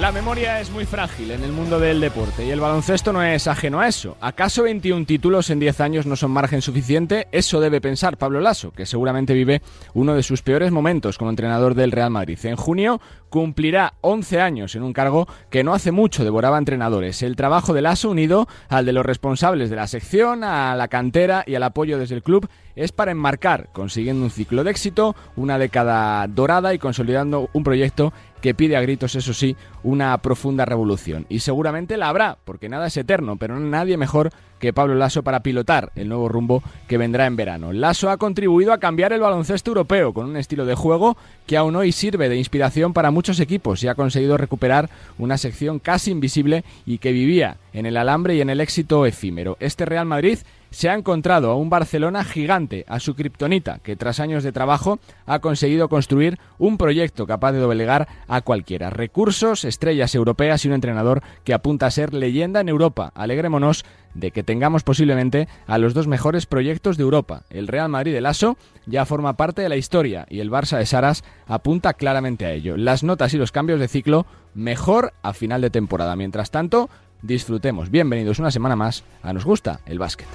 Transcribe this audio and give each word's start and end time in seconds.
La 0.00 0.10
memoria 0.10 0.58
es 0.58 0.72
muy 0.72 0.86
frágil 0.86 1.30
en 1.30 1.44
el 1.44 1.52
mundo 1.52 1.78
del 1.78 2.00
deporte 2.00 2.44
y 2.44 2.50
el 2.50 2.58
baloncesto 2.58 3.12
no 3.12 3.22
es 3.22 3.46
ajeno 3.46 3.78
a 3.78 3.86
eso. 3.86 4.16
¿Acaso 4.20 4.64
21 4.64 5.06
títulos 5.06 5.50
en 5.50 5.60
10 5.60 5.80
años 5.80 6.04
no 6.04 6.16
son 6.16 6.32
margen 6.32 6.62
suficiente? 6.62 7.28
Eso 7.30 7.60
debe 7.60 7.80
pensar 7.80 8.18
Pablo 8.18 8.40
Lasso, 8.40 8.72
que 8.72 8.86
seguramente 8.86 9.34
vive 9.34 9.62
uno 9.94 10.14
de 10.14 10.24
sus 10.24 10.42
peores 10.42 10.72
momentos 10.72 11.16
como 11.16 11.30
entrenador 11.30 11.76
del 11.76 11.92
Real 11.92 12.10
Madrid. 12.10 12.40
En 12.42 12.56
junio 12.56 13.00
cumplirá 13.28 13.94
11 14.00 14.40
años 14.40 14.74
en 14.74 14.82
un 14.82 14.92
cargo 14.92 15.28
que 15.48 15.62
no 15.62 15.74
hace 15.74 15.92
mucho 15.92 16.24
devoraba 16.24 16.58
entrenadores. 16.58 17.22
El 17.22 17.36
trabajo 17.36 17.72
de 17.72 17.82
Lasso 17.82 18.10
unido 18.10 18.48
al 18.68 18.86
de 18.86 18.92
los 18.92 19.06
responsables 19.06 19.70
de 19.70 19.76
la 19.76 19.86
sección, 19.86 20.42
a 20.42 20.74
la 20.74 20.88
cantera 20.88 21.44
y 21.46 21.54
al 21.54 21.62
apoyo 21.62 21.98
desde 21.98 22.16
el 22.16 22.24
club 22.24 22.48
es 22.74 22.90
para 22.90 23.12
enmarcar, 23.12 23.68
consiguiendo 23.72 24.24
un 24.24 24.30
ciclo 24.30 24.64
de 24.64 24.72
éxito, 24.72 25.14
una 25.36 25.58
década 25.58 26.26
dorada 26.26 26.74
y 26.74 26.78
consolidando 26.78 27.48
un 27.52 27.62
proyecto 27.62 28.12
que 28.44 28.52
pide 28.52 28.76
a 28.76 28.82
gritos, 28.82 29.14
eso 29.14 29.32
sí, 29.32 29.56
una 29.82 30.18
profunda 30.18 30.66
revolución. 30.66 31.24
Y 31.30 31.38
seguramente 31.38 31.96
la 31.96 32.10
habrá, 32.10 32.36
porque 32.44 32.68
nada 32.68 32.88
es 32.88 32.96
eterno, 32.98 33.38
pero 33.38 33.58
nadie 33.58 33.96
mejor 33.96 34.32
que 34.58 34.74
Pablo 34.74 34.94
Lasso 34.94 35.22
para 35.22 35.42
pilotar 35.42 35.92
el 35.94 36.10
nuevo 36.10 36.28
rumbo 36.28 36.62
que 36.86 36.98
vendrá 36.98 37.24
en 37.24 37.36
verano. 37.36 37.72
Lasso 37.72 38.10
ha 38.10 38.18
contribuido 38.18 38.74
a 38.74 38.80
cambiar 38.80 39.14
el 39.14 39.20
baloncesto 39.20 39.70
europeo 39.70 40.12
con 40.12 40.26
un 40.26 40.36
estilo 40.36 40.66
de 40.66 40.74
juego 40.74 41.16
que 41.46 41.56
aún 41.56 41.74
hoy 41.74 41.90
sirve 41.90 42.28
de 42.28 42.36
inspiración 42.36 42.92
para 42.92 43.10
muchos 43.10 43.40
equipos 43.40 43.82
y 43.82 43.88
ha 43.88 43.94
conseguido 43.94 44.36
recuperar 44.36 44.90
una 45.16 45.38
sección 45.38 45.78
casi 45.78 46.10
invisible 46.10 46.64
y 46.84 46.98
que 46.98 47.12
vivía 47.12 47.56
en 47.72 47.86
el 47.86 47.96
alambre 47.96 48.34
y 48.34 48.42
en 48.42 48.50
el 48.50 48.60
éxito 48.60 49.06
efímero. 49.06 49.56
Este 49.58 49.86
Real 49.86 50.04
Madrid 50.04 50.40
se 50.74 50.88
ha 50.88 50.94
encontrado 50.94 51.50
a 51.50 51.56
un 51.56 51.70
Barcelona 51.70 52.24
gigante, 52.24 52.84
a 52.88 52.98
su 52.98 53.14
kriptonita, 53.14 53.78
que 53.78 53.94
tras 53.94 54.18
años 54.18 54.42
de 54.42 54.50
trabajo 54.50 54.98
ha 55.24 55.38
conseguido 55.38 55.88
construir 55.88 56.38
un 56.58 56.78
proyecto 56.78 57.28
capaz 57.28 57.52
de 57.52 57.60
doblegar 57.60 58.08
a 58.26 58.40
cualquiera. 58.40 58.90
Recursos, 58.90 59.64
estrellas 59.64 60.16
europeas 60.16 60.64
y 60.64 60.68
un 60.68 60.74
entrenador 60.74 61.22
que 61.44 61.54
apunta 61.54 61.86
a 61.86 61.92
ser 61.92 62.12
leyenda 62.12 62.60
en 62.60 62.68
Europa. 62.68 63.12
Alegrémonos 63.14 63.84
de 64.14 64.32
que 64.32 64.42
tengamos 64.42 64.82
posiblemente 64.82 65.48
a 65.68 65.78
los 65.78 65.94
dos 65.94 66.08
mejores 66.08 66.46
proyectos 66.46 66.96
de 66.96 67.04
Europa. 67.04 67.42
El 67.50 67.68
Real 67.68 67.88
Madrid 67.88 68.12
de 68.12 68.20
Lasso 68.20 68.56
ya 68.86 69.06
forma 69.06 69.36
parte 69.36 69.62
de 69.62 69.68
la 69.68 69.76
historia 69.76 70.26
y 70.28 70.40
el 70.40 70.50
Barça 70.50 70.78
de 70.78 70.86
Saras 70.86 71.22
apunta 71.46 71.94
claramente 71.94 72.46
a 72.46 72.52
ello. 72.52 72.76
Las 72.76 73.04
notas 73.04 73.32
y 73.32 73.38
los 73.38 73.52
cambios 73.52 73.78
de 73.78 73.88
ciclo 73.88 74.26
mejor 74.54 75.12
a 75.22 75.34
final 75.34 75.60
de 75.60 75.70
temporada. 75.70 76.16
Mientras 76.16 76.50
tanto, 76.50 76.90
disfrutemos. 77.22 77.90
Bienvenidos 77.90 78.38
una 78.38 78.50
semana 78.50 78.76
más 78.76 79.04
a 79.22 79.32
Nos 79.32 79.44
Gusta 79.44 79.80
el 79.86 79.98
Básquet. 79.98 80.28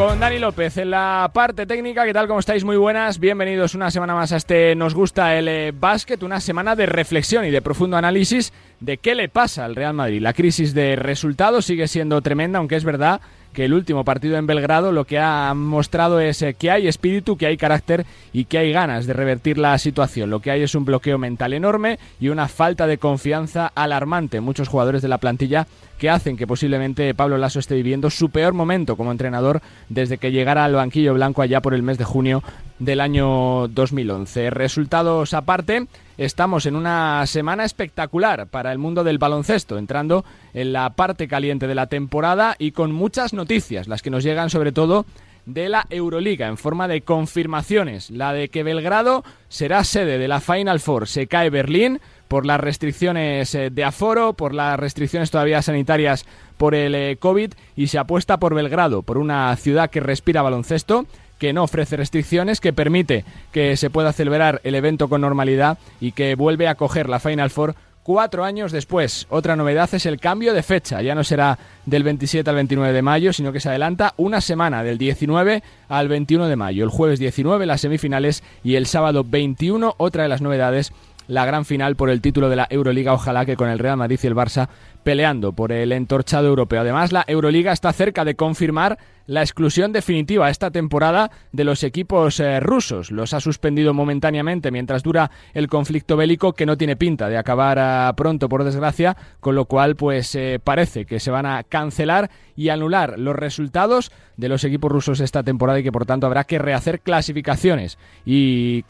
Con 0.00 0.18
Dani 0.18 0.38
López 0.38 0.78
en 0.78 0.88
la 0.88 1.30
parte 1.30 1.66
técnica, 1.66 2.06
¿qué 2.06 2.14
tal? 2.14 2.26
¿Cómo 2.26 2.40
estáis? 2.40 2.64
Muy 2.64 2.78
buenas. 2.78 3.18
Bienvenidos 3.18 3.74
una 3.74 3.90
semana 3.90 4.14
más 4.14 4.32
a 4.32 4.38
este 4.38 4.74
Nos 4.74 4.94
Gusta 4.94 5.36
el 5.36 5.46
eh, 5.46 5.74
Básquet, 5.78 6.22
una 6.22 6.40
semana 6.40 6.74
de 6.74 6.86
reflexión 6.86 7.44
y 7.44 7.50
de 7.50 7.60
profundo 7.60 7.98
análisis 7.98 8.54
de 8.80 8.96
qué 8.96 9.14
le 9.14 9.28
pasa 9.28 9.66
al 9.66 9.76
Real 9.76 9.92
Madrid. 9.92 10.22
La 10.22 10.32
crisis 10.32 10.72
de 10.72 10.96
resultados 10.96 11.66
sigue 11.66 11.86
siendo 11.86 12.22
tremenda, 12.22 12.60
aunque 12.60 12.76
es 12.76 12.84
verdad 12.84 13.20
que 13.52 13.64
el 13.64 13.74
último 13.74 14.04
partido 14.04 14.36
en 14.36 14.46
Belgrado 14.46 14.92
lo 14.92 15.04
que 15.04 15.18
ha 15.18 15.52
mostrado 15.54 16.20
es 16.20 16.42
eh, 16.42 16.54
que 16.54 16.70
hay 16.70 16.86
espíritu, 16.86 17.36
que 17.36 17.46
hay 17.46 17.56
carácter 17.56 18.06
y 18.32 18.44
que 18.44 18.58
hay 18.58 18.72
ganas 18.72 19.06
de 19.06 19.12
revertir 19.12 19.58
la 19.58 19.76
situación. 19.78 20.30
Lo 20.30 20.40
que 20.40 20.50
hay 20.50 20.62
es 20.62 20.74
un 20.74 20.84
bloqueo 20.84 21.18
mental 21.18 21.52
enorme 21.52 21.98
y 22.20 22.28
una 22.28 22.48
falta 22.48 22.86
de 22.86 22.98
confianza 22.98 23.70
alarmante. 23.74 24.40
Muchos 24.40 24.68
jugadores 24.68 25.02
de 25.02 25.08
la 25.08 25.18
plantilla 25.18 25.66
que 25.98 26.10
hacen 26.10 26.36
que 26.36 26.46
posiblemente 26.46 27.14
Pablo 27.14 27.36
Lasso 27.38 27.58
esté 27.58 27.74
viviendo 27.74 28.08
su 28.10 28.30
peor 28.30 28.54
momento 28.54 28.96
como 28.96 29.12
entrenador 29.12 29.60
desde 29.88 30.18
que 30.18 30.32
llegara 30.32 30.64
al 30.64 30.74
banquillo 30.74 31.14
blanco 31.14 31.42
allá 31.42 31.60
por 31.60 31.74
el 31.74 31.82
mes 31.82 31.98
de 31.98 32.04
junio 32.04 32.42
del 32.80 33.00
año 33.00 33.68
2011. 33.68 34.50
Resultados 34.50 35.34
aparte, 35.34 35.86
estamos 36.18 36.66
en 36.66 36.74
una 36.74 37.24
semana 37.26 37.64
espectacular 37.64 38.48
para 38.48 38.72
el 38.72 38.78
mundo 38.78 39.04
del 39.04 39.18
baloncesto, 39.18 39.78
entrando 39.78 40.24
en 40.54 40.72
la 40.72 40.90
parte 40.90 41.28
caliente 41.28 41.68
de 41.68 41.74
la 41.76 41.86
temporada 41.86 42.56
y 42.58 42.72
con 42.72 42.90
muchas 42.90 43.32
noticias, 43.32 43.86
las 43.86 44.02
que 44.02 44.10
nos 44.10 44.24
llegan 44.24 44.50
sobre 44.50 44.72
todo 44.72 45.06
de 45.46 45.68
la 45.68 45.86
Euroliga 45.90 46.48
en 46.48 46.56
forma 46.56 46.88
de 46.88 47.02
confirmaciones. 47.02 48.10
La 48.10 48.32
de 48.32 48.48
que 48.48 48.62
Belgrado 48.62 49.24
será 49.48 49.84
sede 49.84 50.18
de 50.18 50.28
la 50.28 50.40
Final 50.40 50.80
Four. 50.80 51.06
Se 51.06 51.26
cae 51.26 51.50
Berlín 51.50 52.00
por 52.28 52.46
las 52.46 52.60
restricciones 52.60 53.54
eh, 53.54 53.70
de 53.70 53.84
aforo, 53.84 54.34
por 54.34 54.54
las 54.54 54.78
restricciones 54.78 55.30
todavía 55.30 55.62
sanitarias 55.62 56.24
por 56.56 56.74
el 56.74 56.94
eh, 56.94 57.16
COVID 57.18 57.52
y 57.76 57.88
se 57.88 57.98
apuesta 57.98 58.38
por 58.38 58.54
Belgrado, 58.54 59.02
por 59.02 59.18
una 59.18 59.54
ciudad 59.56 59.90
que 59.90 60.00
respira 60.00 60.42
baloncesto 60.42 61.06
que 61.40 61.52
no 61.52 61.64
ofrece 61.64 61.96
restricciones, 61.96 62.60
que 62.60 62.72
permite 62.72 63.24
que 63.50 63.76
se 63.76 63.90
pueda 63.90 64.12
celebrar 64.12 64.60
el 64.62 64.76
evento 64.76 65.08
con 65.08 65.22
normalidad 65.22 65.78
y 66.00 66.12
que 66.12 66.36
vuelve 66.36 66.68
a 66.68 66.76
coger 66.76 67.08
la 67.08 67.18
Final 67.18 67.50
Four 67.50 67.74
cuatro 68.02 68.44
años 68.44 68.72
después. 68.72 69.26
Otra 69.30 69.56
novedad 69.56 69.88
es 69.92 70.04
el 70.06 70.20
cambio 70.20 70.52
de 70.52 70.62
fecha. 70.62 71.02
Ya 71.02 71.14
no 71.14 71.24
será 71.24 71.58
del 71.86 72.02
27 72.02 72.48
al 72.48 72.56
29 72.56 72.92
de 72.92 73.02
mayo, 73.02 73.32
sino 73.32 73.52
que 73.52 73.60
se 73.60 73.70
adelanta 73.70 74.14
una 74.16 74.40
semana, 74.40 74.84
del 74.84 74.98
19 74.98 75.62
al 75.88 76.08
21 76.08 76.46
de 76.46 76.56
mayo. 76.56 76.84
El 76.84 76.90
jueves 76.90 77.18
19 77.18 77.66
las 77.66 77.80
semifinales 77.80 78.42
y 78.62 78.74
el 78.74 78.86
sábado 78.86 79.24
21 79.24 79.94
otra 79.96 80.24
de 80.24 80.28
las 80.28 80.42
novedades 80.42 80.92
la 81.30 81.46
gran 81.46 81.64
final 81.64 81.94
por 81.94 82.10
el 82.10 82.20
título 82.20 82.48
de 82.48 82.56
la 82.56 82.66
Euroliga. 82.70 83.14
Ojalá 83.14 83.46
que 83.46 83.56
con 83.56 83.68
el 83.68 83.78
Real 83.78 83.96
Madrid 83.96 84.18
y 84.22 84.26
el 84.26 84.34
Barça 84.34 84.68
peleando 85.02 85.52
por 85.52 85.72
el 85.72 85.92
entorchado 85.92 86.48
europeo. 86.48 86.80
Además, 86.80 87.12
la 87.12 87.24
Euroliga 87.26 87.72
está 87.72 87.92
cerca 87.92 88.24
de 88.24 88.36
confirmar 88.36 88.98
la 89.30 89.42
exclusión 89.42 89.92
definitiva 89.92 90.50
esta 90.50 90.72
temporada 90.72 91.30
de 91.52 91.62
los 91.62 91.84
equipos 91.84 92.40
eh, 92.40 92.58
rusos. 92.58 93.12
Los 93.12 93.32
ha 93.32 93.38
suspendido 93.38 93.94
momentáneamente 93.94 94.72
mientras 94.72 95.04
dura 95.04 95.30
el 95.54 95.68
conflicto 95.68 96.16
bélico 96.16 96.52
que 96.52 96.66
no 96.66 96.76
tiene 96.76 96.96
pinta 96.96 97.28
de 97.28 97.38
acabar 97.38 97.78
ah, 97.78 98.12
pronto, 98.16 98.48
por 98.48 98.64
desgracia, 98.64 99.16
con 99.38 99.54
lo 99.54 99.66
cual 99.66 99.94
pues 99.94 100.34
eh, 100.34 100.58
parece 100.62 101.06
que 101.06 101.20
se 101.20 101.30
van 101.30 101.46
a 101.46 101.62
cancelar 101.62 102.28
y 102.56 102.70
anular 102.70 103.20
los 103.20 103.36
resultados 103.36 104.10
de 104.36 104.48
los 104.48 104.64
equipos 104.64 104.90
rusos 104.90 105.20
esta 105.20 105.44
temporada 105.44 105.78
y 105.78 105.82
que 105.84 105.92
por 105.92 106.06
tanto 106.06 106.26
habrá 106.26 106.44
que 106.44 106.58
rehacer 106.58 107.00
clasificaciones 107.00 107.98
y, 108.26 108.84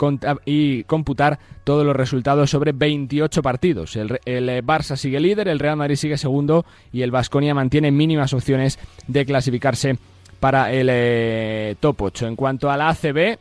y 0.46 0.84
computar 0.84 1.38
todos 1.64 1.84
los 1.84 1.94
resultados 1.94 2.50
sobre 2.50 2.72
28 2.72 3.42
partidos. 3.42 3.94
El, 3.94 4.18
el 4.24 4.48
eh, 4.48 4.62
Barça 4.64 4.96
sigue 4.96 5.20
líder, 5.20 5.48
el 5.48 5.58
Real 5.58 5.76
Madrid 5.76 5.96
sigue 6.00 6.18
segundo 6.18 6.64
y 6.92 7.02
el 7.02 7.10
Vasconia 7.10 7.54
mantiene 7.54 7.90
mínimas 7.90 8.32
opciones 8.32 8.78
de 9.06 9.24
clasificarse 9.24 9.96
para 10.40 10.72
el 10.72 10.88
eh, 10.90 11.76
top 11.78 12.02
8. 12.02 12.26
En 12.26 12.36
cuanto 12.36 12.70
a 12.70 12.76
la 12.76 12.88
ACB, 12.88 13.38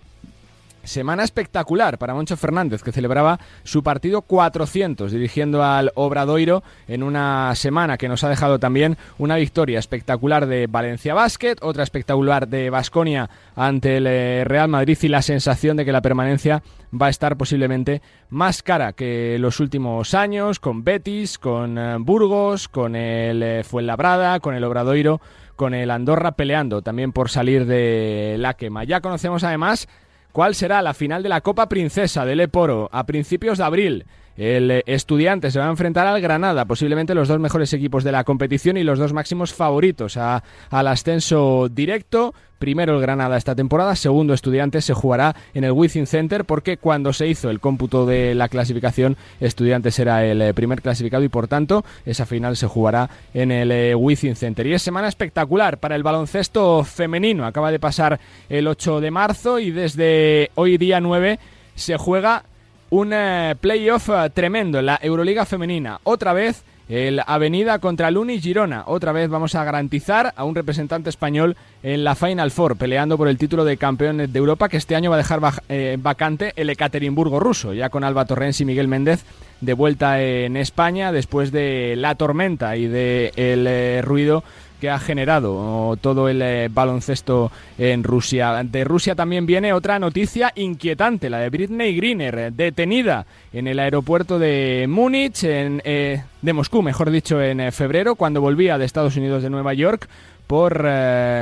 Semana 0.89 1.23
espectacular 1.23 1.99
para 1.99 2.15
Moncho 2.15 2.35
Fernández, 2.35 2.81
que 2.81 2.91
celebraba 2.91 3.39
su 3.61 3.83
partido 3.83 4.23
400 4.23 5.11
dirigiendo 5.11 5.63
al 5.63 5.91
Obradoiro 5.93 6.63
en 6.87 7.03
una 7.03 7.53
semana 7.53 7.95
que 7.95 8.09
nos 8.09 8.23
ha 8.23 8.29
dejado 8.29 8.57
también 8.57 8.97
una 9.19 9.35
victoria 9.35 9.77
espectacular 9.77 10.47
de 10.47 10.65
Valencia 10.65 11.13
Basket, 11.13 11.57
otra 11.61 11.83
espectacular 11.83 12.47
de 12.47 12.71
Basconia 12.71 13.29
ante 13.55 13.97
el 13.97 14.07
eh, 14.07 14.43
Real 14.45 14.67
Madrid 14.67 14.97
y 15.03 15.09
la 15.09 15.21
sensación 15.21 15.77
de 15.77 15.85
que 15.85 15.91
la 15.91 16.01
permanencia 16.01 16.63
va 16.91 17.05
a 17.05 17.11
estar 17.11 17.37
posiblemente 17.37 18.01
más 18.31 18.63
cara 18.63 18.93
que 18.93 19.37
los 19.37 19.59
últimos 19.59 20.15
años, 20.15 20.59
con 20.59 20.83
Betis, 20.83 21.37
con 21.37 21.77
eh, 21.77 21.97
Burgos, 21.99 22.67
con 22.67 22.95
el 22.95 23.63
Fuenlabrada, 23.63 24.39
con 24.39 24.55
el 24.55 24.63
Obradoiro 24.63 25.21
con 25.55 25.73
el 25.73 25.91
Andorra 25.91 26.31
peleando 26.31 26.81
también 26.81 27.11
por 27.11 27.29
salir 27.29 27.65
de 27.65 28.37
la 28.39 28.53
quema. 28.53 28.85
Ya 28.85 29.01
conocemos 29.01 29.43
además 29.43 29.89
cuál 30.31 30.55
será 30.55 30.81
la 30.81 30.93
final 30.93 31.23
de 31.23 31.29
la 31.29 31.41
Copa 31.41 31.69
Princesa 31.69 32.25
del 32.25 32.39
Eporo 32.39 32.89
a 32.91 33.05
principios 33.05 33.57
de 33.57 33.63
abril. 33.63 34.05
El 34.37 34.83
estudiante 34.85 35.51
se 35.51 35.59
va 35.59 35.67
a 35.67 35.69
enfrentar 35.69 36.07
al 36.07 36.21
Granada, 36.21 36.63
posiblemente 36.63 37.13
los 37.13 37.27
dos 37.27 37.39
mejores 37.39 37.73
equipos 37.73 38.05
de 38.05 38.13
la 38.13 38.23
competición 38.23 38.77
y 38.77 38.83
los 38.83 38.97
dos 38.97 39.11
máximos 39.11 39.53
favoritos 39.53 40.15
al 40.15 40.87
ascenso 40.87 41.67
directo. 41.69 42.33
Primero 42.59 42.95
el 42.95 43.01
Granada 43.01 43.37
esta 43.37 43.55
temporada, 43.55 43.95
segundo 43.95 44.33
Estudiantes 44.33 44.83
se 44.83 44.93
jugará 44.93 45.33
en 45.53 45.63
el 45.63 45.71
Wizzing 45.71 46.07
Center 46.07 46.43
porque 46.43 46.75
cuando 46.75 47.13
se 47.13 47.27
hizo 47.27 47.49
el 47.49 47.61
cómputo 47.61 48.05
de 48.05 48.35
la 48.35 48.49
clasificación 48.49 49.15
Estudiantes 49.39 49.97
era 49.97 50.25
el 50.25 50.41
eh, 50.41 50.53
primer 50.53 50.81
clasificado 50.81 51.23
y 51.23 51.29
por 51.29 51.47
tanto 51.47 51.85
esa 52.05 52.25
final 52.25 52.57
se 52.57 52.67
jugará 52.67 53.09
en 53.33 53.51
el 53.51 53.71
eh, 53.71 53.95
Wizzing 53.95 54.35
Center. 54.35 54.67
Y 54.67 54.73
es 54.73 54.81
semana 54.81 55.07
espectacular 55.07 55.77
para 55.77 55.95
el 55.95 56.03
baloncesto 56.03 56.83
femenino. 56.83 57.45
Acaba 57.45 57.71
de 57.71 57.79
pasar 57.79 58.19
el 58.49 58.67
8 58.67 58.99
de 58.99 59.11
marzo 59.11 59.59
y 59.59 59.71
desde 59.71 60.51
hoy 60.55 60.77
día 60.77 60.99
9 60.99 61.39
se 61.75 61.97
juega 61.97 62.43
un 62.89 63.13
eh, 63.13 63.55
playoff 63.61 64.09
tremendo 64.33 64.79
en 64.79 64.87
la 64.87 64.99
Euroliga 65.01 65.45
femenina. 65.45 66.01
Otra 66.03 66.33
vez 66.33 66.65
el 66.89 67.21
Avenida 67.25 67.77
contra 67.79 68.11
Luni 68.11 68.41
Girona. 68.41 68.83
Otra 68.87 69.11
vez 69.11 69.29
vamos 69.29 69.53
a 69.55 69.63
garantizar 69.63 70.33
a 70.35 70.43
un 70.43 70.55
representante 70.55 71.09
español 71.09 71.55
en 71.83 72.03
la 72.03 72.15
Final 72.15 72.51
Four, 72.51 72.77
peleando 72.77 73.15
por 73.15 73.27
el 73.27 73.37
título 73.37 73.63
de 73.63 73.77
campeones 73.77 74.33
de 74.33 74.39
Europa, 74.39 74.67
que 74.67 74.77
este 74.77 74.95
año 74.95 75.11
va 75.11 75.15
a 75.15 75.19
dejar 75.19 75.39
eh, 75.69 75.97
vacante 76.01 76.51
el 76.55 76.69
Ekaterimburgo 76.71 77.39
ruso, 77.39 77.73
ya 77.73 77.89
con 77.89 78.03
Alba 78.03 78.25
Torrens 78.25 78.59
y 78.59 78.65
Miguel 78.65 78.87
Méndez 78.87 79.23
de 79.61 79.73
vuelta 79.73 80.21
en 80.21 80.57
España 80.57 81.11
después 81.11 81.51
de 81.51 81.95
la 81.97 82.15
tormenta 82.15 82.75
y 82.77 82.87
de 82.87 83.33
el 83.35 83.67
eh, 83.67 84.01
ruido 84.01 84.43
que 84.79 84.89
ha 84.89 84.99
generado 84.99 85.97
todo 86.01 86.29
el 86.29 86.41
eh, 86.41 86.69
baloncesto 86.71 87.51
en 87.77 88.03
Rusia. 88.03 88.63
De 88.63 88.83
Rusia 88.83 89.15
también 89.15 89.45
viene 89.45 89.73
otra 89.73 89.99
noticia 89.99 90.51
inquietante, 90.55 91.29
la 91.29 91.39
de 91.39 91.49
Britney 91.49 91.95
Griner, 91.95 92.53
detenida 92.53 93.25
en 93.53 93.67
el 93.67 93.79
aeropuerto 93.79 94.39
de 94.39 94.85
Múnich, 94.89 95.43
en, 95.43 95.81
eh, 95.83 96.23
de 96.41 96.53
Moscú, 96.53 96.81
mejor 96.81 97.11
dicho, 97.11 97.41
en 97.41 97.71
febrero, 97.71 98.15
cuando 98.15 98.41
volvía 98.41 98.77
de 98.77 98.85
Estados 98.85 99.17
Unidos 99.17 99.43
de 99.43 99.49
Nueva 99.49 99.73
York 99.73 100.07
por 100.47 100.81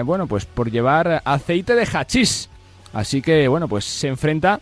bueno, 0.04 0.28
pues 0.28 0.46
por 0.46 0.70
llevar 0.70 1.22
aceite 1.24 1.76
de 1.76 1.86
hachís. 1.86 2.50
Así 2.92 3.22
que 3.22 3.48
bueno, 3.48 3.70
pues 3.70 3.86
se 3.86 4.10
enfrenta 4.10 4.60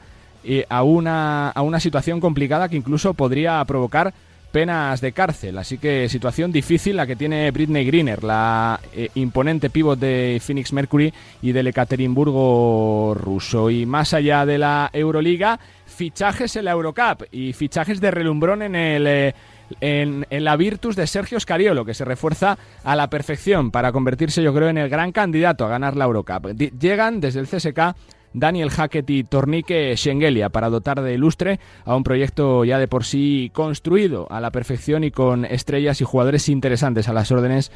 a, 0.69 0.83
una, 0.83 1.49
a 1.49 1.61
una 1.63 1.79
situación 1.79 2.19
complicada 2.19 2.69
que 2.69 2.75
incluso 2.75 3.15
podría 3.15 3.63
provocar 3.65 4.13
penas 4.55 5.01
de 5.01 5.11
cárcel. 5.11 5.57
Así 5.57 5.77
que 5.77 6.07
situación 6.07 6.49
difícil 6.49 6.95
la 6.95 7.05
que 7.05 7.17
tiene 7.17 7.51
Britney 7.51 7.85
Greener, 7.85 8.23
la 8.23 8.79
eh, 8.93 9.09
imponente 9.15 9.69
pívot 9.69 9.99
de 9.99 10.41
Phoenix 10.41 10.71
Mercury 10.71 11.13
y 11.41 11.51
del 11.51 11.67
Ekaterimburgo 11.67 13.13
ruso. 13.15 13.69
Y 13.69 13.85
más 13.85 14.13
allá 14.13 14.45
de 14.45 14.57
la 14.57 14.89
Euroliga, 14.93 15.59
fichajes 15.85 16.55
en 16.55 16.63
la 16.63 16.71
Eurocup 16.71 17.23
y 17.33 17.51
fichajes 17.51 17.99
de 17.99 18.11
relumbrón 18.11 18.61
en 18.61 18.75
el... 18.75 19.07
Eh, 19.07 19.33
en, 19.81 20.25
la 20.29 20.55
Virtus 20.55 20.95
de 20.95 21.07
Sergio 21.07 21.39
Scariolo, 21.39 21.83
que 21.83 21.95
se 21.95 22.05
refuerza 22.05 22.57
a 22.83 22.95
la 22.95 23.09
perfección 23.09 23.71
para 23.71 23.91
convertirse, 23.91 24.43
yo 24.43 24.53
creo, 24.53 24.69
en 24.69 24.77
el 24.77 24.89
gran 24.89 25.11
candidato 25.11 25.65
a 25.65 25.69
ganar 25.69 25.97
la 25.97 26.05
Eurocup. 26.05 26.55
Llegan 26.55 27.19
desde 27.19 27.39
el 27.41 27.47
CSK 27.47 27.95
Daniel 28.35 28.69
Hackett 28.69 29.09
y 29.09 29.23
Tornique 29.23 29.95
Schengelia 29.95 30.49
para 30.49 30.69
dotar 30.69 31.01
de 31.01 31.13
ilustre 31.13 31.59
a 31.85 31.95
un 31.95 32.03
proyecto 32.03 32.65
ya 32.65 32.77
de 32.77 32.89
por 32.89 33.05
sí 33.05 33.49
construido 33.53 34.27
a 34.29 34.41
la 34.41 34.51
perfección 34.51 35.05
y 35.05 35.11
con 35.11 35.45
estrellas 35.45 36.01
y 36.01 36.03
jugadores 36.03 36.49
interesantes 36.49 37.07
a 37.07 37.13
las 37.13 37.31
órdenes 37.31 37.71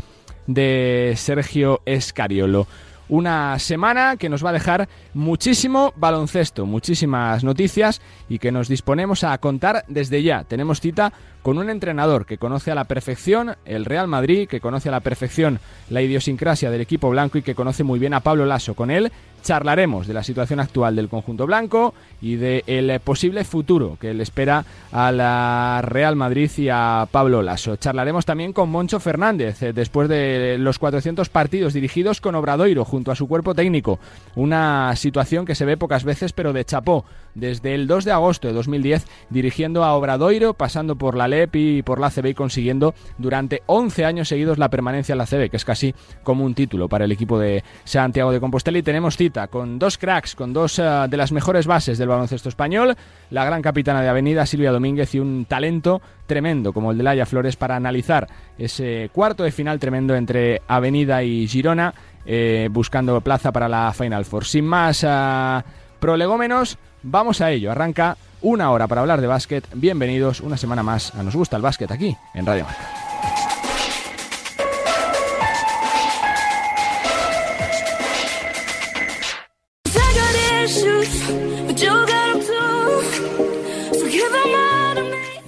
de 0.47 1.13
Sergio 1.15 1.81
Escariolo 1.85 2.67
una 3.09 3.57
semana 3.57 4.17
que 4.17 4.29
nos 4.29 4.45
va 4.45 4.51
a 4.51 4.53
dejar 4.53 4.87
muchísimo 5.13 5.93
baloncesto, 5.97 6.65
muchísimas 6.65 7.43
noticias 7.43 8.01
y 8.29 8.37
que 8.37 8.51
nos 8.51 8.67
disponemos 8.67 9.23
a 9.23 9.37
contar 9.39 9.83
desde 9.87 10.21
ya. 10.23 10.43
Tenemos 10.43 10.79
cita 10.79 11.11
con 11.41 11.57
un 11.57 11.69
entrenador 11.69 12.25
que 12.25 12.37
conoce 12.37 12.71
a 12.71 12.75
la 12.75 12.83
perfección 12.83 13.55
el 13.65 13.85
Real 13.85 14.07
Madrid, 14.07 14.47
que 14.47 14.61
conoce 14.61 14.89
a 14.89 14.91
la 14.91 14.99
perfección 14.99 15.59
la 15.89 16.01
idiosincrasia 16.01 16.69
del 16.69 16.81
equipo 16.81 17.09
blanco 17.09 17.39
y 17.39 17.41
que 17.41 17.55
conoce 17.55 17.83
muy 17.83 17.99
bien 17.99 18.13
a 18.13 18.19
Pablo 18.19 18.45
Lasso. 18.45 18.75
Con 18.75 18.91
él 18.91 19.11
charlaremos 19.41 20.07
de 20.07 20.13
la 20.13 20.23
situación 20.23 20.59
actual 20.59 20.95
del 20.95 21.09
conjunto 21.09 21.45
blanco 21.45 21.93
y 22.21 22.35
del 22.35 22.99
posible 22.99 23.43
futuro 23.43 23.97
que 23.99 24.13
le 24.13 24.23
espera 24.23 24.65
a 24.91 25.11
la 25.11 25.81
Real 25.83 26.15
Madrid 26.15 26.49
y 26.57 26.69
a 26.69 27.07
Pablo 27.11 27.41
Lasso. 27.41 27.75
Charlaremos 27.75 28.25
también 28.25 28.53
con 28.53 28.69
Moncho 28.69 28.99
Fernández 28.99 29.61
eh, 29.63 29.73
después 29.73 30.09
de 30.09 30.57
los 30.59 30.79
400 30.79 31.29
partidos 31.29 31.73
dirigidos 31.73 32.21
con 32.21 32.35
Obradoiro 32.35 32.85
junto 32.85 33.11
a 33.11 33.15
su 33.15 33.27
cuerpo 33.27 33.55
técnico. 33.55 33.99
Una 34.35 34.95
situación 34.95 35.45
que 35.45 35.55
se 35.55 35.65
ve 35.65 35.77
pocas 35.77 36.03
veces 36.03 36.33
pero 36.33 36.53
de 36.53 36.65
chapó 36.65 37.05
desde 37.35 37.75
el 37.75 37.87
2 37.87 38.05
de 38.05 38.11
agosto 38.11 38.47
de 38.47 38.53
2010 38.53 39.05
dirigiendo 39.29 39.83
a 39.83 39.93
Obradoiro, 39.93 40.53
pasando 40.53 40.95
por 40.95 41.15
la 41.15 41.27
LEP 41.27 41.55
y 41.55 41.81
por 41.81 41.99
la 41.99 42.09
CB 42.09 42.27
y 42.27 42.33
consiguiendo 42.33 42.93
durante 43.17 43.63
11 43.65 44.05
años 44.05 44.27
seguidos 44.27 44.57
la 44.57 44.69
permanencia 44.69 45.13
en 45.13 45.19
la 45.19 45.25
CB, 45.25 45.49
que 45.49 45.57
es 45.57 45.65
casi 45.65 45.93
como 46.23 46.45
un 46.45 46.53
título 46.53 46.89
para 46.89 47.05
el 47.05 47.11
equipo 47.11 47.39
de 47.39 47.63
Santiago 47.83 48.31
de 48.31 48.39
Compostela. 48.39 48.77
Y 48.77 48.83
tenemos 48.83 49.17
cita 49.17 49.47
con 49.47 49.79
dos 49.79 49.97
cracks, 49.97 50.35
con 50.35 50.53
dos 50.53 50.79
eh, 50.79 50.83
de 51.09 51.17
las 51.17 51.31
mejores 51.31 51.67
bases 51.67 51.97
del 51.97 52.07
baloncesto 52.07 52.49
español, 52.49 52.95
la 53.29 53.45
gran 53.45 53.61
capitana 53.61 54.01
de 54.01 54.09
Avenida 54.09 54.45
Silvia 54.45 54.71
Domínguez 54.71 55.13
y 55.15 55.19
un 55.19 55.45
talento 55.45 56.01
tremendo 56.27 56.73
como 56.73 56.91
el 56.91 56.97
de 56.97 57.03
Laia 57.03 57.25
Flores 57.25 57.55
para 57.55 57.75
analizar 57.75 58.27
ese 58.57 59.09
cuarto 59.11 59.43
de 59.43 59.51
final 59.51 59.79
tremendo 59.79 60.15
entre 60.15 60.61
Avenida 60.67 61.23
y 61.23 61.47
Girona, 61.47 61.93
eh, 62.25 62.69
buscando 62.71 63.19
plaza 63.21 63.51
para 63.51 63.67
la 63.67 63.91
Final 63.93 64.25
Four. 64.25 64.45
Sin 64.45 64.65
más 64.65 65.03
uh, 65.03 65.61
prolegómenos, 65.99 66.77
Vamos 67.03 67.41
a 67.41 67.51
ello, 67.51 67.71
arranca 67.71 68.17
una 68.41 68.71
hora 68.71 68.87
para 68.87 69.01
hablar 69.01 69.21
de 69.21 69.27
básquet. 69.27 69.65
Bienvenidos 69.73 70.41
una 70.41 70.57
semana 70.57 70.83
más 70.83 71.13
a 71.15 71.23
Nos 71.23 71.35
Gusta 71.35 71.55
el 71.55 71.61
Básquet 71.61 71.91
aquí 71.91 72.15
en 72.33 72.45
Radio 72.45 72.65
Marca. 72.65 73.09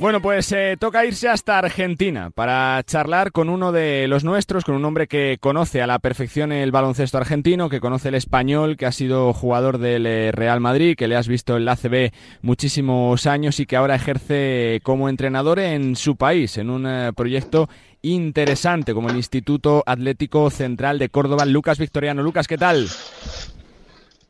Bueno, 0.02 0.20
pues 0.20 0.52
eh, 0.52 0.78
toca 0.80 1.06
irse 1.06 1.30
hasta 1.30 1.60
Argentina 1.60 2.32
para 2.32 2.82
charlar 2.88 3.32
con 3.32 3.50
uno 3.50 3.72
de 3.72 4.08
los 4.08 4.24
nuestros, 4.24 4.66
con 4.66 4.74
un 4.74 4.84
hombre 4.84 5.06
que 5.06 5.38
conoce 5.40 5.80
a 5.80 5.86
la 5.86 6.00
perfección 6.00 6.52
el 6.52 6.72
baloncesto 6.72 7.20
argentino, 7.20 7.70
que 7.70 7.80
conoce 7.80 8.10
el 8.10 8.16
español, 8.16 8.78
que 8.78 8.88
ha 8.88 8.92
sido 8.92 9.32
jugador 9.32 9.78
del 9.78 10.08
eh, 10.08 10.32
Real 10.32 10.60
Madrid, 10.60 10.96
que 10.98 11.08
le 11.08 11.16
has 11.16 11.28
visto 11.28 11.56
en 11.56 11.66
la 11.66 11.74
ACB 11.74 12.12
muchísimos 12.42 13.28
años 13.28 13.60
y 13.60 13.68
que 13.68 13.76
ahora 13.76 13.94
ejerce 13.94 14.80
como 14.82 15.08
entrenador 15.08 15.60
en 15.60 15.96
su 15.96 16.16
país, 16.16 16.58
en 16.58 16.72
un 16.72 16.88
eh, 16.88 17.14
proyecto 17.16 17.70
interesante 18.02 18.96
como 18.96 19.12
el 19.12 19.18
Instituto 19.18 19.84
Atlético 19.86 20.50
Central 20.50 20.98
de 20.98 21.10
Córdoba. 21.10 21.46
Lucas 21.46 21.78
Victoriano. 21.78 22.24
Lucas, 22.24 22.48
¿qué 22.48 22.58
tal? 22.58 22.88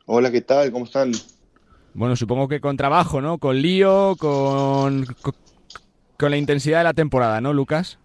Hola, 0.05 0.31
¿qué 0.31 0.41
tal? 0.41 0.69
¿Cómo 0.69 0.83
están? 0.83 1.13
Bueno, 1.93 2.17
supongo 2.17 2.49
que 2.49 2.59
con 2.59 2.75
trabajo, 2.75 3.21
¿no? 3.21 3.37
Con 3.37 3.61
lío, 3.61 4.17
con, 4.17 5.05
con 5.21 5.33
la 6.29 6.37
intensidad 6.37 6.79
de 6.79 6.83
la 6.83 6.93
temporada, 6.93 7.41
¿no, 7.41 7.53
Lucas? 7.53 7.97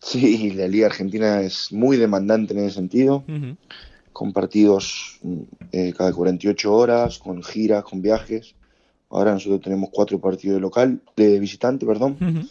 Sí, 0.00 0.52
la 0.52 0.68
Liga 0.68 0.86
Argentina 0.86 1.40
es 1.40 1.72
muy 1.72 1.96
demandante 1.96 2.54
en 2.54 2.60
ese 2.60 2.76
sentido, 2.76 3.24
con 4.12 4.32
partidos 4.32 5.18
eh, 5.72 5.92
cada 5.96 6.12
48 6.12 6.72
horas, 6.72 7.18
con 7.18 7.42
giras, 7.42 7.84
con 7.84 8.00
viajes. 8.00 8.54
Ahora 9.10 9.32
nosotros 9.32 9.60
tenemos 9.60 9.90
cuatro 9.92 10.20
partidos 10.20 10.56
de 10.56 10.60
local, 10.60 11.00
de 11.16 11.40
visitante, 11.40 11.84
perdón. 11.84 12.48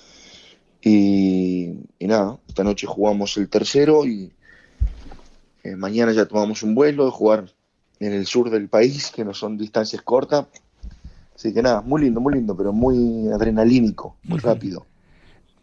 y, 0.82 1.74
nada, 2.00 2.38
esta 2.48 2.64
noche 2.64 2.86
jugamos 2.86 3.38
el 3.38 3.48
tercero 3.48 4.06
y 4.06 4.32
eh, 5.64 5.76
mañana 5.76 6.12
ya 6.12 6.26
tomamos 6.26 6.64
un 6.64 6.76
vuelo 6.76 7.06
de 7.06 7.12
jugar 7.12 7.54
en 8.00 8.14
el 8.14 8.26
sur 8.26 8.50
del 8.50 8.68
país, 8.68 9.12
que 9.12 9.26
no 9.26 9.34
son 9.34 9.58
distancias 9.58 10.02
cortas, 10.02 10.48
Así 11.38 11.54
que 11.54 11.62
nada, 11.62 11.82
muy 11.82 12.02
lindo, 12.02 12.20
muy 12.20 12.34
lindo, 12.34 12.58
pero 12.58 12.74
muy 12.74 13.30
adrenalínico, 13.32 14.16
muy 14.24 14.40
rápido. 14.40 14.88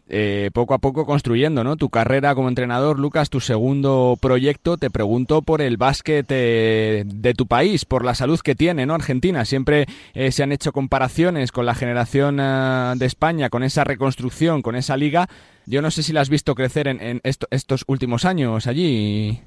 Eh, 0.07 0.51
poco 0.53 0.73
a 0.73 0.77
poco 0.77 1.05
construyendo, 1.05 1.65
¿no? 1.65 1.75
Tu 1.75 1.89
carrera 1.89 2.33
como 2.33 2.47
entrenador, 2.47 2.97
Lucas, 2.97 3.29
tu 3.29 3.41
segundo 3.41 4.17
proyecto, 4.21 4.77
te 4.77 4.89
pregunto 4.89 5.41
por 5.41 5.61
el 5.61 5.75
básquet 5.75 6.25
eh, 6.29 7.03
de 7.05 7.33
tu 7.33 7.45
país, 7.45 7.83
por 7.83 8.05
la 8.05 8.15
salud 8.15 8.39
que 8.39 8.55
tiene, 8.55 8.85
¿no? 8.85 8.93
Argentina. 8.93 9.43
Siempre 9.43 9.85
eh, 10.13 10.31
se 10.31 10.43
han 10.43 10.53
hecho 10.53 10.71
comparaciones 10.71 11.51
con 11.51 11.65
la 11.65 11.75
generación 11.75 12.37
de 12.37 13.05
España, 13.05 13.49
con 13.49 13.63
esa 13.63 13.83
reconstrucción, 13.83 14.61
con 14.61 14.77
esa 14.77 14.95
liga. 14.95 15.27
Yo 15.65 15.81
no 15.81 15.91
sé 15.91 16.03
si 16.03 16.13
la 16.13 16.21
has 16.21 16.29
visto 16.29 16.55
crecer 16.55 16.87
en, 16.87 17.19
estos 17.23 17.83
últimos 17.87 18.23
años 18.23 18.65
allí, 18.67 19.41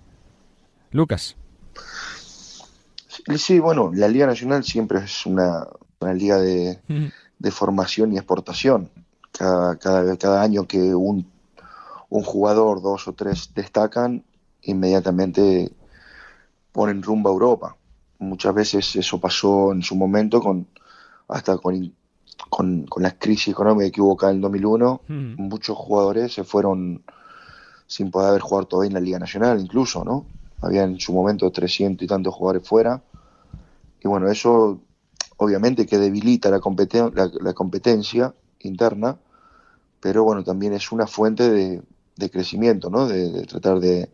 Lucas. 0.90 1.36
Sí, 3.36 3.60
bueno, 3.60 3.92
la 3.94 4.08
Liga 4.08 4.26
Nacional 4.26 4.64
siempre 4.64 5.00
es 5.00 5.26
una, 5.26 5.66
una 6.00 6.14
liga 6.14 6.38
de, 6.38 6.80
formación 7.50 8.12
y 8.12 8.16
exportación. 8.16 8.90
Cada, 9.32 9.76
cada, 9.76 10.16
cada 10.16 10.42
año 10.42 10.66
que 10.66 10.94
un, 10.94 11.26
un, 12.08 12.22
jugador, 12.22 12.82
dos 12.82 13.08
o 13.08 13.12
tres 13.12 13.50
destacan, 13.54 14.24
inmediatamente 14.62 15.72
ponen 16.72 17.02
rumbo 17.02 17.28
a 17.28 17.32
Europa. 17.32 17.76
Muchas 18.18 18.54
veces 18.54 18.96
eso 18.96 19.20
pasó 19.20 19.72
en 19.72 19.82
su 19.82 19.94
momento 19.94 20.40
con 20.40 20.66
hasta 21.28 21.58
con, 21.58 21.92
con, 22.48 22.86
la 22.96 23.18
crisis 23.18 23.48
económica 23.48 23.90
que 23.90 24.00
hubo 24.00 24.14
acá 24.14 24.30
en 24.30 24.36
el 24.36 24.42
2001. 24.42 25.02
Muchos 25.08 25.76
jugadores 25.76 26.32
se 26.32 26.42
fueron 26.42 27.02
sin 27.86 28.10
poder 28.10 28.30
haber 28.30 28.40
jugado 28.40 28.66
todavía 28.66 28.88
en 28.88 28.94
la 28.94 29.00
Liga 29.00 29.18
Nacional, 29.18 29.60
incluso, 29.60 30.04
¿no? 30.04 30.26
Había 30.60 30.84
en 30.84 30.98
su 30.98 31.12
momento 31.12 31.50
300 31.50 32.02
y 32.04 32.08
tantos 32.08 32.34
jugadores 32.34 32.66
fuera. 32.66 33.02
Y 34.02 34.08
bueno, 34.08 34.28
eso 34.28 34.80
obviamente 35.38 35.86
que 35.86 35.98
debilita 35.98 36.50
la, 36.50 36.60
la, 37.40 37.54
competencia 37.54 38.34
interna, 38.60 39.16
pero 40.00 40.24
bueno, 40.24 40.44
también 40.44 40.72
es 40.74 40.92
una 40.92 41.06
fuente 41.06 41.48
de, 41.48 42.30
crecimiento, 42.30 42.90
¿no? 42.90 43.06
De, 43.06 43.46
tratar 43.46 43.78
de, 43.78 44.10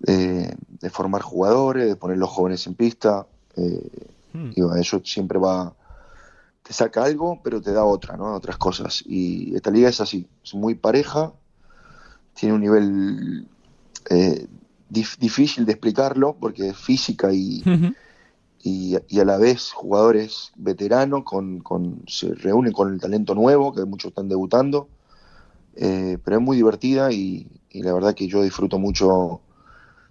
de, 0.00 0.90
formar 0.90 1.22
jugadores, 1.22 1.86
de 1.86 1.96
poner 1.96 2.18
los 2.18 2.30
jóvenes 2.30 2.66
en 2.66 2.74
pista. 2.74 3.26
Eh, 3.56 3.90
hmm. 4.34 4.50
Y 4.54 4.80
eso 4.80 5.00
siempre 5.04 5.38
va, 5.38 5.74
te 6.62 6.74
saca 6.74 7.04
algo, 7.04 7.40
pero 7.42 7.62
te 7.62 7.72
da 7.72 7.84
otra, 7.84 8.16
¿no? 8.16 8.34
Otras 8.34 8.58
cosas. 8.58 9.02
Y 9.06 9.54
esta 9.54 9.70
liga 9.70 9.88
es 9.88 10.00
así, 10.00 10.28
es 10.44 10.54
muy 10.54 10.74
pareja, 10.74 11.32
tiene 12.34 12.54
un 12.54 12.60
nivel 12.60 13.48
eh, 14.10 14.46
difícil 14.90 15.64
de 15.64 15.72
explicarlo 15.72 16.36
porque 16.38 16.68
es 16.68 16.76
física 16.76 17.32
y, 17.32 17.62
y, 18.62 18.96
a 19.18 19.24
la 19.24 19.38
vez 19.38 19.72
jugadores 19.72 20.52
veteranos 20.56 21.24
con, 21.24 21.58
con, 21.60 22.02
se 22.06 22.32
reúnen 22.34 22.72
con 22.72 22.92
el 22.92 23.00
talento 23.00 23.34
nuevo, 23.34 23.74
que 23.74 23.84
muchos 23.84 24.10
están 24.10 24.28
debutando, 24.28 24.88
eh, 25.74 26.18
pero 26.24 26.36
es 26.36 26.42
muy 26.42 26.56
divertida 26.56 27.12
y, 27.12 27.46
la 27.72 27.92
verdad 27.92 28.14
que 28.14 28.28
yo 28.28 28.42
disfruto 28.42 28.78
mucho 28.78 29.40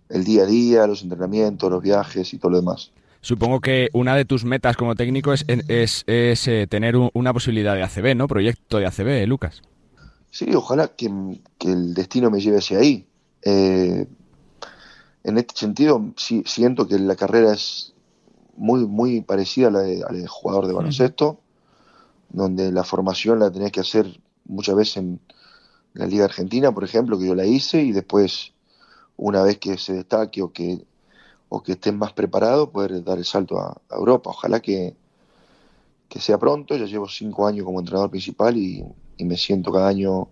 el 0.09 0.23
día 0.23 0.43
a 0.43 0.45
día, 0.45 0.87
los 0.87 1.03
entrenamientos, 1.03 1.71
los 1.71 1.81
viajes 1.81 2.33
y 2.33 2.39
todo 2.39 2.51
lo 2.51 2.59
demás. 2.59 2.91
Supongo 3.21 3.61
que 3.61 3.89
una 3.93 4.15
de 4.15 4.25
tus 4.25 4.43
metas 4.43 4.75
como 4.75 4.95
técnico 4.95 5.31
es, 5.31 5.45
es, 5.47 6.03
eh, 6.07 6.65
tener 6.67 6.95
una 7.13 7.33
posibilidad 7.33 7.75
de 7.75 7.83
ACB, 7.83 8.15
¿no? 8.15 8.27
Proyecto 8.27 8.79
de 8.79 8.87
ACB, 8.87 9.07
¿eh, 9.07 9.27
Lucas. 9.27 9.61
Sí, 10.31 10.53
ojalá 10.55 10.87
que, 10.87 11.05
el 11.05 11.93
destino 11.93 12.31
me 12.31 12.41
lleve 12.41 12.57
hacia 12.57 12.79
ahí. 12.79 13.05
en 13.43 14.07
este 15.23 15.55
sentido, 15.55 16.03
sí, 16.17 16.41
siento 16.47 16.87
que 16.87 16.97
la 16.97 17.15
carrera 17.15 17.53
es 17.53 17.93
muy, 18.55 18.85
muy 18.85 19.21
parecida 19.21 19.67
a 19.67 19.71
la, 19.71 19.79
de, 19.79 20.03
al 20.03 20.27
jugador 20.27 20.67
de 20.67 20.73
baloncesto, 20.73 21.39
donde 22.29 22.71
la 22.71 22.83
formación 22.83 23.39
la 23.39 23.51
tenés 23.51 23.71
que 23.71 23.81
hacer 23.81 24.19
muchas 24.45 24.75
veces 24.75 24.97
en 24.97 25.19
la 25.93 26.07
Liga 26.07 26.25
Argentina, 26.25 26.71
por 26.73 26.83
ejemplo, 26.83 27.17
que 27.19 27.27
yo 27.27 27.35
la 27.35 27.45
hice, 27.45 27.81
y 27.81 27.91
después, 27.91 28.53
una 29.17 29.43
vez 29.43 29.57
que 29.57 29.77
se 29.77 29.93
destaque 29.93 30.41
o 30.41 30.51
que, 30.51 30.85
o 31.49 31.61
que 31.61 31.73
estén 31.73 31.97
más 31.97 32.13
preparados, 32.13 32.69
poder 32.69 33.03
dar 33.03 33.17
el 33.17 33.25
salto 33.25 33.59
a, 33.59 33.81
Europa. 33.89 34.29
Ojalá 34.29 34.61
que, 34.61 34.95
que 36.07 36.19
sea 36.19 36.37
pronto, 36.37 36.75
ya 36.77 36.85
llevo 36.85 37.07
cinco 37.09 37.45
años 37.45 37.65
como 37.65 37.79
entrenador 37.79 38.09
principal 38.09 38.57
y, 38.57 38.85
me 39.19 39.37
siento 39.37 39.71
cada 39.71 39.87
año 39.87 40.29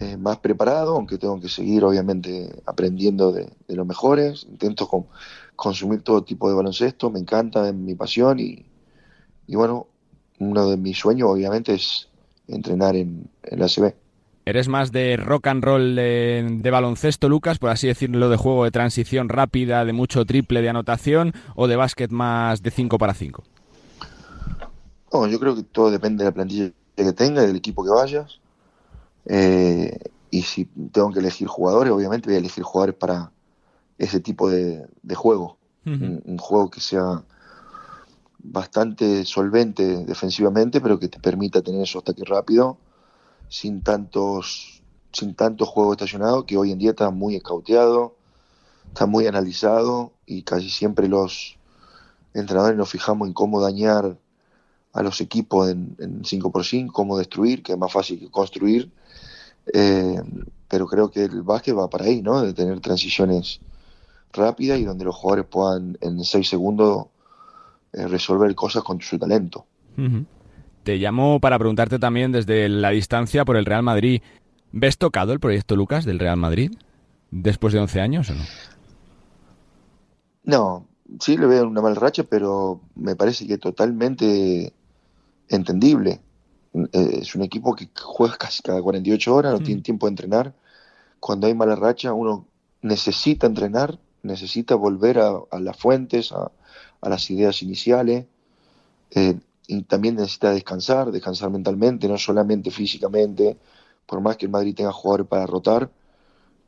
eh, 0.00 0.18
más 0.18 0.36
preparado, 0.36 0.96
aunque 0.96 1.16
tengo 1.16 1.40
que 1.40 1.48
seguir 1.48 1.82
obviamente 1.82 2.62
aprendiendo 2.66 3.32
de, 3.32 3.50
de 3.68 3.74
los 3.74 3.86
mejores. 3.86 4.44
Intento 4.50 4.86
con, 4.86 5.06
consumir 5.60 6.00
todo 6.00 6.24
tipo 6.24 6.48
de 6.48 6.54
baloncesto, 6.54 7.10
me 7.10 7.20
encanta, 7.20 7.68
es 7.68 7.74
mi 7.74 7.94
pasión 7.94 8.40
y, 8.40 8.64
bueno, 9.46 9.88
uno 10.38 10.70
de 10.70 10.78
mis 10.78 10.98
sueños 10.98 11.28
obviamente 11.30 11.74
es 11.74 12.08
entrenar 12.48 12.96
en, 12.96 13.28
la 13.50 13.66
ACB. 13.66 13.92
¿Eres 14.46 14.68
más 14.68 14.90
de 14.90 15.18
rock 15.18 15.48
and 15.48 15.62
roll 15.62 15.94
de, 15.94 16.70
baloncesto, 16.72 17.28
Lucas, 17.28 17.58
por 17.58 17.68
así 17.68 17.86
decirlo, 17.86 18.30
de 18.30 18.38
juego 18.38 18.64
de 18.64 18.70
transición 18.70 19.28
rápida, 19.28 19.84
de 19.84 19.92
mucho 19.92 20.24
triple 20.24 20.62
de 20.62 20.70
anotación, 20.70 21.34
o 21.54 21.68
de 21.68 21.76
básquet 21.76 22.10
más 22.10 22.62
de 22.62 22.70
5 22.70 22.96
para 22.96 23.12
5? 23.12 23.44
No, 25.12 25.26
yo 25.26 25.38
creo 25.38 25.54
que 25.54 25.62
todo 25.62 25.90
depende 25.90 26.24
de 26.24 26.30
la 26.30 26.34
plantilla 26.34 26.70
que 26.96 27.12
tenga 27.12 27.42
del 27.42 27.56
equipo 27.56 27.84
que 27.84 27.90
vayas. 27.90 28.40
Eh, 29.26 29.94
y 30.30 30.40
si 30.40 30.64
tengo 30.64 31.12
que 31.12 31.20
elegir 31.20 31.48
jugadores, 31.48 31.92
obviamente 31.92 32.28
voy 32.28 32.36
a 32.36 32.38
elegir 32.38 32.64
jugadores 32.64 32.94
para, 32.94 33.30
ese 34.00 34.18
tipo 34.18 34.48
de, 34.48 34.88
juego. 35.14 35.58
un, 35.84 36.38
juego 36.38 36.70
que 36.70 36.80
sea 36.80 37.22
bastante 38.42 39.26
solvente 39.26 40.04
defensivamente, 40.06 40.80
pero 40.80 40.98
que 40.98 41.08
te 41.08 41.20
permita 41.20 41.60
tener 41.60 41.82
esos 41.82 42.02
ataques 42.02 42.26
rápidos, 42.26 42.76
sin 43.48 43.82
tantos, 43.82 44.82
sin 45.12 45.34
tanto 45.34 45.66
juego 45.66 45.92
estacionado, 45.92 46.46
que 46.46 46.56
hoy 46.56 46.72
en 46.72 46.78
día 46.78 46.90
está 46.90 47.10
muy 47.10 47.36
escauteado, 47.36 48.16
está 48.88 49.04
muy 49.04 49.26
analizado 49.26 50.12
y 50.24 50.44
casi 50.44 50.70
siempre 50.70 51.06
los 51.06 51.58
entrenadores 52.32 52.78
nos 52.78 52.88
fijamos 52.88 53.28
en 53.28 53.34
cómo 53.34 53.60
dañar 53.60 54.16
a 54.94 55.02
los 55.02 55.20
equipos 55.20 55.68
en, 55.68 55.94
5x5, 56.22 56.90
cómo 56.90 57.18
destruir, 57.18 57.62
que 57.62 57.72
es 57.72 57.78
más 57.78 57.92
fácil 57.92 58.18
que 58.18 58.30
construir. 58.30 58.90
Eh, 59.74 60.22
pero 60.68 60.86
creo 60.86 61.10
que 61.10 61.24
el 61.24 61.42
básquet 61.42 61.76
va 61.76 61.90
para 61.90 62.06
ahí, 62.06 62.22
¿no? 62.22 62.40
De 62.40 62.54
tener 62.54 62.80
transiciones 62.80 63.60
rápida 64.32 64.76
y 64.76 64.84
donde 64.84 65.04
los 65.04 65.16
jugadores 65.16 65.46
puedan 65.46 65.98
en 66.00 66.22
seis 66.24 66.48
segundos 66.48 67.06
eh, 67.92 68.06
resolver 68.06 68.54
cosas 68.54 68.82
con 68.82 69.00
su 69.00 69.18
talento. 69.18 69.66
Te 70.84 70.96
llamo 70.96 71.40
para 71.40 71.58
preguntarte 71.58 71.98
también 71.98 72.32
desde 72.32 72.68
la 72.68 72.90
distancia 72.90 73.44
por 73.44 73.56
el 73.56 73.66
Real 73.66 73.82
Madrid. 73.82 74.22
¿Ves 74.72 74.96
tocado 74.96 75.32
el 75.32 75.40
proyecto 75.40 75.76
Lucas 75.76 76.04
del 76.04 76.18
Real 76.18 76.36
Madrid 76.36 76.72
después 77.30 77.72
de 77.72 77.80
11 77.80 78.00
años 78.00 78.30
o 78.30 78.34
no? 78.34 78.44
No, 80.44 80.86
sí 81.18 81.36
le 81.36 81.46
veo 81.46 81.66
una 81.66 81.82
mala 81.82 81.96
racha, 81.96 82.24
pero 82.24 82.80
me 82.94 83.16
parece 83.16 83.46
que 83.46 83.58
totalmente 83.58 84.72
entendible. 85.48 86.20
Eh, 86.74 87.18
es 87.20 87.34
un 87.34 87.42
equipo 87.42 87.74
que 87.74 87.88
juega 88.00 88.36
casi 88.36 88.62
cada 88.62 88.80
48 88.80 89.34
horas, 89.34 89.52
no 89.52 89.60
tiene 89.60 89.82
tiempo 89.82 90.06
de 90.06 90.10
entrenar. 90.10 90.54
Cuando 91.18 91.46
hay 91.46 91.54
mala 91.54 91.76
racha, 91.76 92.12
uno 92.12 92.46
necesita 92.82 93.46
entrenar 93.46 93.98
necesita 94.22 94.74
volver 94.74 95.18
a, 95.18 95.58
las 95.60 95.76
fuentes, 95.76 96.32
a, 96.32 96.50
las 97.08 97.30
ideas 97.30 97.62
iniciales, 97.62 98.26
eh, 99.12 99.38
y 99.66 99.82
también 99.82 100.16
necesita 100.16 100.52
descansar, 100.52 101.12
descansar 101.12 101.50
mentalmente, 101.50 102.08
no 102.08 102.18
solamente 102.18 102.70
físicamente, 102.70 103.56
por 104.06 104.20
más 104.20 104.36
que 104.36 104.46
el 104.46 104.52
Madrid 104.52 104.74
tenga 104.74 104.92
jugadores 104.92 105.26
para 105.28 105.46
rotar, 105.46 105.90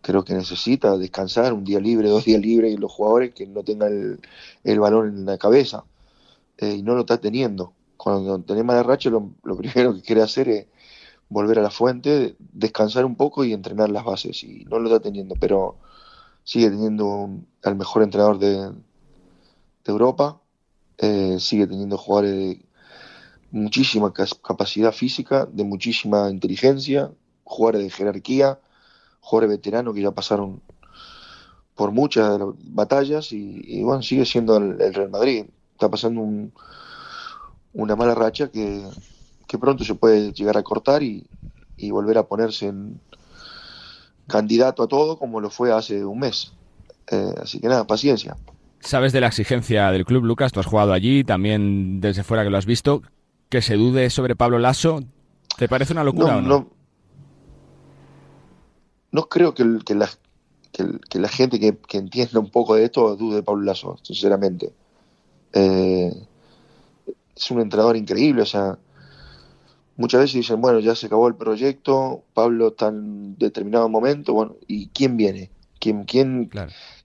creo 0.00 0.24
que 0.24 0.34
necesita 0.34 0.96
descansar 0.96 1.52
un 1.52 1.64
día 1.64 1.80
libre, 1.80 2.08
dos 2.10 2.24
días 2.24 2.40
libres, 2.40 2.72
y 2.72 2.76
los 2.76 2.92
jugadores 2.92 3.34
que 3.34 3.46
no 3.46 3.62
tengan 3.62 4.18
el, 4.64 4.80
balón 4.80 5.08
en 5.08 5.26
la 5.26 5.38
cabeza, 5.38 5.84
eh, 6.58 6.76
y 6.76 6.82
no 6.82 6.94
lo 6.94 7.00
está 7.00 7.18
teniendo. 7.18 7.72
Cuando 7.96 8.40
tenés 8.40 8.64
mala 8.64 8.82
racha, 8.82 9.10
lo, 9.10 9.30
lo 9.44 9.56
primero 9.62 9.94
que 9.94 10.02
quiere 10.02 10.22
hacer 10.22 10.48
es 10.48 10.66
volver 11.28 11.58
a 11.58 11.62
la 11.62 11.70
fuente, 11.70 12.36
descansar 12.38 13.04
un 13.04 13.16
poco 13.16 13.42
y 13.44 13.52
entrenar 13.52 13.90
las 13.90 14.04
bases, 14.04 14.44
y 14.44 14.64
no 14.66 14.78
lo 14.78 14.88
está 14.88 15.00
teniendo, 15.00 15.34
pero 15.40 15.76
sigue 16.44 16.70
teniendo 16.70 17.30
al 17.62 17.76
mejor 17.76 18.02
entrenador 18.02 18.38
de, 18.38 18.72
Europa, 19.84 20.40
eh, 20.98 21.38
sigue 21.40 21.66
teniendo 21.66 21.98
jugadores 21.98 22.32
de 22.32 22.64
muchísima 23.50 24.12
capacidad 24.12 24.92
física, 24.92 25.46
de 25.46 25.64
muchísima 25.64 26.30
inteligencia, 26.30 27.10
jugadores 27.44 27.82
de 27.82 27.90
jerarquía, 27.90 28.60
jugadores 29.20 29.56
veteranos 29.56 29.94
que 29.94 30.02
ya 30.02 30.12
pasaron 30.12 30.62
por 31.74 31.90
muchas 31.90 32.38
batallas 32.64 33.32
y, 33.32 33.82
bueno, 33.82 34.02
sigue 34.02 34.24
siendo 34.24 34.56
el, 34.56 34.94
Real 34.94 35.10
Madrid. 35.10 35.46
Está 35.72 35.90
pasando 35.90 36.22
una 37.72 37.96
mala 37.96 38.14
racha 38.14 38.50
que, 38.50 38.88
pronto 39.60 39.84
se 39.84 39.94
puede 39.94 40.32
llegar 40.32 40.56
a 40.56 40.62
cortar 40.62 41.02
y 41.02 41.26
volver 41.90 42.18
a 42.18 42.26
ponerse 42.26 42.68
en, 42.68 43.00
candidato 44.32 44.82
a 44.82 44.88
todo 44.88 45.18
como 45.18 45.40
lo 45.40 45.50
fue 45.50 45.72
hace 45.72 46.04
un 46.04 46.20
mes. 46.20 46.52
Eh, 47.10 47.34
así 47.40 47.60
que 47.60 47.68
nada, 47.68 47.86
paciencia. 47.86 48.34
¿Sabes 48.80 49.12
de 49.12 49.20
la 49.20 49.26
exigencia 49.28 49.90
del 49.90 50.06
club, 50.06 50.24
Lucas? 50.24 50.50
Tú 50.50 50.58
has 50.58 50.66
jugado 50.66 50.94
allí, 50.94 51.22
también 51.22 52.00
desde 52.00 52.24
fuera 52.24 52.42
que 52.42 52.50
lo 52.50 52.56
has 52.56 52.66
visto. 52.66 53.02
Que 53.50 53.60
se 53.60 53.76
dude 53.76 54.08
sobre 54.08 54.34
Pablo 54.34 54.58
Lasso, 54.58 55.00
¿te 55.58 55.68
parece 55.68 55.92
una 55.92 56.02
locura 56.02 56.32
no, 56.32 56.38
o 56.38 56.40
no? 56.40 56.70
No, 59.12 59.28
creo 59.28 59.52
que, 59.52 59.78
que, 59.84 59.94
la, 59.94 60.08
que, 60.72 61.18
la 61.18 61.28
gente 61.28 61.60
que, 61.60 61.98
entienda 61.98 62.40
un 62.40 62.50
poco 62.50 62.74
de 62.74 62.84
esto 62.84 63.14
dude 63.14 63.36
de 63.36 63.42
Pablo 63.42 63.62
Lasso, 63.64 63.98
sinceramente. 64.02 64.72
Eh, 65.52 66.10
es 67.36 67.50
un 67.50 67.60
entrenador 67.60 67.96
increíble, 67.98 68.40
o 68.42 68.46
sea, 68.46 68.78
muchas 70.02 70.20
veces 70.22 70.34
dicen, 70.34 70.60
bueno, 70.60 70.80
ya 70.80 70.96
se 70.96 71.06
acabó 71.06 71.28
el 71.28 71.36
proyecto, 71.36 72.24
Pablo 72.34 72.68
está 72.68 72.88
en 72.88 73.38
determinado 73.38 73.88
momento, 73.88 74.32
bueno, 74.32 74.56
¿y 74.66 74.88
quién 74.88 75.16
viene? 75.16 75.52
¿Quién, 75.78 76.02
quién, 76.04 76.50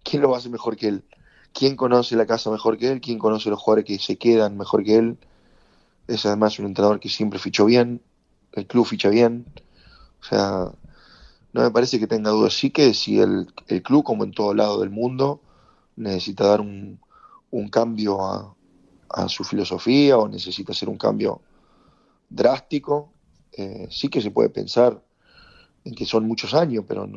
¿quién 0.04 0.22
lo 0.24 0.36
hace 0.36 0.50
mejor 0.50 0.76
que 0.76 0.88
él? 0.88 1.04
¿Quién 1.54 1.76
conoce 1.76 2.16
la 2.16 2.26
casa 2.26 2.50
mejor 2.50 2.80
que 2.80 2.92
él? 2.92 3.00
¿Quién 3.00 3.20
conoce 3.20 3.52
los 3.52 3.60
jugadores 3.60 3.86
que 3.86 4.00
se 4.00 4.18
quedan 4.18 4.58
mejor 4.58 4.84
que 4.84 4.98
él? 4.98 5.18
Es 6.08 6.26
además 6.26 6.58
un 6.58 6.66
entrenador 6.66 7.00
que 7.00 7.10
siempre 7.10 7.38
fichó 7.38 7.66
bien, 7.66 8.02
el 8.54 8.66
club 8.66 8.88
ficha 8.88 9.10
bien, 9.10 9.46
o 10.20 10.26
sea, 10.26 10.72
no 11.54 11.62
me 11.62 11.70
parece 11.70 12.00
que 12.00 12.08
tenga 12.08 12.32
dudas. 12.32 12.54
Sí 12.54 12.72
que 12.72 12.96
si 12.96 13.20
el, 13.20 13.46
el 13.68 13.84
club, 13.84 14.04
como 14.04 14.24
en 14.24 14.32
todo 14.32 14.56
lado 14.56 14.80
del 14.80 14.90
mundo, 14.90 15.40
necesita 15.96 16.48
dar 16.48 16.62
un, 16.62 17.00
un 17.52 17.70
cambio 17.70 18.26
a, 18.26 18.56
a 19.10 19.30
su 19.30 19.44
filosofía 19.44 20.18
o 20.18 20.28
necesita 20.28 20.72
hacer 20.72 20.90
un 20.90 20.98
cambio 20.98 21.42
drástico, 22.30 23.14
eh, 23.54 23.88
sí 23.90 24.10
que 24.10 24.22
se 24.22 24.32
puede 24.32 24.50
pensar 24.50 25.02
en 25.84 25.96
que 25.96 26.06
son 26.06 26.28
muchos 26.28 26.54
años, 26.54 26.84
pero 26.88 27.10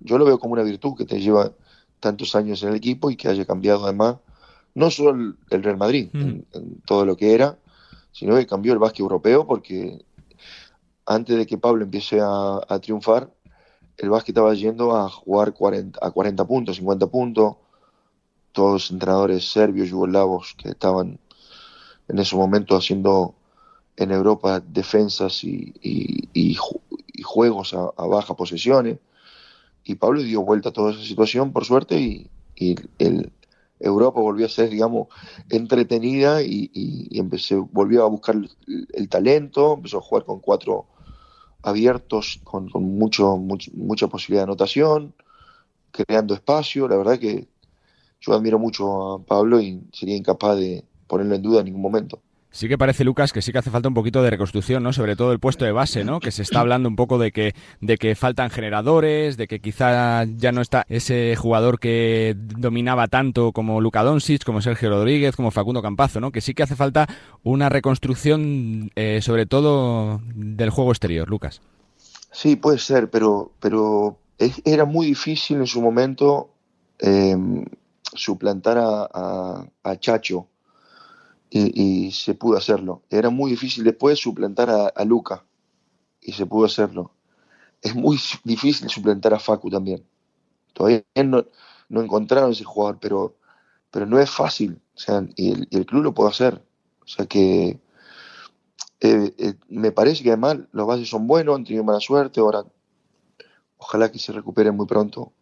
yo 0.00 0.18
lo 0.18 0.24
veo 0.24 0.38
como 0.38 0.54
una 0.54 0.62
virtud 0.62 0.94
que 0.96 1.04
te 1.04 1.20
lleva 1.20 1.52
tantos 2.00 2.34
años 2.34 2.62
en 2.62 2.70
el 2.70 2.76
equipo 2.76 3.10
y 3.10 3.16
que 3.16 3.28
haya 3.28 3.44
cambiado 3.44 3.84
además, 3.84 4.16
no 4.74 4.90
solo 4.90 5.34
el, 5.50 5.62
Real 5.62 5.76
Madrid, 5.76 6.08
mm. 6.12 6.18
en, 6.52 6.80
todo 6.84 7.04
lo 7.04 7.16
que 7.16 7.34
era, 7.34 7.58
sino 8.12 8.36
que 8.36 8.46
cambió 8.46 8.72
el 8.72 8.78
básquet 8.78 9.00
europeo 9.00 9.46
porque 9.46 10.04
antes 11.06 11.36
de 11.36 11.46
que 11.46 11.58
Pablo 11.58 11.84
empiece 11.84 12.20
a, 12.20 12.78
triunfar, 12.80 13.30
el 13.98 14.10
básquet 14.10 14.30
estaba 14.30 14.54
yendo 14.54 14.96
a 14.96 15.08
jugar 15.08 15.52
40, 15.52 15.98
a 16.00 16.10
40 16.10 16.44
puntos, 16.46 16.76
50 16.76 17.06
puntos, 17.08 17.56
todos 18.52 18.72
los 18.72 18.90
entrenadores 18.90 19.50
serbios, 19.50 19.88
yugoslavos 19.88 20.54
que 20.56 20.70
estaban 20.70 21.18
en 22.08 22.18
ese 22.18 22.36
momento 22.36 22.76
haciendo 22.76 23.34
en 23.96 24.10
Europa 24.10 24.60
defensas 24.60 25.44
y, 25.44 26.56
juegos 27.22 27.74
a, 27.74 28.06
baja 28.06 28.34
posesiones. 28.34 28.98
Y 29.84 29.96
Pablo 29.96 30.22
dio 30.22 30.42
vuelta 30.42 30.68
a 30.70 30.72
toda 30.72 30.92
esa 30.92 31.02
situación, 31.02 31.52
por 31.52 31.64
suerte, 31.64 31.98
y, 32.00 32.30
el, 32.98 33.32
Europa 33.80 34.20
volvió 34.20 34.46
a 34.46 34.48
ser, 34.48 34.70
digamos, 34.70 35.08
entretenida 35.50 36.42
y, 36.42 37.08
empecé, 37.12 37.56
volvió 37.56 38.04
a 38.04 38.08
buscar 38.08 38.36
el, 38.92 39.08
talento, 39.08 39.74
empezó 39.74 39.98
a 39.98 40.02
jugar 40.02 40.24
con 40.24 40.40
cuatro 40.40 40.86
abiertos, 41.62 42.40
con, 42.44 42.70
mucho, 42.72 43.36
mucha 43.36 44.08
posibilidad 44.08 44.42
de 44.42 44.52
anotación, 44.52 45.14
creando 45.90 46.34
espacio. 46.34 46.88
La 46.88 46.96
verdad 46.96 47.18
que 47.18 47.48
yo 48.20 48.32
admiro 48.34 48.58
mucho 48.58 49.14
a 49.14 49.18
Pablo 49.22 49.60
y 49.60 49.82
sería 49.92 50.16
incapaz 50.16 50.56
de 50.56 50.84
ponerlo 51.08 51.34
en 51.34 51.42
duda 51.42 51.60
en 51.60 51.66
ningún 51.66 51.82
momento. 51.82 52.20
Sí 52.52 52.68
que 52.68 52.76
parece, 52.76 53.02
Lucas, 53.02 53.32
que 53.32 53.40
sí 53.40 53.50
que 53.50 53.58
hace 53.58 53.70
falta 53.70 53.88
un 53.88 53.94
poquito 53.94 54.22
de 54.22 54.28
reconstrucción, 54.28 54.82
¿no? 54.82 54.92
Sobre 54.92 55.16
todo 55.16 55.32
el 55.32 55.40
puesto 55.40 55.64
de 55.64 55.72
base, 55.72 56.04
¿no? 56.04 56.20
Que 56.20 56.30
se 56.30 56.42
está 56.42 56.60
hablando 56.60 56.86
un 56.86 56.96
poco 56.96 57.16
de 57.16 57.32
que, 57.32 57.54
de 57.80 57.96
que 57.96 58.14
faltan 58.14 58.50
generadores, 58.50 59.38
de 59.38 59.48
que 59.48 59.58
quizá 59.58 60.24
ya 60.24 60.52
no 60.52 60.60
está 60.60 60.84
ese 60.90 61.34
jugador 61.34 61.80
que 61.80 62.36
dominaba 62.36 63.08
tanto 63.08 63.52
como 63.52 63.80
Luka 63.80 64.02
Doncic, 64.02 64.44
como 64.44 64.60
Sergio 64.60 64.90
Rodríguez, 64.90 65.34
como 65.34 65.50
Facundo 65.50 65.80
Campazo, 65.80 66.20
¿no? 66.20 66.30
Que 66.30 66.42
sí 66.42 66.52
que 66.52 66.62
hace 66.62 66.76
falta 66.76 67.08
una 67.42 67.70
reconstrucción, 67.70 68.90
eh, 68.96 69.22
sobre 69.22 69.46
todo 69.46 70.20
del 70.34 70.68
juego 70.68 70.92
exterior, 70.92 71.30
Lucas. 71.30 71.62
Sí, 72.30 72.56
puede 72.56 72.78
ser, 72.78 73.08
pero, 73.08 73.52
pero 73.60 74.18
era 74.38 74.84
muy 74.84 75.06
difícil 75.06 75.56
en 75.56 75.66
su 75.66 75.80
momento 75.80 76.50
eh, 76.98 77.34
suplantar 78.14 78.76
a, 78.78 79.64
a 79.82 79.96
Chacho 79.96 80.48
y, 81.52 82.10
se 82.12 82.34
pudo 82.34 82.56
hacerlo. 82.56 83.02
Era 83.10 83.30
muy 83.30 83.50
difícil 83.50 83.84
después 83.84 84.18
suplantar 84.18 84.70
a, 84.70 85.04
Luca 85.04 85.44
y 86.20 86.32
se 86.32 86.46
pudo 86.46 86.66
hacerlo. 86.66 87.12
Es 87.82 87.94
muy 87.94 88.18
difícil 88.44 88.88
suplantar 88.88 89.34
a 89.34 89.38
Facu 89.38 89.68
también. 89.68 90.04
Todavía 90.72 91.04
no, 91.24 91.44
no 91.88 92.02
encontraron 92.02 92.52
ese 92.52 92.64
jugador, 92.64 92.98
pero, 93.00 93.36
pero 93.90 94.06
no 94.06 94.18
es 94.18 94.30
fácil. 94.30 94.80
O 94.94 94.98
sea, 94.98 95.26
y 95.36 95.76
el, 95.76 95.86
club 95.86 96.02
lo 96.02 96.14
puede 96.14 96.30
hacer. 96.30 96.64
O 97.04 97.06
sea 97.06 97.26
que 97.26 97.80
eh, 99.00 99.34
eh, 99.36 99.54
me 99.68 99.92
parece 99.92 100.22
que 100.22 100.30
además 100.30 100.58
los 100.72 100.86
bases 100.86 101.10
son 101.10 101.26
buenos, 101.26 101.56
han 101.56 101.64
tenido 101.64 101.84
mala 101.84 102.00
suerte. 102.00 102.40
Ahora, 102.40 102.64
ojalá 103.76 104.10
que 104.10 104.18
se 104.18 104.32
recuperen 104.32 104.76
muy 104.76 104.86
pronto 104.86 105.32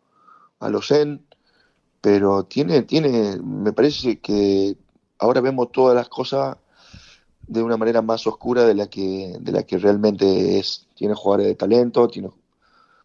a 0.59 0.69
los 0.69 0.89
Zen. 0.89 1.25
Pero 2.01 2.45
tiene, 2.45 2.83
tiene, 2.83 3.37
me 3.43 3.73
parece 3.75 4.21
que 4.21 4.77
ahora 5.21 5.41
vemos 5.41 5.71
todas 5.71 5.95
las 5.95 6.09
cosas 6.09 6.57
de 7.47 7.63
una 7.63 7.77
manera 7.77 8.03
más 8.03 8.27
oscura 8.27 8.65
de 8.65 8.75
la 8.75 8.89
que, 8.89 9.37
de 9.41 9.53
la 9.53 9.63
que 9.63 9.79
realmente 9.79 10.59
es. 10.59 10.87
Tiene 10.95 11.15
jugadores 11.15 11.47
de 11.49 11.55
talento, 11.55 12.09
tiene 12.09 12.31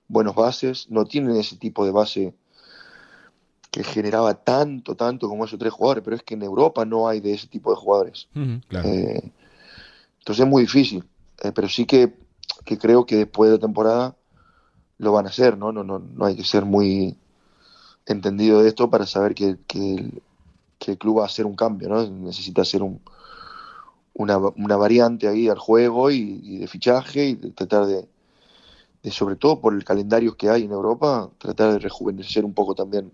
buenos 0.07 0.36
bases, 0.36 0.88
no 0.89 1.05
tienen 1.05 1.36
ese 1.36 1.57
tipo 1.57 1.86
de 1.86 1.91
base 1.91 2.34
que 3.72 3.84
generaba 3.84 4.34
tanto, 4.36 4.95
tanto 4.95 5.27
como 5.27 5.45
esos 5.45 5.60
tres 5.60 5.74
jugadores, 5.74 6.03
pero 6.03 6.15
es 6.15 6.24
que 6.24 6.36
en 6.36 6.43
Europa 6.43 6.86
no 6.86 7.07
hay 7.07 7.19
de 7.19 7.34
ese 7.34 7.48
tipo 7.48 7.72
de 7.72 7.77
jugadores. 7.77 8.27
Eh, 8.36 9.31
entonces 10.19 10.45
es 10.45 10.50
muy 10.50 10.63
difícil, 10.63 11.03
eh, 11.43 11.51
pero 11.51 11.67
sí 11.67 11.86
que, 11.86 12.13
creo 12.79 13.05
que 13.05 13.17
después 13.17 13.50
de 13.50 13.57
la 13.57 13.62
temporada 13.62 14.15
lo 14.98 15.12
van 15.12 15.25
a 15.25 15.29
hacer, 15.29 15.57
¿no? 15.57 15.72
No, 15.72 15.84
no, 15.84 16.00
no 16.00 16.25
hay 16.25 16.36
que 16.36 16.45
ser 16.45 16.63
muy 16.63 17.17
entendido 18.05 18.62
de 18.62 18.69
esto 18.69 18.89
para 18.89 19.05
saber 19.05 19.36
que, 19.36 19.57
que 19.67 20.22
que 20.86 20.92
el 20.92 20.98
club 21.00 21.18
va 21.18 21.24
a 21.24 21.25
hacer 21.25 21.48
un 21.48 21.56
cambio, 21.56 21.89
¿no? 21.89 22.08
Necesita 22.08 22.62
hacer 22.62 22.84
un, 22.84 23.01
una, 24.13 24.38
una, 24.38 24.75
variante 24.75 25.27
ahí 25.27 25.50
al 25.50 25.58
juego 25.58 26.12
y, 26.12 26.60
de 26.60 26.68
fichaje 26.68 27.30
y 27.30 27.36
tratar 27.36 27.88
de, 27.88 28.08
sobre 29.10 29.36
todo 29.36 29.60
por 29.62 29.74
el 29.74 29.84
calendario 29.84 30.38
que 30.38 30.48
hay 30.51 30.65
en 30.65 30.72
Europa, 30.72 31.32
tratar 31.39 31.74
de 31.74 31.80
rejuvenecer 31.80 32.46
un 32.46 32.54
poco 32.54 32.75
también 32.75 33.12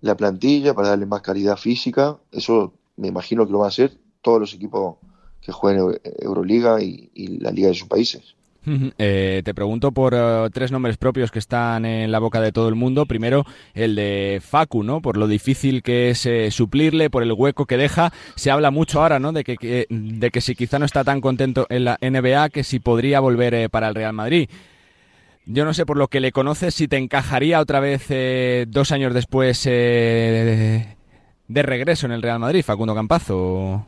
la 0.00 0.16
plantilla 0.16 0.72
para 0.72 0.88
darle 0.88 1.04
más 1.04 1.20
calidad 1.20 1.58
física. 1.58 2.16
Eso 2.32 2.72
me 2.96 3.08
imagino 3.08 3.44
que 3.44 3.52
lo 3.52 3.58
van 3.58 3.66
a 3.66 3.68
hacer 3.68 3.98
todos 4.22 4.40
los 4.40 4.54
equipos 4.54 4.96
que 5.42 5.52
jueguen 5.52 6.00
Euroliga 6.20 6.80
y 6.80 7.38
la 7.38 7.50
liga 7.50 7.68
de 7.68 7.74
sus 7.74 7.88
países. 7.88 8.37
Eh, 8.98 9.42
te 9.44 9.54
pregunto 9.54 9.92
por 9.92 10.14
eh, 10.14 10.48
tres 10.52 10.72
nombres 10.72 10.96
propios 10.96 11.30
que 11.30 11.38
están 11.38 11.84
en 11.84 12.12
la 12.12 12.18
boca 12.18 12.40
de 12.40 12.52
todo 12.52 12.68
el 12.68 12.74
mundo. 12.74 13.06
Primero, 13.06 13.44
el 13.74 13.94
de 13.94 14.40
Facu, 14.44 14.82
¿no? 14.82 15.00
Por 15.00 15.16
lo 15.16 15.26
difícil 15.26 15.82
que 15.82 16.10
es 16.10 16.26
eh, 16.26 16.50
suplirle, 16.50 17.10
por 17.10 17.22
el 17.22 17.32
hueco 17.32 17.66
que 17.66 17.76
deja. 17.76 18.12
Se 18.34 18.50
habla 18.50 18.70
mucho 18.70 19.00
ahora, 19.00 19.18
¿no? 19.18 19.32
De 19.32 19.44
que, 19.44 19.86
de 19.88 20.30
que 20.30 20.40
si 20.40 20.54
quizá 20.54 20.78
no 20.78 20.84
está 20.84 21.04
tan 21.04 21.20
contento 21.20 21.66
en 21.70 21.84
la 21.84 21.98
NBA, 22.00 22.50
que 22.50 22.64
si 22.64 22.80
podría 22.80 23.20
volver 23.20 23.70
para 23.70 23.88
el 23.88 23.94
Real 23.94 24.12
Madrid. 24.12 24.48
Yo 25.46 25.64
no 25.64 25.72
sé 25.72 25.86
por 25.86 25.96
lo 25.96 26.08
que 26.08 26.20
le 26.20 26.32
conoces 26.32 26.74
si 26.74 26.88
te 26.88 26.98
encajaría 26.98 27.60
otra 27.60 27.80
vez 27.80 28.08
dos 28.68 28.92
años 28.92 29.14
después 29.14 29.64
de, 29.64 30.94
regreso 31.48 32.04
en 32.04 32.12
el 32.12 32.20
Real 32.20 32.38
Madrid, 32.38 32.62
Facundo 32.62 32.94
Campazo. 32.94 33.86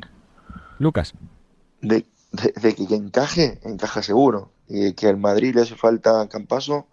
Lucas. 0.78 1.12
De, 1.82 2.06
de 2.32 2.74
que 2.74 2.94
encaje, 2.94 3.58
encaja 3.62 4.02
seguro 4.02 4.52
que 4.96 5.06
al 5.08 5.16
Madrid 5.16 5.54
le 5.54 5.62
hace 5.62 5.76
falta 5.76 6.28
Campaso, 6.28 6.86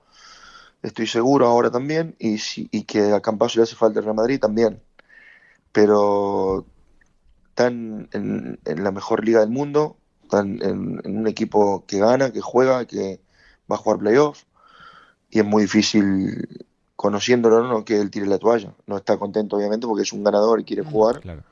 estoy 0.81 1.07
seguro 1.07 1.47
ahora 1.47 1.69
también, 1.71 2.15
y, 2.19 2.37
y 2.55 2.83
que 2.83 3.11
a 3.13 3.21
Campaso 3.21 3.59
le 3.59 3.63
hace 3.63 3.75
falta 3.75 3.99
el 3.99 4.05
Real 4.05 4.15
Madrid 4.15 4.39
también. 4.39 4.81
Pero 5.71 6.65
están 7.49 8.07
en, 8.13 8.59
la 8.65 8.91
mejor 8.91 9.25
liga 9.25 9.39
del 9.39 9.49
mundo, 9.49 9.97
están 10.21 10.61
en, 10.61 11.01
un 11.05 11.27
equipo 11.27 11.85
que 11.87 11.99
gana, 11.99 12.31
que 12.31 12.41
juega, 12.41 12.85
que 12.85 13.19
va 13.69 13.75
a 13.75 13.79
jugar 13.79 13.99
playoffs, 13.99 14.45
y 15.31 15.39
es 15.39 15.45
muy 15.45 15.63
difícil, 15.63 16.65
conociéndolo, 16.95 17.67
¿no? 17.67 17.83
que 17.83 17.99
él 17.99 18.11
tire 18.11 18.27
la 18.27 18.37
toalla. 18.37 18.73
No 18.85 18.97
está 18.97 19.17
contento, 19.17 19.55
obviamente, 19.55 19.87
porque 19.87 20.03
es 20.03 20.13
un 20.13 20.23
ganador 20.23 20.59
y 20.59 20.65
quiere 20.65 20.83
mm, 20.83 20.91
jugar. 20.91 21.43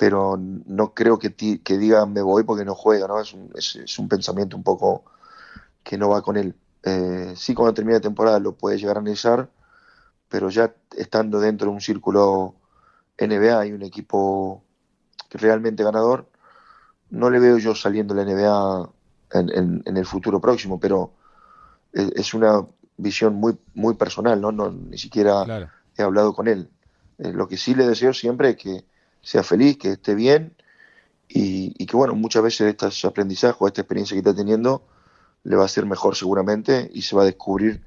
Pero 0.00 0.38
no 0.38 0.94
creo 0.94 1.18
que, 1.18 1.34
que 1.34 1.76
diga 1.76 2.06
me 2.06 2.22
voy 2.22 2.42
porque 2.44 2.64
no 2.64 2.74
juega, 2.74 3.06
¿no? 3.06 3.20
Es 3.20 3.34
un, 3.34 3.50
es, 3.54 3.98
un 3.98 4.08
pensamiento 4.08 4.56
un 4.56 4.62
poco 4.62 5.04
que 5.84 5.98
no 5.98 6.08
va 6.08 6.22
con 6.22 6.38
él. 6.38 6.54
Eh, 6.82 7.34
sí, 7.36 7.52
cuando 7.52 7.74
termine 7.74 7.98
la 7.98 8.00
temporada 8.00 8.40
lo 8.40 8.54
puede 8.54 8.78
llegar 8.78 8.96
a 8.96 9.00
analizar, 9.00 9.50
pero 10.30 10.48
ya 10.48 10.74
estando 10.96 11.38
dentro 11.38 11.68
de 11.68 11.74
un 11.74 11.82
círculo 11.82 12.54
NBA 13.18 13.66
y 13.66 13.72
un 13.72 13.82
equipo 13.82 14.64
realmente 15.32 15.84
ganador, 15.84 16.30
no 17.10 17.28
le 17.28 17.38
veo 17.38 17.58
yo 17.58 17.74
saliendo 17.74 18.14
la 18.14 18.24
NBA 18.24 18.90
en, 19.32 19.82
en, 19.84 19.96
el 19.98 20.06
futuro 20.06 20.40
próximo, 20.40 20.80
pero 20.80 21.12
es, 21.92 22.32
una 22.32 22.66
visión 22.96 23.34
muy, 23.34 23.58
muy 23.74 23.96
personal, 23.96 24.40
¿no? 24.40 24.50
no 24.50 24.70
ni 24.70 24.96
siquiera 24.96 25.68
he 25.94 26.02
hablado 26.02 26.32
con 26.32 26.48
él. 26.48 26.70
Eh, 27.18 27.34
lo 27.34 27.46
que 27.46 27.58
sí 27.58 27.74
le 27.74 27.86
deseo 27.86 28.14
siempre 28.14 28.50
es 28.50 28.56
que 28.56 28.89
sea 29.22 29.42
feliz, 29.42 29.78
que 29.78 29.92
esté 29.92 30.14
bien 30.14 30.54
y, 31.28 31.86
que, 31.86 31.96
bueno, 31.96 32.14
muchas 32.14 32.42
veces 32.42 32.68
estos 32.68 33.04
aprendizajes 33.04 33.56
o 33.60 33.66
esta 33.66 33.82
experiencia 33.82 34.14
que 34.14 34.18
está 34.18 34.34
teniendo 34.34 34.82
le 35.44 35.56
va 35.56 35.64
a 35.64 35.68
ser 35.68 35.86
mejor 35.86 36.16
seguramente 36.16 36.90
y 36.92 37.02
se 37.02 37.16
va 37.16 37.22
a 37.22 37.26
descubrir 37.26 37.82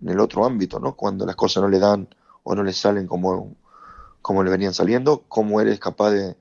en 0.00 0.08
el 0.08 0.20
otro 0.20 0.44
ámbito, 0.44 0.80
¿no? 0.80 0.94
Cuando 0.94 1.26
las 1.26 1.36
cosas 1.36 1.62
no 1.62 1.68
le 1.68 1.78
dan 1.78 2.08
o 2.42 2.54
no 2.54 2.62
le 2.62 2.72
salen 2.72 3.06
como, 3.06 3.54
como 4.22 4.42
le 4.42 4.50
venían 4.50 4.74
saliendo, 4.74 5.24
cómo 5.28 5.60
eres 5.60 5.78
capaz 5.78 6.10
de, 6.10 6.36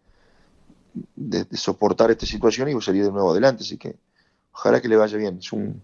de, 1.16 1.46
soportar 1.58 2.12
esta 2.12 2.26
situación 2.26 2.70
y 2.70 2.82
salir 2.82 3.04
de 3.04 3.12
nuevo 3.12 3.32
adelante. 3.32 3.64
Así 3.64 3.78
que 3.78 3.98
ojalá 4.52 4.82
que 4.82 4.88
le 4.88 4.96
vaya 4.96 5.18
bien, 5.18 5.40
es, 5.40 5.52
un, 5.52 5.82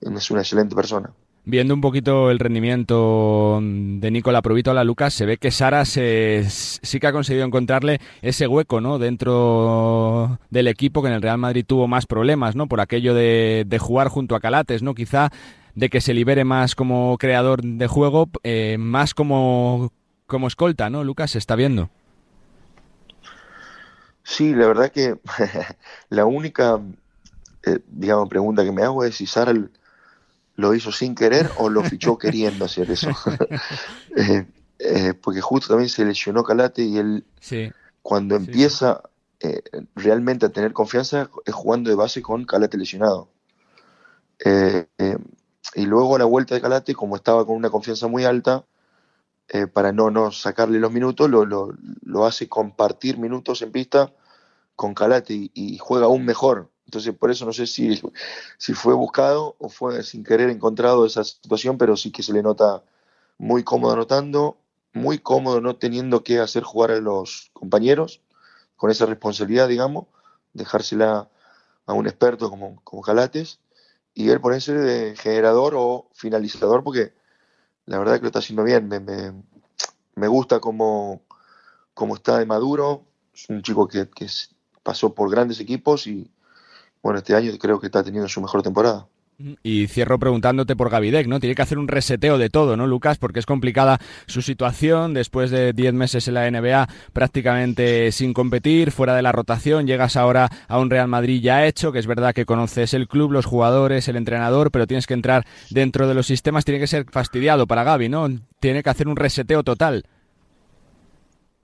es 0.00 0.30
una 0.30 0.40
excelente 0.40 0.74
persona. 0.74 1.12
Viendo 1.46 1.74
un 1.74 1.82
poquito 1.82 2.30
el 2.30 2.38
rendimiento 2.38 3.60
de 3.62 4.10
Nicola 4.10 4.40
la 4.72 4.84
Lucas, 4.84 5.12
se 5.12 5.26
ve 5.26 5.36
que 5.36 5.50
Sara 5.50 5.84
sí 5.84 7.00
que 7.00 7.06
ha 7.06 7.12
conseguido 7.12 7.44
encontrarle 7.44 8.00
ese 8.22 8.46
hueco 8.46 8.80
¿no? 8.80 8.98
dentro 8.98 10.38
del 10.48 10.68
equipo 10.68 11.02
que 11.02 11.08
en 11.08 11.14
el 11.14 11.20
Real 11.20 11.36
Madrid 11.36 11.66
tuvo 11.66 11.86
más 11.86 12.06
problemas, 12.06 12.56
¿no? 12.56 12.66
Por 12.66 12.80
aquello 12.80 13.12
de, 13.12 13.78
jugar 13.78 14.08
junto 14.08 14.34
a 14.34 14.40
Calates, 14.40 14.82
¿no? 14.82 14.94
Quizá 14.94 15.30
de 15.74 15.90
que 15.90 16.00
se 16.00 16.14
libere 16.14 16.44
más 16.44 16.74
como 16.74 17.18
creador 17.18 17.62
de 17.62 17.86
juego, 17.88 18.30
eh, 18.42 18.76
más 18.78 19.12
como, 19.12 19.92
como 20.26 20.46
escolta, 20.46 20.88
¿no? 20.88 21.04
Lucas, 21.04 21.32
se 21.32 21.38
está 21.38 21.56
viendo. 21.56 21.90
Sí, 24.22 24.54
la 24.54 24.66
verdad 24.66 24.90
que 24.90 25.18
la 26.08 26.24
única, 26.24 26.80
eh, 27.66 27.80
digamos, 27.86 28.30
pregunta 28.30 28.64
que 28.64 28.72
me 28.72 28.82
hago 28.82 29.04
es 29.04 29.16
si 29.16 29.26
Sara 29.26 29.52
lo 30.56 30.74
hizo 30.74 30.92
sin 30.92 31.14
querer 31.14 31.50
o 31.58 31.68
lo 31.68 31.82
fichó 31.82 32.18
queriendo 32.18 32.64
hacer 32.64 32.90
eso. 32.90 33.10
Eh, 34.16 34.46
eh, 34.78 35.14
porque 35.14 35.40
justo 35.40 35.68
también 35.68 35.88
se 35.88 36.04
lesionó 36.04 36.44
Calate 36.44 36.84
y 36.84 36.98
él 36.98 37.24
cuando 38.00 38.36
empieza 38.36 39.02
eh, 39.40 39.60
realmente 39.96 40.46
a 40.46 40.50
tener 40.50 40.72
confianza 40.72 41.30
es 41.44 41.52
jugando 41.52 41.90
de 41.90 41.96
base 41.96 42.22
con 42.22 42.44
Calate 42.44 42.78
lesionado. 42.78 43.28
y 45.74 45.86
luego 45.86 46.14
a 46.14 46.20
la 46.20 46.26
vuelta 46.26 46.54
de 46.54 46.60
Calate, 46.60 46.94
como 46.94 47.16
estaba 47.16 47.44
con 47.44 47.56
una 47.56 47.70
confianza 47.70 48.06
muy 48.06 48.24
alta, 48.24 48.66
para 49.72 49.90
no, 49.90 50.12
no 50.12 50.30
sacarle 50.30 50.78
los 50.78 50.92
minutos, 50.92 51.28
lo, 51.28 51.44
lo, 51.44 51.74
lo, 52.02 52.26
hace 52.26 52.48
compartir 52.48 53.18
minutos 53.18 53.62
en 53.62 53.72
pista 53.72 54.12
con 54.76 54.94
Calate 54.94 55.50
y 55.52 55.78
juega 55.78 56.06
aún 56.06 56.24
mejor. 56.24 56.70
Entonces, 56.86 57.14
por 57.14 57.30
eso 57.30 57.44
no 57.46 57.52
sé 57.52 57.66
si, 57.66 58.00
si 58.58 58.74
fue 58.74 58.94
buscado 58.94 59.56
o 59.58 59.68
fue 59.68 60.02
sin 60.02 60.24
querer 60.24 60.50
encontrado 60.50 61.06
esa 61.06 61.24
situación, 61.24 61.78
pero 61.78 61.96
sí 61.96 62.10
que 62.10 62.22
se 62.22 62.32
le 62.32 62.42
nota 62.42 62.82
muy 63.38 63.64
cómodo 63.64 63.94
anotando, 63.94 64.58
muy 64.92 65.18
cómodo 65.18 65.60
no 65.60 65.76
teniendo 65.76 66.22
que 66.22 66.38
hacer 66.40 66.62
jugar 66.62 66.92
a 66.92 67.00
los 67.00 67.50
compañeros 67.52 68.20
con 68.76 68.90
esa 68.90 69.06
responsabilidad, 69.06 69.68
digamos, 69.68 70.06
dejársela 70.52 71.28
a 71.86 71.92
un 71.92 72.06
experto 72.06 72.50
como, 72.50 72.80
como 72.84 73.02
Calates 73.02 73.60
y 74.14 74.30
él 74.30 74.40
ponerse 74.40 74.72
de 74.74 75.16
generador 75.16 75.74
o 75.76 76.08
finalizador 76.12 76.84
porque 76.84 77.12
la 77.86 77.98
verdad 77.98 78.16
que 78.16 78.22
lo 78.22 78.26
está 78.28 78.38
haciendo 78.38 78.64
bien. 78.64 78.88
Me, 78.88 79.00
me, 79.00 79.32
me 80.14 80.28
gusta 80.28 80.60
cómo, 80.60 81.22
cómo, 81.92 82.14
está 82.14 82.38
de 82.38 82.46
maduro. 82.46 83.04
Es 83.34 83.48
un 83.48 83.62
chico 83.62 83.88
que, 83.88 84.08
que 84.08 84.26
pasó 84.82 85.14
por 85.14 85.30
grandes 85.30 85.60
equipos 85.60 86.06
y 86.06 86.30
bueno, 87.04 87.18
este 87.18 87.34
año 87.34 87.52
creo 87.60 87.78
que 87.78 87.86
está 87.86 88.02
teniendo 88.02 88.28
su 88.28 88.40
mejor 88.40 88.62
temporada. 88.62 89.06
Y 89.62 89.88
cierro 89.88 90.18
preguntándote 90.18 90.74
por 90.74 90.88
Gavidec, 90.88 91.26
¿no? 91.26 91.38
Tiene 91.38 91.54
que 91.54 91.60
hacer 91.60 91.78
un 91.78 91.88
reseteo 91.88 92.38
de 92.38 92.48
todo, 92.48 92.78
¿no, 92.78 92.86
Lucas? 92.86 93.18
Porque 93.18 93.40
es 93.40 93.46
complicada 93.46 93.98
su 94.26 94.40
situación 94.40 95.12
después 95.12 95.50
de 95.50 95.74
10 95.74 95.92
meses 95.92 96.28
en 96.28 96.34
la 96.34 96.50
NBA 96.50 96.88
prácticamente 97.12 98.10
sin 98.10 98.32
competir, 98.32 98.90
fuera 98.90 99.14
de 99.14 99.20
la 99.20 99.32
rotación, 99.32 99.86
llegas 99.86 100.16
ahora 100.16 100.48
a 100.66 100.78
un 100.78 100.88
Real 100.88 101.08
Madrid 101.08 101.42
ya 101.42 101.66
hecho, 101.66 101.92
que 101.92 101.98
es 101.98 102.06
verdad 102.06 102.32
que 102.32 102.46
conoces 102.46 102.94
el 102.94 103.06
club, 103.06 103.32
los 103.32 103.44
jugadores, 103.44 104.08
el 104.08 104.16
entrenador, 104.16 104.70
pero 104.70 104.86
tienes 104.86 105.06
que 105.06 105.14
entrar 105.14 105.44
dentro 105.68 106.08
de 106.08 106.14
los 106.14 106.26
sistemas, 106.26 106.64
tiene 106.64 106.80
que 106.80 106.86
ser 106.86 107.04
fastidiado 107.10 107.66
para 107.66 107.84
Gaby, 107.84 108.08
¿no? 108.08 108.28
Tiene 108.60 108.82
que 108.82 108.90
hacer 108.90 109.08
un 109.08 109.16
reseteo 109.16 109.62
total. 109.62 110.06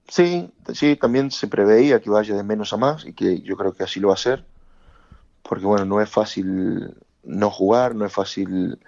Sí, 0.08 0.50
sí, 0.74 0.96
también 0.96 1.30
se 1.30 1.46
preveía 1.46 2.00
que 2.00 2.10
vaya 2.10 2.34
de 2.34 2.42
menos 2.42 2.74
a 2.74 2.76
más 2.76 3.06
y 3.06 3.14
que 3.14 3.40
yo 3.40 3.56
creo 3.56 3.72
que 3.72 3.84
así 3.84 4.00
lo 4.00 4.08
va 4.08 4.14
a 4.14 4.16
hacer, 4.16 4.44
porque 5.42 5.64
bueno, 5.64 5.84
no 5.84 6.00
es 6.00 6.08
fácil 6.08 6.94
no 7.24 7.50
jugar, 7.50 7.94
no 7.94 8.04
es 8.04 8.12
fácil 8.12 8.78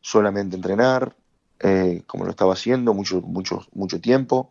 solamente 0.00 0.56
entrenar, 0.56 1.14
eh, 1.60 2.02
como 2.06 2.24
lo 2.24 2.30
estaba 2.30 2.52
haciendo 2.52 2.94
mucho, 2.94 3.20
mucho, 3.20 3.66
mucho 3.72 4.00
tiempo. 4.00 4.50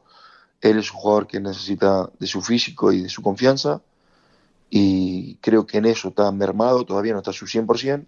Él 0.62 0.80
es 0.80 0.92
un 0.92 0.98
jugador 0.98 1.28
que 1.28 1.40
necesita 1.40 2.10
de 2.20 2.28
su 2.28 2.42
físico 2.42 2.92
y 2.92 3.02
de 3.02 3.10
su 3.10 3.22
confianza 3.22 3.82
y 4.70 5.36
creo 5.36 5.68
que 5.68 5.78
en 5.78 5.86
eso 5.86 6.08
está 6.08 6.32
mermado, 6.32 6.86
todavía 6.86 7.14
no 7.14 7.20
está 7.20 7.32
a 7.32 7.34
su 7.34 7.46
100%. 7.46 8.06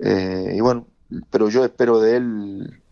Eh, 0.00 0.54
y 0.56 0.60
bueno, 0.60 0.86
pero 1.30 1.48
yo 1.48 1.64
espero 1.64 2.00
de 2.00 2.16
él 2.16 2.82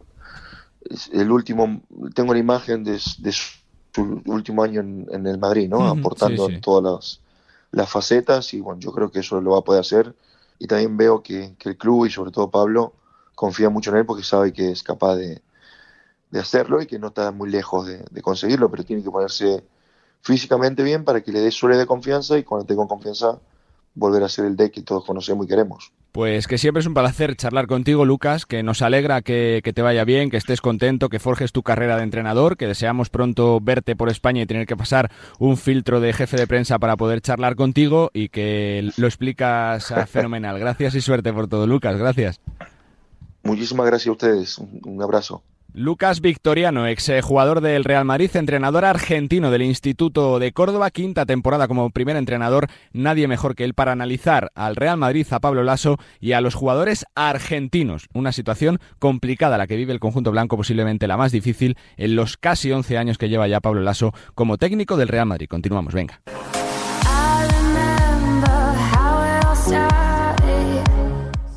el 1.12 1.30
último, 1.30 1.82
tengo 2.14 2.32
la 2.32 2.38
imagen 2.38 2.84
de, 2.84 2.98
su 2.98 4.22
último 4.26 4.62
año 4.62 4.80
en, 4.80 5.26
el 5.26 5.38
Madrid, 5.38 5.68
¿no? 5.68 5.86
Aportando 5.86 6.48
todas 6.60 6.82
las, 6.82 7.20
las 7.70 7.90
facetas 7.90 8.54
y 8.54 8.60
bueno, 8.60 8.80
yo 8.80 8.92
creo 8.92 9.10
que 9.10 9.20
eso 9.20 9.40
lo 9.40 9.52
va 9.52 9.58
a 9.58 9.64
poder 9.64 9.80
hacer 9.80 10.14
y 10.58 10.66
también 10.66 10.96
veo 10.96 11.22
que, 11.22 11.54
el 11.64 11.76
club 11.76 12.06
y 12.06 12.10
sobre 12.10 12.30
todo 12.30 12.50
Pablo 12.50 12.94
confía 13.34 13.68
mucho 13.70 13.90
en 13.90 13.98
él 13.98 14.06
porque 14.06 14.24
sabe 14.24 14.52
que 14.52 14.70
es 14.70 14.82
capaz 14.82 15.16
de, 15.16 15.42
hacerlo 16.38 16.82
y 16.82 16.86
que 16.86 16.98
no 16.98 17.08
está 17.08 17.30
muy 17.30 17.48
lejos 17.50 17.86
de, 17.86 18.22
conseguirlo, 18.22 18.70
pero 18.70 18.84
tiene 18.84 19.02
que 19.02 19.10
ponerse 19.10 19.64
físicamente 20.20 20.82
bien 20.82 21.04
para 21.04 21.22
que 21.22 21.32
le 21.32 21.40
dé 21.40 21.50
suele 21.50 21.76
de 21.76 21.86
confianza 21.86 22.36
y 22.36 22.44
cuando 22.44 22.66
tenga 22.66 22.86
confianza 22.86 23.38
volver 23.94 24.22
a 24.22 24.28
ser 24.28 24.44
el 24.44 24.56
deck 24.56 24.72
que 24.72 24.82
todos 24.82 25.04
conocemos 25.04 25.46
y 25.46 25.48
queremos. 25.48 25.92
Pues 26.12 26.46
que 26.46 26.56
siempre 26.56 26.80
es 26.80 26.86
un 26.86 26.94
placer 26.94 27.36
charlar 27.36 27.66
contigo, 27.66 28.04
Lucas, 28.04 28.46
que 28.46 28.62
nos 28.62 28.80
alegra 28.82 29.20
que, 29.20 29.60
te 29.62 29.82
vaya 29.82 30.04
bien, 30.04 30.30
que 30.30 30.38
estés 30.38 30.60
contento, 30.60 31.10
que 31.10 31.18
forjes 31.18 31.52
tu 31.52 31.62
carrera 31.62 31.96
de 31.96 32.02
entrenador, 32.02 32.56
que 32.56 32.66
deseamos 32.66 33.10
pronto 33.10 33.60
verte 33.60 33.94
por 33.94 34.08
España 34.08 34.42
y 34.42 34.46
tener 34.46 34.66
que 34.66 34.76
pasar 34.76 35.10
un 35.38 35.56
filtro 35.58 36.00
de 36.00 36.12
jefe 36.12 36.36
de 36.36 36.46
prensa 36.46 36.78
para 36.78 36.96
poder 36.96 37.20
charlar 37.20 37.56
contigo 37.56 38.10
y 38.14 38.30
que 38.30 38.90
lo 38.96 39.06
explicas 39.06 39.92
fenomenal. 40.08 40.58
Gracias 40.58 40.94
y 40.94 41.00
suerte 41.02 41.32
por 41.32 41.46
todo, 41.46 41.66
Lucas. 41.66 41.96
Gracias. 41.98 42.40
Muchísimas 43.42 43.86
gracias 43.86 44.08
a 44.08 44.12
ustedes. 44.12 44.58
Un 44.58 45.02
abrazo. 45.02 45.42
Lucas 45.78 46.20
Victoriano, 46.20 46.88
ex 46.88 47.08
jugador 47.22 47.60
del 47.60 47.84
Real 47.84 48.04
Madrid, 48.04 48.34
entrenador 48.34 48.84
argentino 48.84 49.52
del 49.52 49.62
Instituto 49.62 50.40
de 50.40 50.50
Córdoba, 50.50 50.90
quinta 50.90 51.24
temporada 51.24 51.68
como 51.68 51.90
primer 51.90 52.16
entrenador, 52.16 52.66
nadie 52.92 53.28
mejor 53.28 53.54
que 53.54 53.62
él 53.62 53.74
para 53.74 53.92
analizar 53.92 54.50
al 54.56 54.74
Real 54.74 54.96
Madrid, 54.96 55.24
a 55.30 55.38
Pablo 55.38 55.62
Lasso 55.62 55.96
y 56.18 56.32
a 56.32 56.40
los 56.40 56.56
jugadores 56.56 57.06
argentinos. 57.14 58.08
Una 58.12 58.32
situación 58.32 58.80
complicada 58.98 59.56
la 59.56 59.68
que 59.68 59.76
vive 59.76 59.92
el 59.92 60.00
conjunto 60.00 60.32
blanco, 60.32 60.56
posiblemente 60.56 61.06
la 61.06 61.16
más 61.16 61.30
difícil 61.30 61.76
en 61.96 62.16
los 62.16 62.36
casi 62.36 62.72
11 62.72 62.98
años 62.98 63.16
que 63.16 63.28
lleva 63.28 63.46
ya 63.46 63.60
Pablo 63.60 63.80
Lasso 63.80 64.12
como 64.34 64.58
técnico 64.58 64.96
del 64.96 65.06
Real 65.06 65.26
Madrid. 65.26 65.46
Continuamos, 65.48 65.94
venga. 65.94 66.20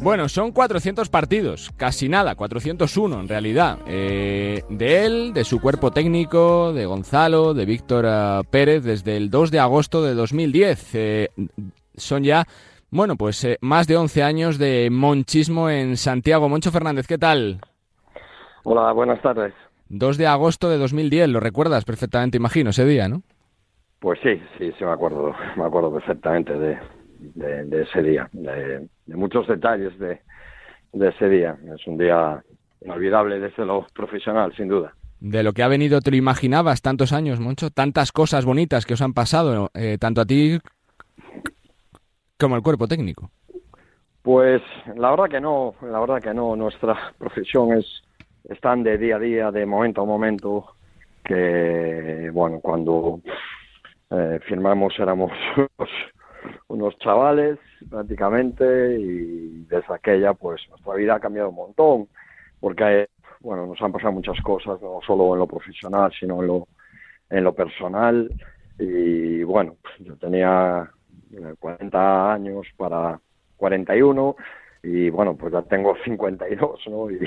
Bueno, 0.03 0.27
son 0.29 0.51
400 0.51 1.09
partidos, 1.09 1.69
casi 1.77 2.09
nada, 2.09 2.33
401 2.33 3.19
en 3.19 3.27
realidad. 3.27 3.77
Eh, 3.85 4.63
de 4.67 5.05
él, 5.05 5.31
de 5.31 5.43
su 5.43 5.61
cuerpo 5.61 5.91
técnico, 5.91 6.73
de 6.73 6.87
Gonzalo, 6.87 7.53
de 7.53 7.65
Víctor 7.65 8.05
eh, 8.07 8.41
Pérez, 8.49 8.83
desde 8.83 9.15
el 9.15 9.29
2 9.29 9.51
de 9.51 9.59
agosto 9.59 10.01
de 10.01 10.15
2010. 10.15 10.95
Eh, 10.95 11.29
son 11.95 12.23
ya, 12.23 12.45
bueno, 12.89 13.15
pues 13.15 13.47
más 13.61 13.85
de 13.85 13.97
11 13.97 14.23
años 14.23 14.57
de 14.57 14.89
monchismo 14.91 15.69
en 15.69 15.95
Santiago. 15.97 16.49
Moncho 16.49 16.71
Fernández, 16.71 17.05
¿qué 17.05 17.19
tal? 17.19 17.59
Hola, 18.63 18.91
buenas 18.93 19.21
tardes. 19.21 19.53
2 19.89 20.17
de 20.17 20.25
agosto 20.25 20.67
de 20.71 20.79
2010, 20.79 21.29
lo 21.29 21.39
recuerdas 21.39 21.85
perfectamente, 21.85 22.37
imagino, 22.37 22.71
ese 22.71 22.85
día, 22.85 23.07
¿no? 23.07 23.21
Pues 23.99 24.19
sí, 24.23 24.41
sí, 24.57 24.71
sí 24.79 24.83
me 24.83 24.93
acuerdo, 24.93 25.35
me 25.55 25.63
acuerdo 25.63 25.93
perfectamente 25.93 26.53
de, 26.53 26.79
de, 27.21 27.81
ese 27.81 28.01
día, 28.01 28.29
de, 28.31 28.88
muchos 29.07 29.47
detalles 29.47 29.97
de, 29.99 30.19
ese 30.93 31.29
día. 31.29 31.57
Es 31.75 31.86
un 31.88 31.97
día 31.97 32.43
inolvidable 32.81 33.39
desde 33.39 33.65
lo 33.65 33.86
profesional, 33.93 34.53
sin 34.55 34.67
duda. 34.67 34.93
De 35.19 35.43
lo 35.43 35.53
que 35.53 35.62
ha 35.62 35.67
venido, 35.67 36.01
¿te 36.01 36.12
lo 36.12 36.17
imaginabas 36.17 36.81
tantos 36.81 37.13
años, 37.13 37.39
Moncho? 37.39 37.69
Tantas 37.69 38.12
cosas 38.12 38.43
bonitas 38.45 38.86
que 38.86 38.95
os 38.95 39.01
han 39.01 39.13
pasado, 39.13 39.69
eh, 39.75 39.97
tanto 39.99 40.21
a 40.21 40.25
ti 40.25 40.60
como 42.39 42.55
al 42.55 42.63
cuerpo 42.63 42.88
técnico. 42.88 43.29
Pues 44.23 44.62
la 44.95 45.12
verdad 45.12 45.29
que 45.29 45.39
no, 45.39 45.75
la 45.81 45.99
verdad 45.99 46.21
que 46.21 46.34
no. 46.34 46.55
Nuestra 46.55 47.13
profesión 47.19 47.73
es, 47.73 47.86
es 48.49 48.60
tan 48.60 48.84
de 48.84 48.97
día 48.97 49.17
a 49.17 49.19
día, 49.19 49.51
de 49.51 49.65
momento 49.65 50.01
a 50.01 50.05
momento, 50.05 50.75
que, 51.23 52.29
bueno, 52.34 52.60
cuando 52.60 53.21
eh, 54.10 54.39
firmamos 54.47 54.93
éramos 54.99 55.31
unos 56.67 56.97
chavales 56.99 57.58
prácticamente 57.89 58.97
y 58.99 59.65
desde 59.69 59.93
aquella 59.93 60.34
pues 60.34 60.62
nuestra 60.69 60.95
vida 60.95 61.15
ha 61.15 61.19
cambiado 61.19 61.49
un 61.49 61.56
montón 61.56 62.08
porque 62.60 63.10
bueno 63.39 63.65
nos 63.65 63.82
han 63.82 63.91
pasado 63.91 64.13
muchas 64.13 64.39
cosas 64.41 64.82
no 64.82 64.99
solo 65.06 65.34
en 65.34 65.39
lo 65.39 65.47
profesional 65.47 66.12
sino 66.19 66.41
en 66.41 66.47
lo 66.47 66.67
en 67.30 67.43
lo 67.43 67.54
personal. 67.54 68.30
Y 68.77 69.43
bueno 69.43 69.77
pues, 69.82 69.93
yo 69.99 70.15
tenía 70.17 70.89
40 71.60 71.97
eh, 71.97 72.34
años 72.34 72.67
para 72.77 73.19
41 73.58 74.36
y 74.84 75.10
bueno 75.10 75.36
pues 75.36 75.54
ya 75.54 75.62
tengo 75.63 75.95
52 76.04 76.80
no 76.88 77.12
y, 77.12 77.19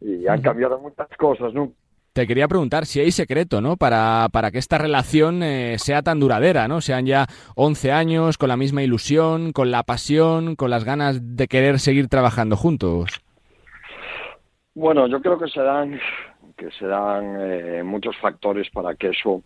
y 0.00 0.26
han 0.26 0.40
cambiado 0.40 0.80
muchas 0.80 1.08
cosas 1.18 1.52
no 1.52 1.72
te 2.12 2.26
quería 2.26 2.48
preguntar 2.48 2.86
si 2.86 3.00
hay 3.00 3.12
secreto, 3.12 3.60
¿no? 3.60 3.76
Para, 3.76 4.28
para 4.32 4.50
que 4.50 4.58
esta 4.58 4.78
relación 4.78 5.42
eh, 5.42 5.76
sea 5.78 6.02
tan 6.02 6.18
duradera, 6.18 6.66
¿no? 6.66 6.80
Sean 6.80 7.06
ya 7.06 7.26
11 7.54 7.92
años 7.92 8.38
con 8.38 8.48
la 8.48 8.56
misma 8.56 8.82
ilusión, 8.82 9.52
con 9.52 9.70
la 9.70 9.82
pasión, 9.84 10.56
con 10.56 10.70
las 10.70 10.84
ganas 10.84 11.36
de 11.36 11.46
querer 11.46 11.78
seguir 11.78 12.08
trabajando 12.08 12.56
juntos. 12.56 13.20
Bueno, 14.74 15.06
yo 15.06 15.20
creo 15.20 15.38
que 15.38 15.48
se 15.48 15.60
dan, 15.60 16.00
que 16.56 16.70
se 16.72 16.86
dan 16.86 17.36
eh, 17.40 17.82
muchos 17.84 18.16
factores 18.18 18.68
para 18.70 18.94
que 18.94 19.08
eso 19.08 19.42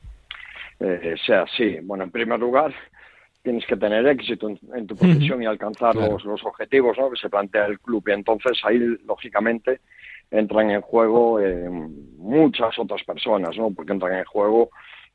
eh, 0.80 1.14
sea 1.26 1.42
así. 1.42 1.78
Bueno, 1.82 2.04
en 2.04 2.10
primer 2.10 2.40
lugar, 2.40 2.74
tienes 3.42 3.66
que 3.66 3.76
tener 3.76 4.06
éxito 4.06 4.48
en, 4.48 4.86
tu 4.86 4.96
profesión 4.96 5.42
y 5.42 5.46
alcanzar 5.46 5.94
los, 5.96 6.24
los 6.24 6.42
objetivos 6.44 6.96
¿no? 6.98 7.10
que 7.10 7.16
se 7.16 7.28
plantea 7.28 7.66
el 7.66 7.78
club. 7.78 8.04
Y 8.08 8.12
entonces 8.12 8.58
ahí, 8.64 8.78
lógicamente, 9.04 9.80
entran 10.34 10.70
en 10.70 10.80
juego 10.80 11.40
eh, 11.40 11.68
muchas 12.18 12.78
otras 12.78 13.02
personas, 13.04 13.56
¿no? 13.56 13.70
Porque 13.70 13.92
entran 13.92 14.18
en 14.18 14.24
juego 14.24 14.70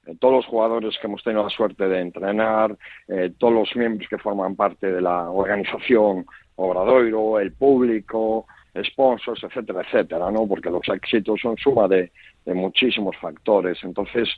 eh, 0.05 0.15
todos 0.19 0.35
los 0.35 0.45
jugadores 0.45 0.97
que 0.99 1.07
hemos 1.07 1.23
tenido 1.23 1.43
la 1.43 1.49
suerte 1.49 1.87
de 1.87 1.99
entrenar, 1.99 2.75
eh, 3.07 3.31
todos 3.37 3.53
los 3.53 3.75
miembros 3.75 4.07
que 4.09 4.17
forman 4.17 4.55
parte 4.55 4.91
de 4.91 5.01
la 5.01 5.29
organización 5.29 6.25
Obradoiro, 6.55 7.39
el 7.39 7.51
público, 7.53 8.45
sponsors, 8.83 9.43
etcétera, 9.43 9.81
etcétera, 9.81 10.31
¿no? 10.31 10.47
Porque 10.47 10.69
los 10.69 10.87
éxitos 10.87 11.39
son 11.41 11.57
suma 11.57 11.87
de, 11.87 12.11
de 12.45 12.53
muchísimos 12.53 13.15
factores. 13.17 13.77
Entonces, 13.83 14.29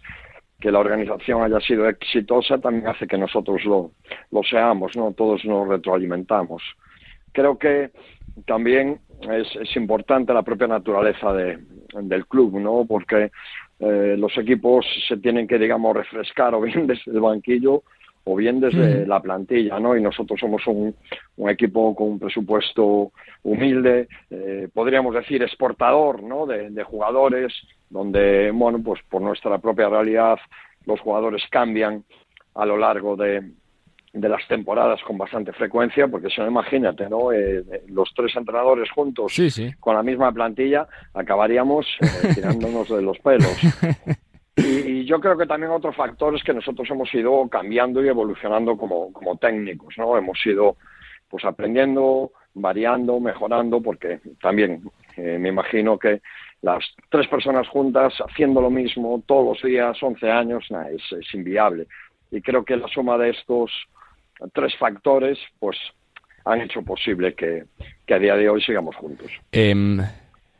que 0.59 0.71
la 0.71 0.79
organización 0.79 1.43
haya 1.43 1.59
sido 1.59 1.87
exitosa 1.87 2.57
también 2.59 2.87
hace 2.87 3.07
que 3.07 3.17
nosotros 3.17 3.63
lo, 3.65 3.91
lo 4.31 4.43
seamos, 4.43 4.95
¿no? 4.95 5.11
Todos 5.13 5.45
nos 5.45 5.67
retroalimentamos. 5.67 6.63
Creo 7.33 7.57
que 7.57 7.91
también 8.45 8.99
es, 9.29 9.55
es 9.55 9.75
importante 9.75 10.33
la 10.33 10.43
propia 10.43 10.67
naturaleza 10.67 11.33
de, 11.33 11.59
del 12.01 12.25
club, 12.27 12.59
¿no? 12.59 12.85
Porque 12.87 13.31
eh, 13.79 14.15
los 14.17 14.37
equipos 14.37 14.85
se 15.07 15.17
tienen 15.17 15.47
que, 15.47 15.57
digamos, 15.57 15.95
refrescar 15.95 16.53
o 16.55 16.61
bien 16.61 16.87
desde 16.87 17.11
el 17.11 17.19
banquillo 17.19 17.83
o 18.23 18.35
bien 18.35 18.59
desde 18.59 19.07
la 19.07 19.19
plantilla, 19.19 19.79
¿no? 19.79 19.97
Y 19.97 20.01
nosotros 20.01 20.39
somos 20.39 20.67
un, 20.67 20.93
un 21.37 21.49
equipo 21.49 21.95
con 21.95 22.07
un 22.07 22.19
presupuesto 22.19 23.11
humilde, 23.41 24.07
eh, 24.29 24.67
podríamos 24.71 25.15
decir 25.15 25.41
exportador, 25.41 26.21
¿no? 26.21 26.45
De, 26.45 26.69
de, 26.69 26.83
jugadores, 26.83 27.51
donde, 27.89 28.51
bueno, 28.51 28.79
pues 28.83 29.01
por 29.09 29.23
nuestra 29.23 29.57
propia 29.57 29.89
realidad 29.89 30.37
los 30.85 30.99
jugadores 30.99 31.41
cambian 31.49 32.03
a 32.53 32.63
lo 32.63 32.77
largo 32.77 33.15
de, 33.15 33.41
de 34.13 34.27
las 34.27 34.45
temporadas 34.47 35.01
con 35.03 35.17
bastante 35.17 35.53
frecuencia, 35.53 36.07
porque 36.07 36.29
si 36.29 36.41
no, 36.41 36.47
imagínate, 36.47 37.09
¿no? 37.09 37.31
Eh, 37.31 37.63
los 37.87 38.13
tres 38.13 38.35
entrenadores 38.35 38.91
juntos 38.91 39.33
con 39.79 39.95
la 39.95 40.03
misma 40.03 40.31
plantilla 40.33 40.85
acabaríamos 41.13 41.87
eh, 42.01 42.31
tirándonos 42.35 42.89
de 42.89 43.01
los 43.01 43.17
pelos. 43.19 43.57
Y, 44.57 45.05
yo 45.05 45.19
creo 45.19 45.37
que 45.37 45.45
también 45.45 45.71
otro 45.71 45.93
factor 45.93 46.35
es 46.35 46.43
que 46.43 46.53
nosotros 46.53 46.89
hemos 46.89 47.13
ido 47.13 47.47
cambiando 47.49 48.03
y 48.03 48.09
evolucionando 48.09 48.77
como, 48.77 49.11
como 49.13 49.37
técnicos, 49.37 49.97
¿no? 49.97 50.17
Hemos 50.17 50.45
ido 50.45 50.75
pues 51.29 51.45
aprendiendo, 51.45 52.31
variando, 52.53 53.19
mejorando, 53.19 53.81
porque 53.81 54.19
también 54.41 54.83
eh, 55.15 55.37
me 55.39 55.49
imagino 55.49 55.97
que 55.97 56.21
las 56.61 56.83
tres 57.09 57.27
personas 57.27 57.67
juntas 57.69 58.13
haciendo 58.27 58.61
lo 58.61 58.69
mismo 58.69 59.23
todos 59.25 59.57
los 59.57 59.63
días, 59.63 59.97
11 60.01 60.29
años, 60.29 60.67
es, 60.93 61.17
es 61.17 61.33
inviable. 61.33 61.87
Y 62.29 62.41
creo 62.41 62.63
que 62.63 62.75
la 62.75 62.87
suma 62.89 63.17
de 63.17 63.29
estos 63.29 63.71
tres 64.53 64.75
factores, 64.77 65.37
pues 65.59 65.77
han 66.45 66.61
hecho 66.61 66.81
posible 66.81 67.33
que, 67.33 67.65
a 68.13 68.19
día 68.19 68.35
de 68.35 68.49
hoy 68.49 68.61
sigamos 68.61 68.95
juntos. 68.95 69.31
Em, 69.51 69.99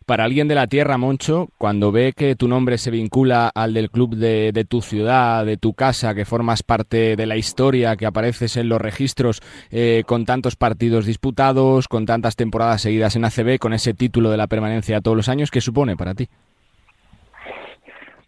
para 0.06 0.24
alguien 0.24 0.48
de 0.48 0.56
la 0.56 0.68
tierra, 0.68 0.98
Moncho, 0.98 1.48
cuando 1.58 1.92
ve 1.92 2.14
que 2.16 2.36
tu 2.36 2.48
nombre 2.48 2.78
se 2.78 2.92
vincula 2.92 3.52
al 3.54 3.74
del 3.74 3.90
club 3.90 4.16
de, 4.16 4.52
de, 4.52 4.66
tu 4.66 4.82
ciudad, 4.82 5.46
de 5.46 5.58
tu 5.58 5.74
casa, 5.74 6.16
que 6.16 6.26
formas 6.26 6.64
parte 6.64 7.16
de 7.16 7.26
la 7.26 7.38
historia, 7.38 7.96
que 7.96 8.06
apareces 8.06 8.58
en 8.58 8.70
los 8.70 8.82
registros 8.82 9.42
eh, 9.72 10.04
con 10.06 10.26
tantos 10.26 10.56
partidos 10.56 11.06
disputados, 11.06 11.88
con 11.88 12.06
tantas 12.06 12.36
temporadas 12.36 12.82
seguidas 12.82 13.16
en 13.16 13.26
ACB, 13.26 13.60
con 13.60 13.74
ese 13.74 13.94
título 13.94 14.30
de 14.30 14.38
la 14.38 14.48
permanencia 14.48 15.02
todos 15.02 15.18
los 15.18 15.30
años, 15.30 15.52
¿qué 15.52 15.62
supone 15.62 15.96
para 15.96 16.14
ti? 16.14 16.28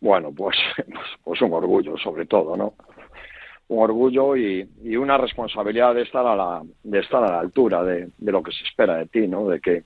Bueno, 0.01 0.31
pues, 0.35 0.57
pues 1.23 1.41
un 1.41 1.53
orgullo, 1.53 1.97
sobre 1.97 2.25
todo, 2.25 2.57
¿no? 2.57 2.73
Un 3.67 3.83
orgullo 3.83 4.35
y, 4.35 4.67
una 4.95 5.17
responsabilidad 5.17 5.95
de 5.95 6.03
estar 6.03 6.25
a 6.25 6.35
la, 6.35 6.61
de 6.83 6.99
estar 6.99 7.23
a 7.23 7.31
la 7.31 7.39
altura 7.39 7.83
de, 7.83 8.09
lo 8.19 8.43
que 8.43 8.51
se 8.51 8.63
espera 8.63 8.97
de 8.97 9.07
ti, 9.07 9.27
¿no? 9.27 9.47
De 9.47 9.59
que 9.59 9.83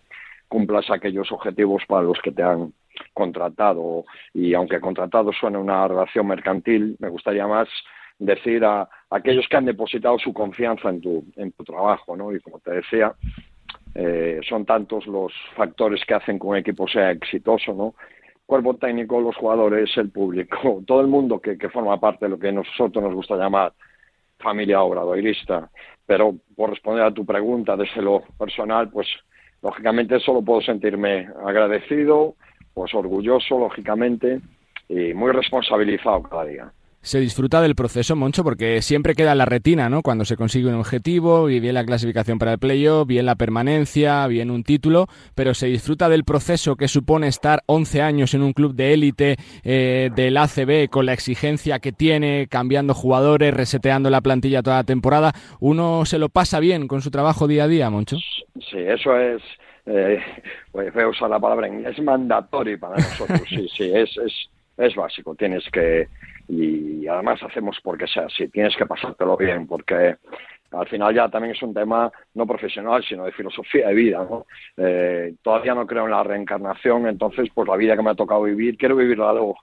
cumplas 0.47 0.89
aquellos 0.89 1.31
objetivos 1.31 1.83
para 1.87 2.03
los 2.03 2.19
que 2.21 2.31
te 2.31 2.43
han 2.43 2.73
contratado. 3.13 4.05
Y 4.33 4.53
aunque 4.53 4.79
contratado 4.79 5.31
suene 5.33 5.57
una 5.57 5.87
relación 5.87 6.27
mercantil, 6.27 6.95
me 6.99 7.09
gustaría 7.09 7.47
más 7.47 7.67
decir 8.19 8.65
a, 8.65 8.89
aquellos 9.09 9.47
que 9.47 9.57
han 9.57 9.65
depositado 9.65 10.17
su 10.17 10.33
confianza 10.33 10.89
en 10.89 11.01
tu, 11.01 11.25
en 11.35 11.51
tu 11.51 11.63
trabajo, 11.63 12.15
¿no? 12.17 12.33
Y 12.33 12.39
como 12.39 12.59
te 12.59 12.71
decía, 12.71 13.13
eh, 13.93 14.39
son 14.47 14.65
tantos 14.65 15.07
los 15.07 15.33
factores 15.55 16.03
que 16.05 16.13
hacen 16.13 16.39
que 16.39 16.47
un 16.47 16.57
equipo 16.57 16.87
sea 16.87 17.11
exitoso, 17.11 17.73
¿no? 17.73 17.95
Cuerpo 18.47 18.75
técnico, 18.77 19.21
los 19.21 19.35
jugadores, 19.35 19.95
el 19.97 20.09
público, 20.09 20.81
todo 20.87 21.01
el 21.01 21.07
mundo 21.07 21.39
que, 21.39 21.57
forma 21.69 21.99
parte 21.99 22.25
de 22.25 22.29
lo 22.29 22.39
que 22.39 22.51
nosotros 22.51 23.03
nos 23.03 23.13
gusta 23.13 23.35
llamar 23.35 23.73
familia 24.39 24.81
obradoirista. 24.81 25.69
Pero 26.05 26.35
por 26.55 26.71
responder 26.71 27.03
a 27.03 27.13
tu 27.13 27.25
pregunta 27.25 27.75
desde 27.75 28.01
lo 28.01 28.23
personal, 28.39 28.89
pues 28.89 29.07
lógicamente 29.61 30.19
solo 30.21 30.41
puedo 30.41 30.61
sentirme 30.61 31.27
agradecido, 31.45 32.35
pues 32.73 32.93
orgulloso, 32.95 33.59
lógicamente, 33.59 34.39
y 34.87 35.13
muy 35.13 35.31
responsabilizado 35.31 36.23
cada 36.23 36.45
día 36.45 36.71
se 37.07 37.21
disfruta 37.21 37.61
del 37.61 37.73
proceso, 37.73 38.17
Moncho, 38.17 38.43
porque 38.43 38.81
siempre 38.81 39.15
queda 39.15 39.31
en 39.31 39.37
la 39.37 39.45
retina, 39.45 39.87
¿no? 39.87 40.01
Cuando 40.01 40.25
se 40.25 40.35
consigue 40.35 40.67
un 40.67 40.75
objetivo, 40.75 41.49
y 41.49 41.61
bien 41.61 41.75
la 41.75 41.85
clasificación 41.85 42.37
para 42.37 42.51
el 42.51 42.59
playoff, 42.59 43.07
bien 43.07 43.25
la 43.25 43.35
permanencia, 43.35 44.27
bien 44.27 44.51
un 44.51 44.63
título, 44.63 45.07
pero 45.33 45.53
se 45.53 45.67
disfruta 45.67 46.09
del 46.09 46.25
proceso 46.25 46.75
que 46.75 46.89
supone 46.89 47.27
estar 47.27 47.63
11 47.67 48.01
años 48.01 48.33
en 48.33 48.41
un 48.41 48.51
club 48.51 48.75
de 48.75 48.93
élite 48.93 49.37
eh, 49.63 50.09
del 50.13 50.35
ACB 50.35 50.89
con 50.89 51.05
la 51.05 51.13
exigencia 51.13 51.79
que 51.79 51.93
tiene, 51.93 52.47
cambiando 52.49 52.93
jugadores, 52.93 53.53
reseteando 53.53 54.09
la 54.09 54.19
plantilla 54.19 54.61
toda 54.61 54.75
la 54.75 54.83
temporada. 54.83 55.31
¿Uno 55.61 56.03
se 56.03 56.19
lo 56.19 56.27
pasa 56.27 56.59
bien 56.59 56.89
con 56.89 57.01
su 57.01 57.09
trabajo 57.09 57.47
día 57.47 57.63
a 57.63 57.67
día, 57.69 57.89
Moncho? 57.89 58.17
Sí, 58.69 58.79
eso 58.79 59.17
es... 59.17 59.41
Eh, 59.85 60.19
voy 60.73 60.87
a 60.93 61.07
usar 61.07 61.29
la 61.29 61.39
palabra 61.39 61.69
es 61.69 61.97
mandatorio 62.01 62.77
para 62.77 62.97
nosotros, 62.97 63.43
sí, 63.47 63.65
sí, 63.77 63.89
es, 63.95 64.09
es, 64.17 64.33
es 64.75 64.93
básico. 64.93 65.33
Tienes 65.35 65.63
que 65.71 66.09
y 66.47 67.07
además 67.07 67.41
hacemos 67.43 67.77
porque 67.83 68.07
sea 68.07 68.25
así, 68.25 68.47
tienes 68.49 68.75
que 68.75 68.85
pasártelo 68.85 69.35
bien, 69.37 69.67
porque 69.67 70.15
al 70.71 70.87
final 70.87 71.15
ya 71.15 71.29
también 71.29 71.55
es 71.55 71.61
un 71.61 71.73
tema 71.73 72.11
no 72.33 72.45
profesional, 72.45 73.03
sino 73.03 73.25
de 73.25 73.31
filosofía 73.31 73.87
de 73.87 73.93
vida, 73.93 74.25
¿no? 74.29 74.45
Eh, 74.77 75.35
todavía 75.41 75.73
no 75.73 75.87
creo 75.87 76.05
en 76.05 76.11
la 76.11 76.23
reencarnación, 76.23 77.07
entonces 77.07 77.49
pues 77.53 77.67
la 77.67 77.77
vida 77.77 77.95
que 77.95 78.03
me 78.03 78.11
ha 78.11 78.15
tocado 78.15 78.43
vivir, 78.43 78.77
quiero 78.77 78.95
vivirla 78.95 79.33
lo, 79.33 79.55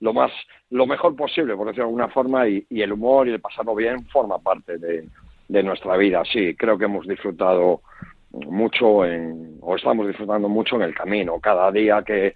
lo 0.00 0.12
más, 0.12 0.32
lo 0.70 0.86
mejor 0.86 1.14
posible, 1.16 1.54
por 1.54 1.66
decirlo 1.66 1.84
de 1.84 1.88
alguna 1.88 2.08
forma, 2.08 2.48
y, 2.48 2.64
el 2.70 2.92
humor 2.92 3.28
y 3.28 3.32
el 3.32 3.40
pasarlo 3.40 3.74
bien 3.74 4.06
forma 4.06 4.38
parte 4.38 4.78
de, 4.78 5.06
de 5.48 5.62
nuestra 5.62 5.96
vida, 5.96 6.22
sí, 6.24 6.54
creo 6.54 6.78
que 6.78 6.86
hemos 6.86 7.06
disfrutado 7.06 7.82
mucho 8.30 9.04
en, 9.04 9.58
o 9.60 9.76
estamos 9.76 10.06
disfrutando 10.06 10.48
mucho 10.48 10.76
en 10.76 10.82
el 10.82 10.94
camino, 10.94 11.40
cada 11.40 11.70
día 11.70 12.02
que 12.02 12.34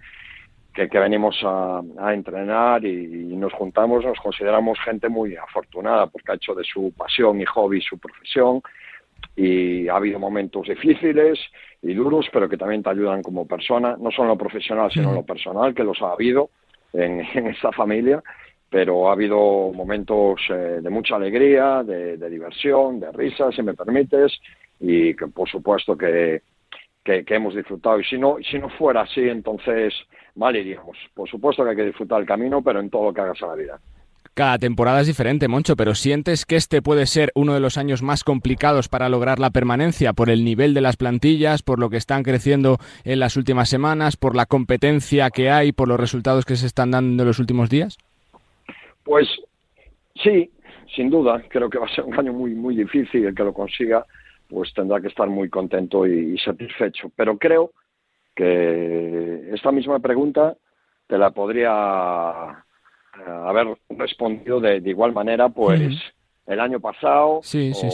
que, 0.73 0.87
venimos 0.99 1.39
a, 1.43 1.81
entrenar 2.13 2.83
y, 2.83 3.35
nos 3.35 3.53
juntamos, 3.53 4.03
nos 4.03 4.19
consideramos 4.19 4.79
gente 4.79 5.07
muy 5.07 5.35
afortunada 5.35 6.07
porque 6.07 6.31
ha 6.31 6.35
hecho 6.35 6.55
de 6.55 6.63
su 6.63 6.91
pasión 6.97 7.39
y 7.39 7.45
hobby 7.45 7.81
su 7.81 7.97
profesión 7.97 8.61
y 9.35 9.87
ha 9.87 9.95
habido 9.95 10.19
momentos 10.19 10.67
difíciles 10.67 11.39
y 11.81 11.93
duros, 11.93 12.27
pero 12.31 12.49
que 12.49 12.57
también 12.57 12.83
te 12.83 12.89
ayudan 12.89 13.21
como 13.21 13.47
persona, 13.47 13.95
no 13.99 14.11
solo 14.11 14.23
en 14.23 14.29
lo 14.29 14.37
profesional, 14.37 14.91
sino 14.91 15.09
en 15.09 15.15
lo 15.15 15.25
personal, 15.25 15.73
que 15.73 15.83
los 15.83 16.01
ha 16.01 16.11
habido 16.11 16.49
en, 16.93 17.19
esta 17.47 17.71
familia, 17.71 18.21
pero 18.69 19.09
ha 19.09 19.13
habido 19.13 19.71
momentos 19.73 20.41
eh, 20.49 20.79
de 20.81 20.89
mucha 20.89 21.15
alegría, 21.15 21.83
de, 21.83 22.17
diversión, 22.29 22.99
de 22.99 23.11
risa, 23.11 23.51
si 23.51 23.61
me 23.61 23.73
permites, 23.73 24.39
y 24.79 25.13
que 25.13 25.27
por 25.27 25.47
supuesto 25.49 25.95
que, 25.95 26.41
que, 27.03 27.23
hemos 27.27 27.55
disfrutado. 27.55 27.99
Y 27.99 28.05
si 28.05 28.17
no, 28.17 28.37
si 28.49 28.57
no 28.57 28.69
fuera 28.69 29.01
así, 29.01 29.21
entonces 29.21 29.93
mal 30.35 30.55
iríamos. 30.55 30.97
Por 31.13 31.29
supuesto 31.29 31.63
que 31.63 31.71
hay 31.71 31.75
que 31.75 31.85
disfrutar 31.85 32.21
el 32.21 32.27
camino, 32.27 32.61
pero 32.61 32.79
en 32.79 32.89
todo 32.89 33.05
lo 33.05 33.13
que 33.13 33.21
hagas 33.21 33.41
en 33.41 33.47
la 33.47 33.55
vida. 33.55 33.79
Cada 34.33 34.57
temporada 34.57 35.01
es 35.01 35.07
diferente, 35.07 35.47
Moncho, 35.47 35.75
pero 35.75 35.93
¿sientes 35.93 36.45
que 36.45 36.55
este 36.55 36.81
puede 36.81 37.05
ser 37.05 37.31
uno 37.35 37.53
de 37.53 37.59
los 37.59 37.77
años 37.77 38.01
más 38.01 38.23
complicados 38.23 38.89
para 38.89 39.07
lograr 39.07 39.37
la 39.37 39.51
permanencia 39.51 40.13
por 40.13 40.31
el 40.31 40.43
nivel 40.43 40.73
de 40.73 40.81
las 40.81 40.97
plantillas, 40.97 41.61
por 41.61 41.77
lo 41.77 41.91
que 41.91 41.97
están 41.97 42.23
creciendo 42.23 42.77
en 43.03 43.19
las 43.19 43.37
últimas 43.37 43.69
semanas, 43.69 44.17
por 44.17 44.35
la 44.35 44.47
competencia 44.47 45.29
que 45.29 45.51
hay, 45.51 45.71
por 45.71 45.87
los 45.87 45.99
resultados 45.99 46.45
que 46.45 46.55
se 46.55 46.65
están 46.65 46.89
dando 46.89 47.21
en 47.21 47.27
los 47.27 47.37
últimos 47.37 47.69
días? 47.69 47.99
Pues 49.03 49.27
sí, 50.23 50.49
sin 50.95 51.11
duda. 51.11 51.43
Creo 51.49 51.69
que 51.69 51.77
va 51.77 51.85
a 51.85 51.93
ser 51.93 52.03
un 52.03 52.17
año 52.17 52.33
muy, 52.33 52.55
muy 52.55 52.75
difícil 52.75 53.25
el 53.25 53.35
que 53.35 53.43
lo 53.43 53.53
consiga 53.53 54.03
pues 54.53 54.73
tendrá 54.73 55.01
que 55.01 55.07
estar 55.07 55.27
muy 55.27 55.49
contento 55.49 56.05
y, 56.05 56.37
satisfecho. 56.37 57.11
Pero 57.15 57.37
creo 57.37 57.71
que 58.35 59.51
esta 59.53 59.71
misma 59.71 59.99
pregunta 59.99 60.55
te 61.07 61.17
la 61.17 61.31
podría 61.31 62.63
eh, 63.19 63.29
haber 63.29 63.77
respondido 63.89 64.59
de, 64.59 64.77
igual 64.77 65.13
manera, 65.13 65.49
pues 65.49 65.93
el 66.47 66.59
año 66.59 66.79
pasado, 66.79 67.41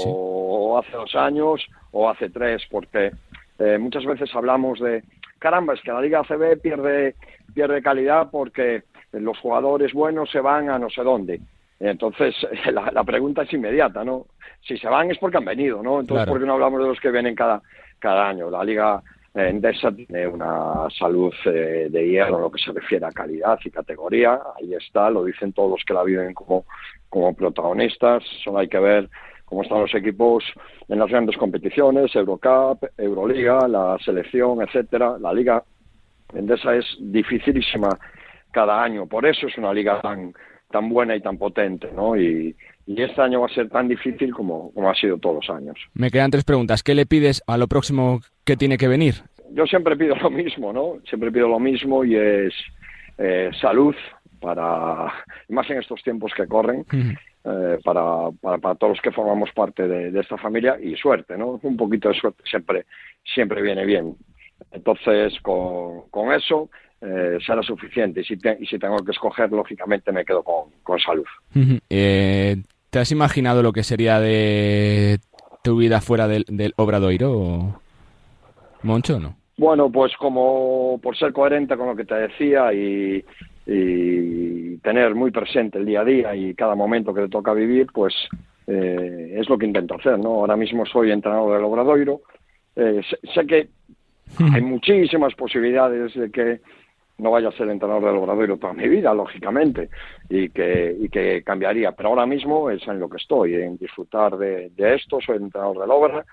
o, 0.06 0.78
hace 0.80 0.92
dos 0.92 1.16
años, 1.16 1.66
o 1.92 2.10
hace 2.10 2.30
tres, 2.30 2.64
porque 2.70 3.12
eh, 3.60 3.78
muchas 3.78 4.06
veces 4.06 4.34
hablamos 4.34 4.80
de, 4.80 5.04
caramba, 5.38 5.74
es 5.74 5.82
que 5.82 5.92
la 5.92 6.02
Liga 6.02 6.20
ACB 6.20 6.62
pierde, 6.62 7.16
pierde 7.54 7.82
calidad 7.82 8.30
porque 8.32 8.84
los 9.12 9.38
jugadores 9.40 9.94
buenos 9.94 10.30
se 10.30 10.40
van 10.40 10.70
a 10.70 10.80
no 10.80 10.90
sé 10.90 11.04
dónde. 11.04 11.42
Entonces, 11.80 12.36
la, 12.72 13.04
pregunta 13.04 13.44
es 13.44 13.54
inmediata, 13.54 14.04
¿no? 14.04 14.28
Si 14.62 14.78
se 14.78 14.88
van 14.88 15.10
es 15.10 15.18
porque 15.18 15.38
han 15.38 15.46
venido, 15.46 15.82
¿no? 15.82 16.02
Entonces, 16.02 16.28
¿por 16.28 16.40
qué 16.40 16.46
no 16.46 16.54
hablamos 16.54 16.82
de 16.82 16.88
los 16.88 17.00
que 17.00 17.12
vienen 17.12 17.36
cada, 17.36 17.62
cada 17.98 18.28
año? 18.28 18.50
La 18.50 18.64
Liga 18.64 19.02
Endesa 19.48 19.92
tiene 19.92 20.28
una 20.28 20.88
salud 20.98 21.34
eh, 21.46 21.88
de 21.90 22.08
hierro 22.08 22.36
en 22.36 22.42
lo 22.42 22.52
que 22.52 22.62
se 22.62 22.72
refiere 22.72 23.06
a 23.06 23.12
calidad 23.12 23.60
y 23.64 23.70
categoría. 23.70 24.40
Ahí 24.60 24.74
está, 24.74 25.10
lo 25.10 25.24
dicen 25.24 25.54
todos 25.54 25.72
los 25.72 25.84
que 25.86 25.94
la 25.94 26.04
viven 26.04 26.34
como, 26.34 26.66
como 27.10 27.34
protagonistas. 27.36 28.24
Solo 28.44 28.60
hay 28.60 28.68
que 28.68 28.80
ver 28.80 29.10
cómo 29.46 29.64
están 29.64 29.82
los 29.82 29.94
equipos 29.96 30.44
en 30.88 31.00
las 31.00 31.10
grandes 31.10 31.38
competiciones, 31.38 32.16
Eurocup, 32.16 32.84
Euroliga, 32.98 33.68
la 33.68 33.98
selección, 34.04 34.62
etcétera. 34.62 35.18
La 35.20 35.34
Liga 35.34 35.64
Endesa 36.34 36.76
es 36.76 36.86
dificilísima 37.00 37.90
cada 38.52 38.84
año. 38.84 39.06
Por 39.08 39.26
eso 39.26 39.48
es 39.48 39.58
una 39.58 39.74
liga 39.74 40.02
tan 40.02 40.34
tan 40.72 40.90
buena 40.90 41.16
y 41.16 41.22
tan 41.22 41.38
potente, 41.38 41.92
¿no? 41.92 42.16
Y, 42.16 42.56
este 42.98 43.22
año 43.22 43.42
va 43.42 43.48
a 43.48 43.54
ser 43.54 43.70
tan 43.70 43.88
difícil 43.88 44.34
como, 44.34 44.72
como 44.74 44.90
ha 44.90 44.96
sido 44.96 45.18
todos 45.18 45.48
los 45.48 45.56
años. 45.56 45.78
Me 45.94 46.10
quedan 46.10 46.32
tres 46.32 46.44
preguntas. 46.44 46.82
¿Qué 46.82 46.96
le 46.96 47.06
pides 47.06 47.44
a 47.46 47.58
lo 47.58 47.68
próximo 47.68 48.22
que 48.44 48.58
tiene 48.58 48.78
que 48.78 48.88
venir? 48.88 49.16
Yo 49.52 49.66
siempre 49.66 49.96
pido 49.96 50.16
lo 50.16 50.30
mismo, 50.30 50.74
¿no? 50.74 50.96
Siempre 51.08 51.32
pido 51.32 51.48
lo 51.48 51.60
mismo 51.60 52.04
y 52.04 52.16
es 52.16 52.54
eh, 53.18 53.52
salud 53.60 53.96
para, 54.40 55.14
más 55.50 55.70
en 55.70 55.78
estos 55.78 56.02
tiempos 56.02 56.32
que 56.36 56.48
corren, 56.48 56.86
eh, 56.94 57.78
para, 57.84 58.32
para, 58.42 58.76
todos 58.76 58.94
los 58.94 59.02
que 59.02 59.12
formamos 59.12 59.52
parte 59.52 59.88
de, 59.88 60.20
esta 60.20 60.38
familia 60.38 60.78
y 60.82 60.96
suerte, 60.96 61.38
¿no? 61.38 61.60
Un 61.62 61.78
poquito 61.78 62.10
de 62.10 62.16
suerte 62.16 62.44
siempre, 62.50 62.86
siempre 63.24 63.62
viene 63.62 63.86
bien. 63.86 64.16
Entonces, 64.72 65.40
con, 65.42 66.10
con 66.10 66.32
eso 66.34 66.70
eh, 67.02 67.38
será 67.46 67.64
suficiente 67.64 68.22
y 68.22 68.24
si, 68.26 68.38
y 68.60 68.66
si 68.66 68.78
tengo 68.78 68.98
que 69.04 69.12
escoger, 69.12 69.52
lógicamente 69.52 70.12
me 70.12 70.26
quedo 70.26 70.44
con, 70.44 70.70
con 70.84 71.00
salud. 71.00 71.26
Eh, 71.90 72.58
¿Te 72.90 73.00
has 73.00 73.12
imaginado 73.12 73.62
lo 73.62 73.72
que 73.72 73.84
sería 73.84 74.20
de 74.20 75.20
tu 75.64 75.78
vida 75.78 76.02
fuera 76.02 76.28
del, 76.28 76.46
del 76.48 76.74
Obradoiro, 76.78 77.80
Moncho, 78.84 79.18
o 79.18 79.20
no? 79.20 79.36
Bueno, 79.58 79.92
pues 79.92 80.16
como 80.18 81.00
por 81.04 81.18
ser 81.18 81.34
coherente 81.34 81.76
con 81.76 81.88
lo 81.88 81.96
que 81.96 82.06
te 82.06 82.16
decía 82.16 82.74
y, 82.74 83.24
y 83.68 84.78
tener 84.78 85.14
muy 85.14 85.32
presente 85.32 85.78
el 85.78 85.86
día 85.86 86.02
a 86.02 86.06
día 86.06 86.36
y 86.36 86.56
cada 86.56 86.76
momento 86.76 87.14
que 87.14 87.22
te 87.22 87.30
toca 87.30 87.54
vivir, 87.54 87.88
pues 87.94 88.14
eh, 88.68 89.36
es 89.38 89.50
lo 89.50 89.58
que 89.58 89.66
intento 89.66 89.96
hacer, 89.96 90.18
¿no? 90.18 90.30
Ahora 90.30 90.56
mismo 90.56 90.86
soy 90.86 91.12
entrenador 91.12 91.56
del 91.56 91.66
Obradoiro. 91.66 92.22
Eh, 92.76 93.02
sé, 93.34 93.46
que 93.46 93.68
hay 94.54 94.62
muchísimas 94.62 95.36
posibilidades 95.36 96.14
de 96.14 96.32
que 96.32 96.62
no 97.20 97.32
vaya 97.32 97.50
a 97.50 97.52
ser 97.52 97.70
entrenador 97.70 98.06
del 98.06 98.18
Obradoiro 98.18 98.58
toda 98.58 98.74
mi 98.74 98.88
vida, 98.88 99.14
lógicamente, 99.14 99.90
y 100.30 100.50
que, 100.50 100.96
y 101.00 101.10
que 101.10 101.44
cambiaría. 101.44 101.92
Pero 101.92 102.10
ahora 102.10 102.26
mismo 102.26 102.70
es 102.70 102.86
en 102.88 103.00
lo 103.00 103.10
que 103.10 103.18
estoy, 103.18 103.56
en 103.56 103.78
disfrutar 103.78 104.38
de, 104.38 104.72
de 104.76 104.96
esto, 104.96 105.20
soy 105.22 105.38
entrenador 105.38 105.80
del 105.80 105.92
Obra 105.92 106.26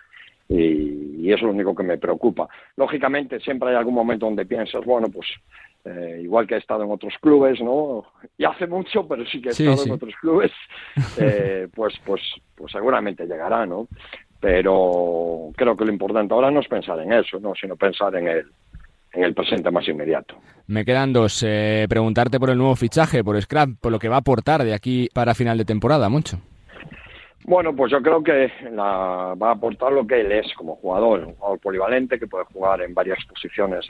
y, 0.48 1.26
eso 1.26 1.36
es 1.36 1.42
lo 1.42 1.50
único 1.50 1.74
que 1.74 1.82
me 1.82 1.98
preocupa. 1.98 2.48
Lógicamente 2.76 3.40
siempre 3.40 3.70
hay 3.70 3.76
algún 3.76 3.94
momento 3.94 4.26
donde 4.26 4.46
piensas, 4.46 4.84
bueno, 4.84 5.08
pues 5.08 5.26
eh, 5.84 6.20
igual 6.22 6.46
que 6.46 6.54
he 6.54 6.58
estado 6.58 6.84
en 6.84 6.90
otros 6.90 7.14
clubes, 7.20 7.60
¿no? 7.60 8.04
Y 8.38 8.44
hace 8.44 8.66
mucho, 8.66 9.06
pero 9.08 9.26
sí 9.26 9.40
que 9.40 9.48
he 9.48 9.52
estado 9.52 9.84
en 9.84 9.90
otros 9.90 10.14
clubes, 10.20 10.52
eh, 11.18 11.68
pues, 11.74 11.94
pues, 12.04 12.22
pues 12.54 12.72
seguramente 12.72 13.26
llegará, 13.26 13.66
¿no? 13.66 13.88
Pero 14.38 15.50
creo 15.56 15.76
que 15.76 15.84
lo 15.84 15.92
importante 15.92 16.32
ahora 16.32 16.50
no 16.50 16.60
es 16.60 16.68
pensar 16.68 17.00
en 17.00 17.12
eso, 17.12 17.40
¿no? 17.40 17.54
Sino 17.54 17.74
pensar 17.74 18.14
en 18.14 18.28
el, 18.28 18.46
en 19.16 19.24
el 19.24 19.34
presente 19.34 19.70
más 19.70 19.88
inmediato. 19.88 20.36
Me 20.68 20.84
quedan 20.84 21.12
dos. 21.12 21.42
Eh, 21.46 21.86
preguntarte 21.88 22.38
por 22.38 22.50
el 22.50 22.58
nuevo 22.58 22.76
fichaje, 22.76 23.24
por 23.24 23.40
Scrap, 23.40 23.70
por 23.80 23.90
lo 23.90 23.98
que 23.98 24.08
va 24.08 24.16
a 24.16 24.20
aportar 24.20 24.62
de 24.62 24.74
aquí 24.74 25.08
para 25.12 25.34
final 25.34 25.56
de 25.58 25.64
temporada, 25.64 26.08
mucho. 26.08 26.38
Bueno, 27.44 27.74
pues 27.74 27.92
yo 27.92 28.02
creo 28.02 28.22
que 28.22 28.50
va 28.76 29.32
a 29.32 29.52
aportar 29.52 29.92
lo 29.92 30.06
que 30.06 30.20
él 30.20 30.32
es 30.32 30.52
como 30.54 30.76
jugador, 30.76 31.20
un 31.20 31.34
jugador 31.34 31.60
polivalente 31.60 32.18
que 32.18 32.26
puede 32.26 32.44
jugar 32.46 32.82
en 32.82 32.92
varias 32.92 33.24
posiciones 33.24 33.86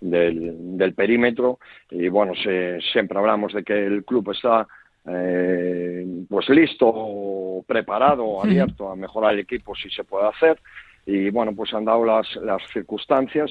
del, 0.00 0.94
perímetro 0.96 1.60
y 1.88 2.08
bueno, 2.08 2.32
siempre 2.34 3.16
hablamos 3.16 3.52
de 3.52 3.62
que 3.62 3.86
el 3.86 4.04
club 4.04 4.32
está 4.32 4.66
eh, 5.06 6.04
pues 6.28 6.48
listo, 6.48 7.62
preparado, 7.64 8.42
abierto 8.42 8.90
a 8.90 8.96
mejorar 8.96 9.34
el 9.34 9.40
equipo 9.40 9.72
si 9.76 9.88
se 9.90 10.02
puede 10.02 10.26
hacer 10.26 10.58
y 11.06 11.30
bueno, 11.30 11.54
pues 11.54 11.72
han 11.74 11.84
dado 11.84 12.04
las, 12.04 12.26
las 12.36 12.62
circunstancias, 12.72 13.50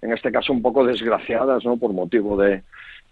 en 0.00 0.12
este 0.12 0.30
caso 0.30 0.52
un 0.52 0.62
poco 0.62 0.84
desgraciadas, 0.84 1.64
¿no? 1.64 1.76
Por 1.76 1.92
motivo 1.92 2.36
de, 2.36 2.62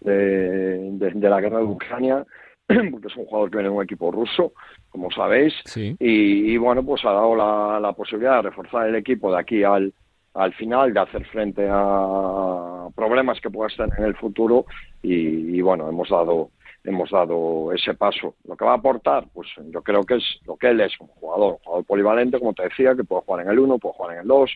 de 0.01 1.29
la 1.29 1.41
guerra 1.41 1.59
de 1.59 1.65
Ucrania 1.65 2.25
porque 2.91 3.09
es 3.09 3.17
un 3.17 3.25
jugador 3.25 3.51
que 3.51 3.57
viene 3.57 3.71
de 3.71 3.77
un 3.77 3.83
equipo 3.83 4.11
ruso, 4.11 4.53
como 4.91 5.11
sabéis, 5.11 5.55
y, 5.75 6.57
bueno, 6.59 6.85
pues 6.85 7.03
ha 7.05 7.13
dado 7.13 7.35
la, 7.35 7.93
posibilidad 7.93 8.37
de 8.37 8.51
reforzar 8.51 8.89
el 8.89 8.97
equipo 8.97 9.33
de 9.33 9.39
aquí 9.39 9.65
al, 9.65 9.93
al 10.35 10.53
final, 10.55 10.93
de 10.93 11.01
hacer 11.01 11.25
frente 11.27 11.67
a 11.71 12.89
problemas 12.95 13.41
que 13.41 13.51
puedan 13.51 13.71
estar 13.71 13.89
en 13.97 14.05
el 14.05 14.15
futuro, 14.17 14.67
y, 15.03 15.61
bueno, 15.63 15.89
hemos 15.89 16.11
dado 16.11 16.51
hemos 16.85 17.11
dado 17.11 17.73
ese 17.73 17.95
paso. 17.95 18.35
Lo 18.47 18.57
que 18.57 18.65
va 18.65 18.73
a 18.73 18.77
aportar, 18.77 19.27
pues 19.33 19.49
yo 19.71 19.83
creo 19.83 20.05
que 20.05 20.17
es 20.17 20.25
lo 20.47 20.57
que 20.57 20.69
él 20.69 20.81
es, 20.81 20.93
un 21.01 21.09
jugador, 21.09 21.55
un 21.55 21.59
jugador 21.59 21.85
polivalente, 21.85 22.39
como 22.39 22.55
te 22.55 22.65
decía, 22.65 22.95
que 22.95 23.05
puede 23.05 23.23
jugar 23.23 23.45
en 23.45 23.53
el 23.53 23.59
1, 23.59 23.79
puede 23.79 23.95
jugar 23.95 24.15
en 24.15 24.21
el 24.23 24.29
2, 24.29 24.51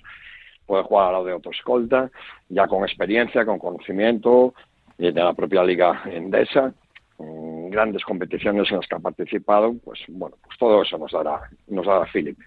puede 0.67 0.83
jugar 0.85 1.07
al 1.07 1.13
lado 1.13 1.25
de 1.25 1.33
otro 1.35 1.51
escolta, 1.51 2.11
ya 2.49 2.67
con 2.67 2.83
experiencia, 2.85 3.45
con 3.45 3.59
conocimiento 3.59 4.55
de 4.99 5.13
la 5.13 5.35
propia 5.35 5.65
liga 5.65 6.03
endesa 6.07 6.73
grandes 7.73 8.05
competiciones 8.05 8.71
en 8.71 8.77
las 8.77 8.87
que 8.87 8.95
ha 8.95 8.99
participado, 8.99 9.75
pues 9.85 10.01
bueno, 10.09 10.37
pues 10.45 10.59
todo 10.59 10.83
eso 10.83 10.99
nos 10.99 11.11
dará, 11.11 11.41
nos 11.69 11.87
dará 11.87 12.07
Philip. 12.13 12.39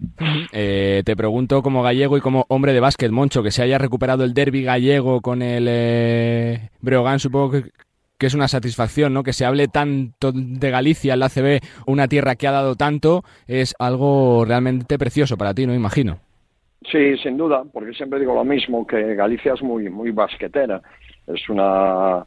Eh, 0.52 1.02
te 1.04 1.16
pregunto 1.16 1.62
como 1.62 1.82
gallego 1.82 2.16
y 2.16 2.20
como 2.20 2.46
hombre 2.48 2.72
de 2.72 2.80
básquet, 2.80 3.10
Moncho, 3.10 3.42
que 3.42 3.50
se 3.50 3.62
haya 3.62 3.78
recuperado 3.78 4.24
el 4.24 4.32
derby 4.32 4.62
gallego 4.62 5.20
con 5.20 5.42
el 5.42 5.66
eh, 5.68 6.70
Breogán, 6.80 7.18
supongo 7.18 7.50
que, 7.50 7.64
es 8.24 8.34
una 8.34 8.48
satisfacción, 8.48 9.12
¿no? 9.12 9.22
Que 9.22 9.34
se 9.34 9.44
hable 9.44 9.68
tanto 9.68 10.32
de 10.32 10.70
Galicia 10.70 11.12
en 11.14 11.20
la 11.20 11.28
CB, 11.28 11.60
una 11.86 12.08
tierra 12.08 12.36
que 12.36 12.46
ha 12.46 12.52
dado 12.52 12.74
tanto, 12.74 13.22
es 13.46 13.74
algo 13.78 14.44
realmente 14.46 14.98
precioso 14.98 15.36
para 15.36 15.52
ti, 15.52 15.66
¿no? 15.66 15.74
Imagino. 15.74 16.18
Sí, 16.90 17.16
sin 17.18 17.36
duda, 17.36 17.64
porque 17.72 17.92
siempre 17.92 18.20
digo 18.20 18.34
lo 18.34 18.44
mismo, 18.44 18.86
que 18.86 19.14
Galicia 19.14 19.54
es 19.54 19.62
muy, 19.62 19.90
muy 19.90 20.12
basquetera. 20.12 20.80
Es 21.26 21.48
una 21.48 22.24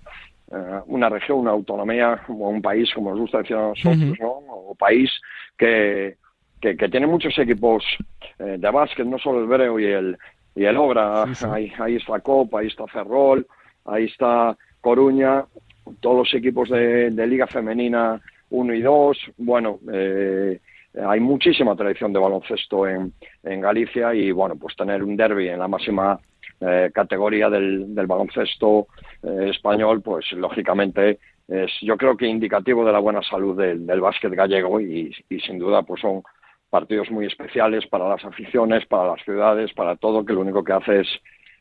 eh, 0.51 0.79
una 0.87 1.09
región, 1.09 1.39
una 1.39 1.51
autonomía, 1.51 2.23
como 2.25 2.49
un 2.49 2.61
país, 2.61 2.91
como 2.95 3.11
nos 3.11 3.19
gusta 3.19 3.39
decir 3.39 3.55
a 3.55 3.69
nosotros, 3.69 4.19
¿no? 4.19 4.41
O 4.49 4.75
país 4.75 5.11
que, 5.55 6.17
que, 6.59 6.75
tiene 6.89 7.05
muchos 7.05 7.37
equipos 7.37 7.83
eh, 8.39 8.57
de 8.57 8.71
básquet, 8.71 9.05
no 9.05 9.19
solo 9.19 9.41
el 9.41 9.47
Breo 9.47 9.79
y 9.79 9.85
el, 9.85 10.17
y 10.55 10.65
el 10.65 10.75
Obra. 10.75 11.25
Ahí, 11.51 11.71
ahí 11.79 11.97
está 11.97 12.19
Copa, 12.21 12.61
ahí 12.61 12.67
está 12.67 12.87
Ferrol, 12.87 13.45
ahí 13.85 14.05
está 14.05 14.57
Coruña, 14.81 15.45
todos 15.99 16.17
los 16.17 16.33
equipos 16.33 16.69
de, 16.69 17.11
de 17.11 17.27
Liga 17.27 17.47
Femenina 17.47 18.21
1 18.49 18.73
y 18.73 18.81
2. 18.81 19.17
Bueno, 19.37 19.79
eh, 19.91 20.59
hay 21.05 21.19
muchísima 21.19 21.75
tradición 21.75 22.13
de 22.13 22.19
baloncesto 22.19 22.87
en, 22.87 23.13
en 23.43 23.61
Galicia 23.61 24.13
y, 24.13 24.31
bueno, 24.31 24.55
pues 24.55 24.75
tener 24.75 25.03
un 25.03 25.15
derby 25.15 25.49
en 25.49 25.59
la 25.59 25.67
máxima 25.67 26.19
eh, 26.61 26.91
categoría 26.93 27.49
del, 27.49 27.93
del 27.95 28.07
baloncesto 28.07 28.87
eh, 29.23 29.49
español, 29.49 30.01
pues 30.01 30.31
lógicamente 30.33 31.19
es 31.47 31.71
yo 31.81 31.97
creo 31.97 32.15
que 32.15 32.27
indicativo 32.27 32.85
de 32.85 32.91
la 32.91 32.99
buena 32.99 33.23
salud 33.23 33.57
del, 33.57 33.87
del 33.87 34.01
básquet 34.01 34.31
gallego 34.33 34.79
y, 34.79 35.11
y 35.29 35.39
sin 35.39 35.57
duda 35.57 35.81
pues 35.81 36.01
son 36.01 36.21
partidos 36.69 37.09
muy 37.09 37.25
especiales 37.25 37.87
para 37.87 38.07
las 38.07 38.23
aficiones, 38.23 38.85
para 38.85 39.07
las 39.07 39.23
ciudades, 39.23 39.73
para 39.73 39.95
todo, 39.95 40.23
que 40.25 40.33
lo 40.33 40.41
único 40.41 40.63
que 40.63 40.73
hace 40.73 40.99
es, 40.99 41.07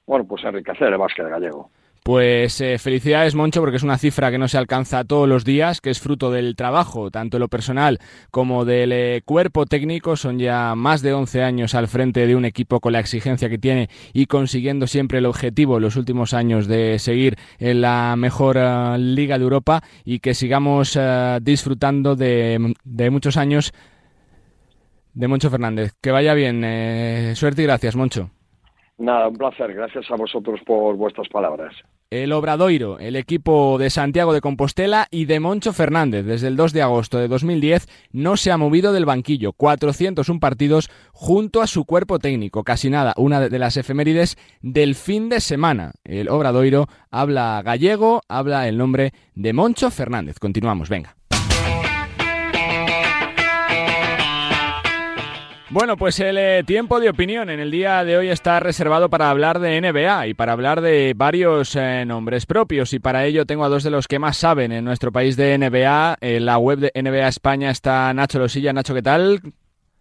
bueno, 0.06 0.26
pues 0.26 0.44
enriquecer 0.44 0.88
el 0.88 0.98
básquet 0.98 1.28
gallego. 1.28 1.70
Pues 2.08 2.62
eh, 2.62 2.78
felicidades, 2.78 3.34
Moncho, 3.34 3.60
porque 3.60 3.76
es 3.76 3.82
una 3.82 3.98
cifra 3.98 4.30
que 4.30 4.38
no 4.38 4.48
se 4.48 4.56
alcanza 4.56 5.04
todos 5.04 5.28
los 5.28 5.44
días, 5.44 5.82
que 5.82 5.90
es 5.90 6.00
fruto 6.00 6.30
del 6.30 6.56
trabajo, 6.56 7.10
tanto 7.10 7.38
lo 7.38 7.48
personal 7.48 7.98
como 8.30 8.64
del 8.64 8.92
eh, 8.92 9.20
cuerpo 9.26 9.66
técnico. 9.66 10.16
Son 10.16 10.38
ya 10.38 10.74
más 10.74 11.02
de 11.02 11.12
11 11.12 11.42
años 11.42 11.74
al 11.74 11.86
frente 11.86 12.26
de 12.26 12.34
un 12.34 12.46
equipo 12.46 12.80
con 12.80 12.94
la 12.94 13.00
exigencia 13.00 13.50
que 13.50 13.58
tiene 13.58 13.90
y 14.14 14.24
consiguiendo 14.24 14.86
siempre 14.86 15.18
el 15.18 15.26
objetivo 15.26 15.80
los 15.80 15.96
últimos 15.96 16.32
años 16.32 16.66
de 16.66 16.98
seguir 16.98 17.36
en 17.58 17.82
la 17.82 18.16
mejor 18.16 18.56
eh, 18.56 18.96
liga 18.96 19.36
de 19.36 19.44
Europa 19.44 19.82
y 20.02 20.20
que 20.20 20.32
sigamos 20.32 20.98
disfrutando 21.42 22.16
de, 22.16 22.72
de, 22.84 23.10
muchos 23.10 23.36
años 23.36 23.74
de 25.12 25.28
Moncho 25.28 25.50
Fernández. 25.50 25.92
Que 26.00 26.10
vaya 26.10 26.32
bien. 26.32 27.36
suerte 27.36 27.60
y 27.60 27.64
gracias, 27.66 27.96
Moncho. 27.96 28.30
Nada, 28.96 29.28
un 29.28 29.36
placer. 29.36 29.74
Gracias 29.74 30.10
a 30.10 30.16
vosotros 30.16 30.58
por 30.64 30.96
vuestras 30.96 31.28
palabras 31.28 31.74
el 32.10 32.32
Obradoiro, 32.32 32.98
el 32.98 33.16
equipo 33.16 33.76
de 33.78 33.90
Santiago 33.90 34.32
de 34.32 34.40
Compostela 34.40 35.08
y 35.10 35.26
de 35.26 35.40
Moncho 35.40 35.72
Fernández. 35.72 36.24
Desde 36.24 36.48
el 36.48 36.56
2 36.56 36.72
de 36.72 36.82
agosto 36.82 37.18
de 37.18 37.28
2010 37.28 37.86
no 38.12 38.36
se 38.36 38.50
ha 38.50 38.56
movido 38.56 38.92
del 38.92 39.04
banquillo. 39.04 39.52
401 39.52 40.40
partidos 40.40 40.90
junto 41.12 41.60
a 41.60 41.66
su 41.66 41.84
cuerpo 41.84 42.18
técnico. 42.18 42.64
Casi 42.64 42.88
nada, 42.88 43.12
una 43.16 43.40
de 43.48 43.58
las 43.58 43.76
efemérides 43.76 44.36
del 44.62 44.94
fin 44.94 45.28
de 45.28 45.40
semana. 45.40 45.92
El 46.04 46.28
Obradoiro 46.28 46.88
habla 47.10 47.60
gallego, 47.62 48.22
habla 48.28 48.68
el 48.68 48.78
nombre 48.78 49.12
de 49.34 49.52
Moncho 49.52 49.90
Fernández. 49.90 50.38
Continuamos, 50.38 50.88
venga. 50.88 51.16
Bueno, 55.70 55.98
pues 55.98 56.18
el 56.20 56.38
eh, 56.38 56.62
tiempo 56.64 56.98
de 56.98 57.10
opinión 57.10 57.50
en 57.50 57.60
el 57.60 57.70
día 57.70 58.02
de 58.02 58.16
hoy 58.16 58.28
está 58.28 58.58
reservado 58.58 59.10
para 59.10 59.28
hablar 59.28 59.58
de 59.58 59.78
NBA 59.78 60.28
y 60.28 60.34
para 60.34 60.52
hablar 60.52 60.80
de 60.80 61.12
varios 61.14 61.76
eh, 61.76 62.04
nombres 62.06 62.46
propios 62.46 62.94
y 62.94 63.00
para 63.00 63.26
ello 63.26 63.44
tengo 63.44 63.64
a 63.64 63.68
dos 63.68 63.82
de 63.82 63.90
los 63.90 64.08
que 64.08 64.18
más 64.18 64.38
saben 64.38 64.72
en 64.72 64.82
nuestro 64.82 65.12
país 65.12 65.36
de 65.36 65.58
NBA. 65.58 66.16
En 66.22 66.46
la 66.46 66.56
web 66.56 66.78
de 66.78 66.92
NBA 66.94 67.28
España 67.28 67.68
está 67.70 68.14
Nacho 68.14 68.38
Losilla. 68.38 68.72
Nacho, 68.72 68.94
¿qué 68.94 69.02
tal? 69.02 69.40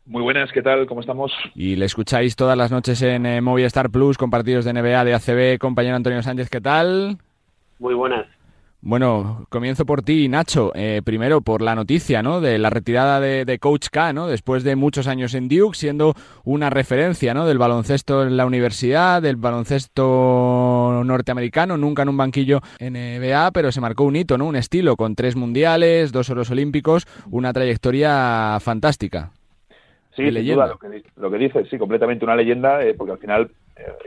Muy 0.05 0.23
buenas, 0.23 0.53
¿qué 0.53 0.61
tal? 0.61 0.85
¿Cómo 0.87 1.01
estamos? 1.01 1.33
Y 1.53 1.75
le 1.75 1.83
escucháis 1.83 2.37
todas 2.37 2.57
las 2.57 2.71
noches 2.71 3.01
en 3.01 3.25
eh, 3.25 3.41
Movistar 3.41 3.89
Plus 3.89 4.17
con 4.17 4.29
partidos 4.29 4.63
de 4.63 4.71
NBA, 4.71 5.03
de 5.03 5.15
ACB, 5.15 5.59
compañero 5.59 5.97
Antonio 5.97 6.23
Sánchez, 6.23 6.49
¿qué 6.49 6.61
tal? 6.61 7.17
Muy 7.77 7.93
buenas. 7.93 8.25
Bueno, 8.87 9.45
comienzo 9.49 9.85
por 9.85 10.01
ti, 10.01 10.29
Nacho. 10.29 10.71
Eh, 10.73 11.01
primero 11.03 11.41
por 11.41 11.61
la 11.61 11.75
noticia, 11.75 12.23
¿no? 12.23 12.39
De 12.39 12.57
la 12.57 12.69
retirada 12.69 13.19
de, 13.19 13.59
Coach 13.59 13.89
K, 13.91 14.13
¿no? 14.13 14.27
Después 14.27 14.63
de 14.63 14.77
muchos 14.77 15.07
años 15.07 15.33
en 15.33 15.49
Duke, 15.49 15.75
siendo 15.75 16.13
una 16.45 16.69
referencia, 16.69 17.33
¿no? 17.33 17.45
Del 17.45 17.57
baloncesto 17.57 18.23
en 18.23 18.37
la 18.37 18.45
universidad, 18.45 19.21
del 19.21 19.35
baloncesto 19.35 21.01
norteamericano, 21.03 21.75
nunca 21.75 22.03
en 22.03 22.09
un 22.09 22.15
banquillo 22.15 22.61
en 22.79 22.93
NBA, 22.93 23.51
pero 23.51 23.73
se 23.73 23.81
marcó 23.81 24.05
un 24.05 24.15
hito, 24.15 24.37
¿no? 24.37 24.45
Un 24.45 24.55
estilo 24.55 24.95
con 24.95 25.15
tres 25.15 25.35
mundiales, 25.35 26.13
dos 26.13 26.29
oros 26.29 26.49
olímpicos, 26.49 27.07
una 27.29 27.51
trayectoria 27.51 28.57
fantástica. 28.61 29.31
Sí, 30.15 30.31
sin 30.31 30.47
duda, 30.53 30.67
lo 30.67 30.79
que, 30.79 31.03
lo 31.17 31.29
que 31.29 31.37
dices, 31.37 31.67
sí, 31.69 31.77
completamente 31.77 32.23
una 32.23 32.37
leyenda, 32.37 32.81
eh, 32.85 32.93
porque 32.93 33.11
al 33.11 33.19
final 33.19 33.51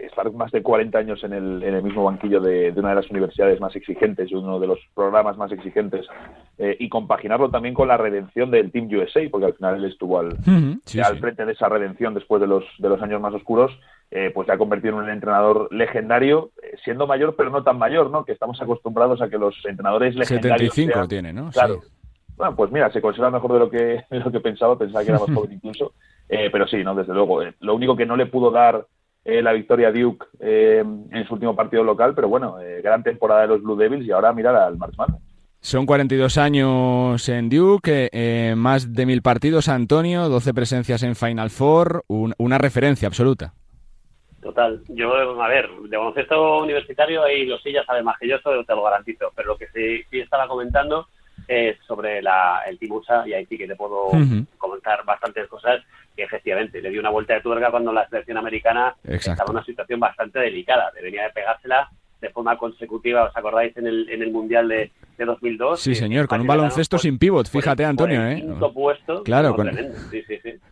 estar 0.03 0.31
más 0.33 0.51
de 0.53 0.63
40 0.63 0.99
años 0.99 1.23
en 1.25 1.33
el, 1.33 1.63
en 1.63 1.75
el 1.75 1.83
mismo 1.83 2.05
banquillo 2.05 2.41
de, 2.41 2.73
una 2.77 2.91
de 2.91 2.95
las 2.97 3.11
universidades 3.11 3.61
más 3.61 3.75
exigentes, 3.77 4.33
uno 4.33 4.59
de 4.59 4.67
los 4.67 4.79
programas 4.95 5.37
más 5.37 5.53
exigentes, 5.53 6.07
eh, 6.59 6.77
y 6.79 6.89
compaginarlo 6.89 7.51
también 7.51 7.75
con 7.75 7.89
la 7.89 7.97
redención 7.97 8.51
del 8.51 8.71
Team 8.71 8.89
USA, 8.93 9.21
porque 9.31 9.47
al 9.47 9.55
final 9.55 9.77
él 9.77 9.91
estuvo 9.91 10.19
al, 10.19 10.37
al 11.05 11.19
frente 11.19 11.45
de 11.45 11.53
esa 11.53 11.69
redención 11.69 12.15
después 12.15 12.41
de 12.41 12.49
los, 12.49 12.65
de 12.79 12.89
los 12.89 13.01
años 13.03 13.21
más 13.21 13.35
oscuros, 13.35 13.73
eh, 14.11 14.31
pues 14.35 14.47
se 14.47 14.53
ha 14.53 14.59
convertido 14.59 14.95
en 14.99 15.05
un 15.05 15.11
entrenador 15.11 15.69
legendario, 15.73 16.51
siendo 16.85 17.07
mayor 17.07 17.37
pero 17.37 17.51
no 17.51 17.63
tan 17.63 17.79
mayor, 17.79 18.11
¿no? 18.11 18.25
Que 18.25 18.33
estamos 18.33 18.61
acostumbrados 18.61 19.23
a 19.23 19.29
que 19.29 19.39
los 19.39 19.55
entrenadores 19.65 20.17
legendarios 20.17 20.75
75 20.75 21.09
tiene, 21.09 21.33
¿no? 21.33 21.51
Claro. 21.51 21.81
Bueno, 22.37 22.57
pues 22.57 22.73
mira, 22.73 22.91
se 22.91 23.03
conserva 23.03 23.31
mejor 23.31 23.53
de 23.53 23.59
lo 23.59 23.71
que, 23.71 24.05
de 24.11 24.19
lo 24.19 24.33
que 24.33 24.41
pensaba, 24.41 24.77
pensaba 24.77 25.05
que 25.05 25.11
era 25.11 25.21
más 25.21 25.33
joven 25.33 25.53
incluso, 25.53 25.93
pero 26.29 26.67
sí, 26.67 26.83
¿no? 26.83 26.95
Desde 26.95 27.15
luego. 27.15 27.43
lo 27.61 27.75
único 27.75 27.97
que 27.97 28.07
no 28.07 28.17
le 28.17 28.27
pudo 28.27 28.51
dar 28.51 28.85
eh, 29.31 29.43
la 29.43 29.53
victoria 29.53 29.93
Duke 29.93 30.27
eh, 30.41 30.83
en 30.83 31.27
su 31.27 31.35
último 31.35 31.55
partido 31.55 31.85
local, 31.85 32.15
pero 32.15 32.29
bueno, 32.29 32.61
eh, 32.61 32.81
gran 32.83 33.03
temporada 33.03 33.43
de 33.43 33.49
los 33.49 33.63
Blue 33.63 33.77
Devils 33.77 34.05
y 34.05 34.11
ahora 34.11 34.33
mirar 34.33 34.57
al 34.57 34.77
March 34.77 34.95
Son 35.61 35.87
42 35.87 36.37
años 36.37 37.29
en 37.29 37.49
Duke, 37.49 38.11
más 38.57 38.93
de 38.93 39.07
mil 39.07 39.23
partidos, 39.23 39.69
Antonio, 39.69 40.29
12 40.29 40.53
presencias 40.53 41.03
en 41.05 41.15
Final 41.15 41.51
Four, 41.51 42.05
una 42.09 42.59
referencia 42.59 43.07
absoluta. 43.07 43.55
Total. 44.43 44.83
Yo, 44.89 45.13
a 45.41 45.49
ver, 45.49 45.69
de 45.89 45.97
baloncesto 45.97 46.63
universitario 46.63 47.23
ahí 47.23 47.45
los 47.45 47.63
sillas 47.63 47.85
saben 47.85 48.05
más 48.05 48.19
que 48.19 48.27
yo, 48.27 48.37
eso 48.37 48.65
te 48.65 48.75
lo 48.75 48.83
garantizo. 48.83 49.31
Pero 49.37 49.49
lo 49.49 49.59
que 49.59 49.67
sí, 49.69 50.03
sí 50.11 50.21
estaba 50.21 50.49
comentando 50.49 51.07
es 51.51 51.77
sobre 51.85 52.23
la, 52.23 52.63
el 52.65 52.79
Timusa 52.79 53.27
y 53.27 53.33
ahí 53.33 53.45
sí 53.47 53.59
que 53.59 53.67
te 53.67 53.75
puedo 53.75 54.11
comentar 54.57 55.05
bastantes 55.05 55.49
cosas 55.49 55.83
que 56.17 56.23
efectivamente 56.23 56.81
le 56.81 56.91
dio 56.91 57.01
una 57.01 57.11
vuelta 57.11 57.35
de 57.35 57.41
tuerca 57.41 57.73
cuando 57.73 57.93
la 57.93 58.09
selección 58.09 58.37
americana 58.37 58.95
estaba 59.03 59.45
en 59.47 59.57
una 59.57 59.65
situación 59.65 59.99
bastante 59.99 60.39
delicada. 60.39 60.93
Debería 60.95 61.25
de 61.25 61.31
pegársela 61.31 61.91
de 62.21 62.29
forma 62.31 62.57
consecutiva, 62.57 63.25
¿os 63.25 63.37
acordáis 63.37 63.77
en 63.77 63.87
el, 63.87 64.09
en 64.11 64.23
el 64.23 64.31
Mundial 64.31 64.69
de, 64.69 64.93
de 65.17 65.25
2002? 65.25 65.81
Sí, 65.81 65.95
señor, 65.95 66.29
con 66.29 66.41
un 66.41 66.47
baloncesto 66.47 66.99
sin 66.99 67.19
pivot, 67.19 67.49
fíjate, 67.49 67.85
Antonio, 67.85 68.25
¿eh? 68.29 68.45
puesto. 68.73 69.23
Claro, 69.25 69.57
con, 69.57 69.71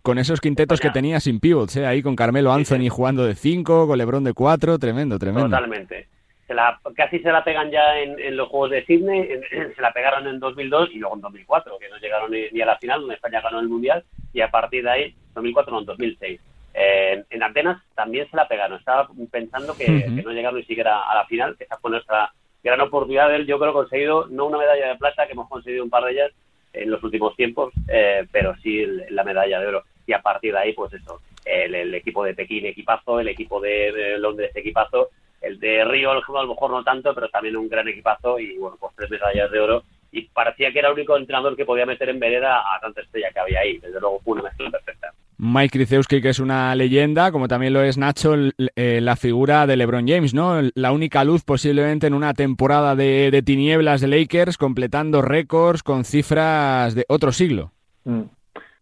con, 0.03 0.18
esos 0.18 0.41
quintetos 0.41 0.79
que 0.79 0.91
tenía 0.91 1.18
sin 1.20 1.41
pivots, 1.41 1.76
¿eh? 1.76 1.87
Ahí 1.87 2.03
con 2.03 2.14
Carmelo 2.14 2.53
Anthony 2.53 2.89
jugando 2.91 3.24
de 3.24 3.35
5, 3.35 3.87
con 3.89 3.99
LeBron 3.99 4.24
de 4.24 4.35
4, 4.35 4.79
tremendo, 4.79 5.18
tremendo. 5.18 5.49
Totalmente. 5.49 6.07
Se 6.49 6.55
la, 6.55 6.80
casi 6.96 7.20
se 7.20 7.30
la 7.30 7.44
pegan 7.44 7.70
ya 7.70 7.99
en, 7.99 8.36
los 8.36 8.49
Juegos 8.49 8.70
de 8.70 8.84
Sydney, 8.86 9.28
se 9.76 9.82
la 9.82 9.92
pegaron 9.92 10.26
en 10.26 10.40
2002 10.40 10.90
y 10.92 10.99
luego 10.99 11.14
en 11.14 11.20
2004, 11.20 11.78
que 11.78 11.88
no 11.88 11.99
llegaron 11.99 12.30
ni, 12.30 12.61
a 12.61 12.66
la 12.66 12.78
final, 12.78 13.01
donde 13.01 13.14
España 13.14 13.40
ganó 13.40 13.61
el 13.61 13.68
Mundial, 13.68 14.03
y 14.32 14.40
a 14.40 14.51
partir 14.51 14.82
de 14.82 14.90
ahí 14.90 15.14
2004 15.34 15.72
no, 15.72 15.80
en 15.80 15.86
2006. 15.86 16.40
Eh, 16.74 17.24
en 17.28 17.42
Atenas 17.42 17.82
también 17.94 18.28
se 18.30 18.36
la 18.36 18.49
pegaron. 18.49 18.78
Estaba 18.78 19.09
pensando 19.30 19.76
que, 19.76 19.88
no 19.88 20.32
llegaron 20.32 20.59
ni 20.59 20.64
siquiera 20.64 21.03
a 21.03 21.14
la 21.14 21.26
final, 21.26 21.57
que 21.57 21.64
esa 21.64 21.76
fue 21.76 21.90
nuestra 21.90 22.32
gran 22.62 22.80
oportunidad 22.80 23.28
de 23.28 23.44
yo 23.44 23.59
creo, 23.59 23.72
conseguido 23.72 24.26
no 24.28 24.46
una 24.46 24.59
medalla 24.59 24.88
de 24.88 24.96
plata, 24.96 25.26
que 25.26 25.32
hemos 25.32 25.49
conseguido 25.49 25.84
un 25.84 25.90
par 25.90 26.05
de 26.05 26.12
ellas 26.12 26.32
en 26.72 26.90
los 26.90 27.03
últimos 27.03 27.34
tiempos, 27.36 27.72
eh, 27.88 28.26
pero 28.32 28.55
sí 28.62 28.84
la 29.11 29.24
medalla 29.24 29.61
de 29.61 29.66
oro. 29.66 29.84
Y 30.07 30.12
a 30.12 30.22
partir 30.22 30.53
de 30.53 30.61
ahí, 30.61 30.72
pues 30.72 30.92
eso, 30.94 31.20
el, 31.44 31.94
equipo 31.94 32.24
de 32.24 32.34
Pekín, 32.34 32.66
equipazo, 32.66 33.20
el 33.20 33.28
equipo 33.28 33.61
de, 33.61 34.16
Londres, 34.18 34.51
equipazo, 34.55 35.11
el 35.41 35.59
de 35.61 35.84
Río, 35.84 36.11
a 36.11 36.14
lo 36.14 36.49
mejor 36.49 36.70
no 36.70 36.84
tanto, 36.84 37.14
pero 37.14 37.28
también 37.28 37.57
un 37.57 37.68
gran 37.68 37.89
equipazo 37.89 38.39
y, 38.39 38.57
bueno, 38.59 38.76
pues 38.78 38.95
tres 38.97 39.11
medallas 39.11 39.51
de 39.51 39.61
oro 39.61 39.82
y 40.11 40.22
parecía 40.28 40.72
que 40.72 40.78
era 40.78 40.89
el 40.89 40.95
único 40.95 41.16
entrenador 41.16 41.57
que 41.57 41.64
podía 41.64 41.86
meter 41.86 42.09
en 42.09 42.18
vereda 42.18 42.61
a 42.61 42.80
tanta 42.80 43.03
estrella 43.03 43.28
que 43.32 43.41
había 43.41 43.61
ahí. 43.61 43.78
Desde 43.78 44.01
luego 44.01 44.20
fue 44.20 44.34
una 44.34 44.45
mezcla 44.45 44.70
perfecta. 44.70 45.12
Mike 45.41 45.78
Krzyzewski, 45.78 46.20
que 46.20 46.30
es 46.30 46.41
una 46.41 46.74
leyenda, 46.74 47.30
como 47.30 47.47
también 47.47 47.72
lo 47.72 47.82
es 47.82 47.97
Nacho, 47.97 48.34
eh, 48.74 49.01
la 49.01 49.14
figura 49.14 49.68
de 49.68 49.76
LeBron 49.76 50.09
James, 50.09 50.34
¿no? 50.34 50.61
La 50.74 50.91
única 50.91 51.22
luz 51.22 51.45
posiblemente 51.45 52.09
en 52.09 52.14
una 52.14 52.34
temporada 52.34 52.97
de, 52.97 53.43
tinieblas 53.47 54.01
de 54.01 54.09
Lakers, 54.09 54.59
completando 54.59 55.22
récords 55.22 55.84
con 55.84 56.05
cifras 56.05 56.97
de 56.97 57.05
otro 57.09 57.30
siglo. 57.30 57.70
Mm. 58.05 58.22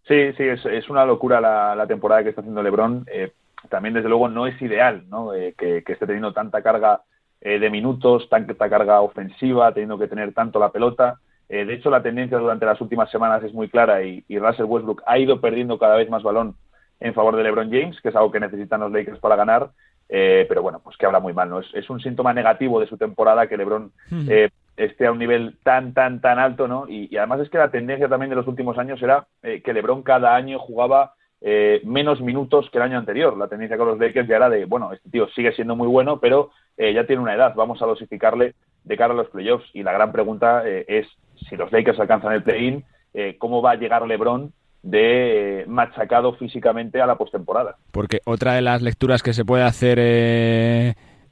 Sí, 0.08 0.32
sí, 0.38 0.44
es, 0.44 0.88
una 0.88 1.04
locura 1.04 1.40
la, 1.40 1.86
temporada 1.86 2.22
que 2.22 2.30
está 2.30 2.40
haciendo 2.40 2.62
LeBron. 2.62 3.04
Eh, 3.12 3.32
también, 3.68 3.94
desde 3.94 4.08
luego, 4.08 4.28
no 4.28 4.46
es 4.46 4.60
ideal 4.60 5.04
¿no? 5.08 5.34
Eh, 5.34 5.54
que, 5.56 5.82
que, 5.84 5.92
esté 5.92 6.06
teniendo 6.06 6.32
tanta 6.32 6.62
carga 6.62 7.02
eh, 7.40 7.58
de 7.58 7.70
minutos, 7.70 8.28
tanta 8.30 8.68
carga 8.68 9.02
ofensiva, 9.02 9.72
teniendo 9.72 9.98
que 9.98 10.08
tener 10.08 10.32
tanto 10.32 10.58
la 10.58 10.72
pelota. 10.72 11.20
Eh, 11.48 11.64
de 11.64 11.74
hecho, 11.74 11.90
la 11.90 12.02
tendencia 12.02 12.38
durante 12.38 12.66
las 12.66 12.80
últimas 12.80 13.10
semanas 13.10 13.42
es 13.44 13.52
muy 13.52 13.68
clara 13.68 14.02
y, 14.02 14.24
Russell 14.38 14.64
Westbrook 14.64 15.02
ha 15.06 15.18
ido 15.18 15.40
perdiendo 15.40 15.78
cada 15.78 15.96
vez 15.96 16.08
más 16.08 16.22
balón 16.22 16.56
en 16.98 17.14
favor 17.14 17.36
de 17.36 17.42
LeBron 17.42 17.70
James, 17.70 18.00
que 18.00 18.08
es 18.08 18.16
algo 18.16 18.32
que 18.32 18.40
necesitan 18.40 18.80
los 18.80 18.90
Lakers 18.90 19.20
para 19.20 19.36
ganar. 19.36 19.70
Eh, 20.08 20.46
pero 20.48 20.62
bueno, 20.62 20.80
pues 20.82 20.96
que 20.96 21.04
habla 21.04 21.20
muy 21.20 21.34
mal, 21.34 21.50
¿no? 21.50 21.60
Es, 21.60 21.90
un 21.90 22.00
síntoma 22.00 22.32
negativo 22.32 22.80
de 22.80 22.86
su 22.86 22.96
temporada 22.96 23.48
que 23.48 23.56
LeBron 23.56 23.92
esté 24.76 25.06
a 25.06 25.12
un 25.12 25.18
nivel 25.18 25.58
tan, 25.62 25.94
tan, 25.94 26.20
tan 26.20 26.38
alto, 26.38 26.68
¿no? 26.68 26.88
Y, 26.88 27.08
y, 27.12 27.16
además 27.16 27.40
es 27.40 27.50
que 27.50 27.58
la 27.58 27.70
tendencia 27.70 28.08
también 28.08 28.30
de 28.30 28.36
los 28.36 28.46
últimos 28.46 28.78
años 28.78 29.02
era 29.02 29.26
que 29.42 29.72
LeBron 29.72 30.02
cada 30.02 30.34
año 30.34 30.58
jugaba 30.58 31.14
eh, 31.40 31.80
menos 31.84 32.20
minutos 32.20 32.68
que 32.70 32.78
el 32.78 32.84
año 32.84 32.98
anterior. 32.98 33.36
La 33.36 33.48
tendencia 33.48 33.76
con 33.76 33.88
los 33.88 33.98
Lakers 33.98 34.28
ya 34.28 34.36
era 34.36 34.48
de, 34.48 34.64
bueno, 34.64 34.92
este 34.92 35.10
tío 35.10 35.28
sigue 35.28 35.52
siendo 35.52 35.76
muy 35.76 35.86
bueno, 35.86 36.18
pero 36.18 36.50
eh, 36.76 36.92
ya 36.94 37.06
tiene 37.06 37.22
una 37.22 37.34
edad, 37.34 37.54
vamos 37.54 37.80
a 37.82 37.86
dosificarle 37.86 38.54
de 38.84 38.96
cara 38.96 39.12
a 39.12 39.16
los 39.16 39.28
playoffs. 39.28 39.68
Y 39.74 39.82
la 39.82 39.92
gran 39.92 40.12
pregunta 40.12 40.62
eh, 40.66 40.84
es 40.88 41.06
si 41.48 41.56
los 41.56 41.70
Lakers 41.70 42.00
alcanzan 42.00 42.32
el 42.32 42.42
play-in, 42.42 42.84
¿cómo 43.38 43.62
va 43.62 43.70
a 43.70 43.76
llegar 43.76 44.06
LeBron 44.06 44.52
de 44.82 45.64
machacado 45.68 46.34
físicamente 46.34 47.00
a 47.00 47.06
la 47.06 47.16
postemporada? 47.16 47.76
Porque 47.90 48.20
otra 48.26 48.52
de 48.52 48.60
las 48.60 48.82
lecturas 48.82 49.22
que 49.22 49.32
se 49.32 49.44
puede 49.44 49.64
hacer 49.64 49.98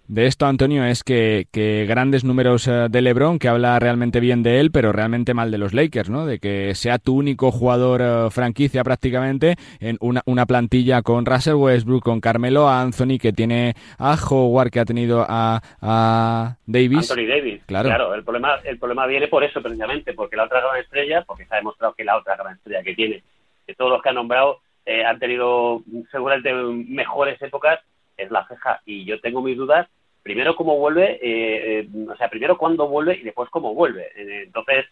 de 0.07 0.27
esto, 0.27 0.47
Antonio, 0.47 0.85
es 0.85 1.03
que, 1.03 1.47
grandes 1.89 2.25
números 2.25 2.69
eh, 2.69 2.89
de 2.91 3.01
LeBron, 3.01 3.39
que 3.39 3.49
habla 3.49 3.79
realmente 3.79 4.21
bien 4.21 4.43
de 4.43 4.61
él, 4.61 4.71
pero 4.71 4.93
realmente 4.93 5.33
mal 5.33 5.51
de 5.51 5.59
los 5.59 5.73
Lakers, 5.73 6.11
¿no? 6.11 6.27
De 6.27 6.39
que 6.39 6.75
sea 6.75 6.99
tu 6.99 7.17
único 7.17 7.51
jugador 7.51 8.03
eh, 8.03 8.31
franquicia 8.31 8.85
prácticamente 8.85 9.57
en 9.81 9.97
una, 10.01 10.23
una, 10.27 10.45
plantilla 10.45 11.01
con 11.03 11.25
Russell 11.25 11.55
Westbrook, 11.55 12.03
con 12.03 12.21
Carmelo 12.21 12.69
Anthony, 12.69 13.19
que 13.19 13.33
tiene 13.33 13.75
a 13.99 14.15
Howard, 14.15 14.71
que 14.71 14.81
ha 14.81 14.85
tenido 14.85 15.25
a, 15.27 15.63
a 15.81 16.57
Davis. 16.67 17.11
Anthony 17.11 17.27
Davis, 17.27 17.63
claro. 17.65 18.15
el 18.15 18.25
problema, 18.25 18.57
el 18.65 18.79
problema 18.79 19.07
viene 19.07 19.29
por 19.29 19.43
eso 19.43 19.63
precisamente, 19.63 20.13
porque 20.13 20.37
la 20.37 20.45
otra 20.45 20.61
gran 20.61 20.81
estrella, 20.81 21.23
porque 21.23 21.47
se 21.47 21.55
ha 21.55 21.59
demostrado 21.59 21.95
que 21.95 22.05
la 22.05 22.19
otra 22.19 22.37
gran 22.37 22.57
estrella 22.57 22.83
que 22.83 22.95
tiene, 22.95 23.23
que 23.67 23.75
todos 23.75 23.91
los 23.91 24.03
que 24.03 24.11
han 24.11 24.17
nombrado 24.17 24.61
eh, 24.85 25.03
han 25.03 25.19
tenido 25.19 25.83
seguramente 26.11 26.53
mejores 26.53 27.41
épocas 27.41 27.81
es 28.17 28.31
la 28.31 28.47
ceja. 28.47 28.81
Y 28.85 29.05
yo 29.05 29.21
tengo 29.21 29.43
mis 29.43 29.57
dudas, 29.57 29.89
primero 30.25 30.57
cómo 30.57 30.79
vuelve, 30.79 31.21
eh, 31.23 31.81
eh, 31.81 31.89
o 32.11 32.17
sea, 32.17 32.29
primero 32.29 32.57
cuándo 32.59 32.89
vuelve 32.89 33.17
y 33.17 33.23
después 33.23 33.49
cómo 33.51 33.75
vuelve. 33.75 34.09
Eh, 34.17 34.45
entonces, 34.45 34.87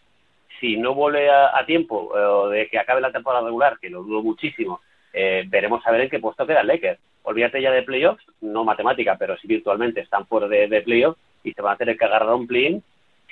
si 0.59 0.77
no 0.77 0.93
vuelve 0.93 1.29
a, 1.29 1.65
tiempo 1.65 2.09
o 2.13 2.47
de 2.47 2.69
que 2.69 2.79
acabe 2.79 3.01
la 3.01 3.11
temporada 3.11 3.43
regular, 3.43 3.77
que 3.79 3.89
lo 3.89 4.03
dudo 4.03 4.21
muchísimo, 4.21 4.79
veremos 5.11 5.85
a 5.85 5.91
ver 5.91 6.01
en 6.01 6.09
qué 6.09 6.19
puesto 6.19 6.47
queda 6.47 6.61
el 6.61 6.67
Lakers. 6.67 6.99
Olvídate 7.23 7.61
ya 7.61 7.71
de 7.71 7.83
playoffs, 7.83 8.23
no 8.41 8.63
matemática, 8.63 9.17
pero 9.17 9.35
sí 9.37 9.47
virtualmente 9.47 9.99
están 9.99 10.25
fuera 10.25 10.47
de, 10.47 10.81
playoffs 10.81 11.19
y 11.43 11.51
se 11.51 11.61
van 11.61 11.73
a 11.73 11.77
tener 11.77 11.97
que 11.97 12.05
agarrar 12.05 12.33
un 12.33 12.47
play 12.47 12.81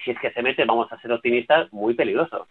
si 0.03 0.11
es 0.11 0.19
que 0.19 0.31
se 0.31 0.41
mete, 0.41 0.65
vamos 0.65 0.91
a 0.91 0.99
ser 0.99 1.11
optimistas, 1.11 1.71
muy 1.71 1.93
peligrosos. 1.93 2.47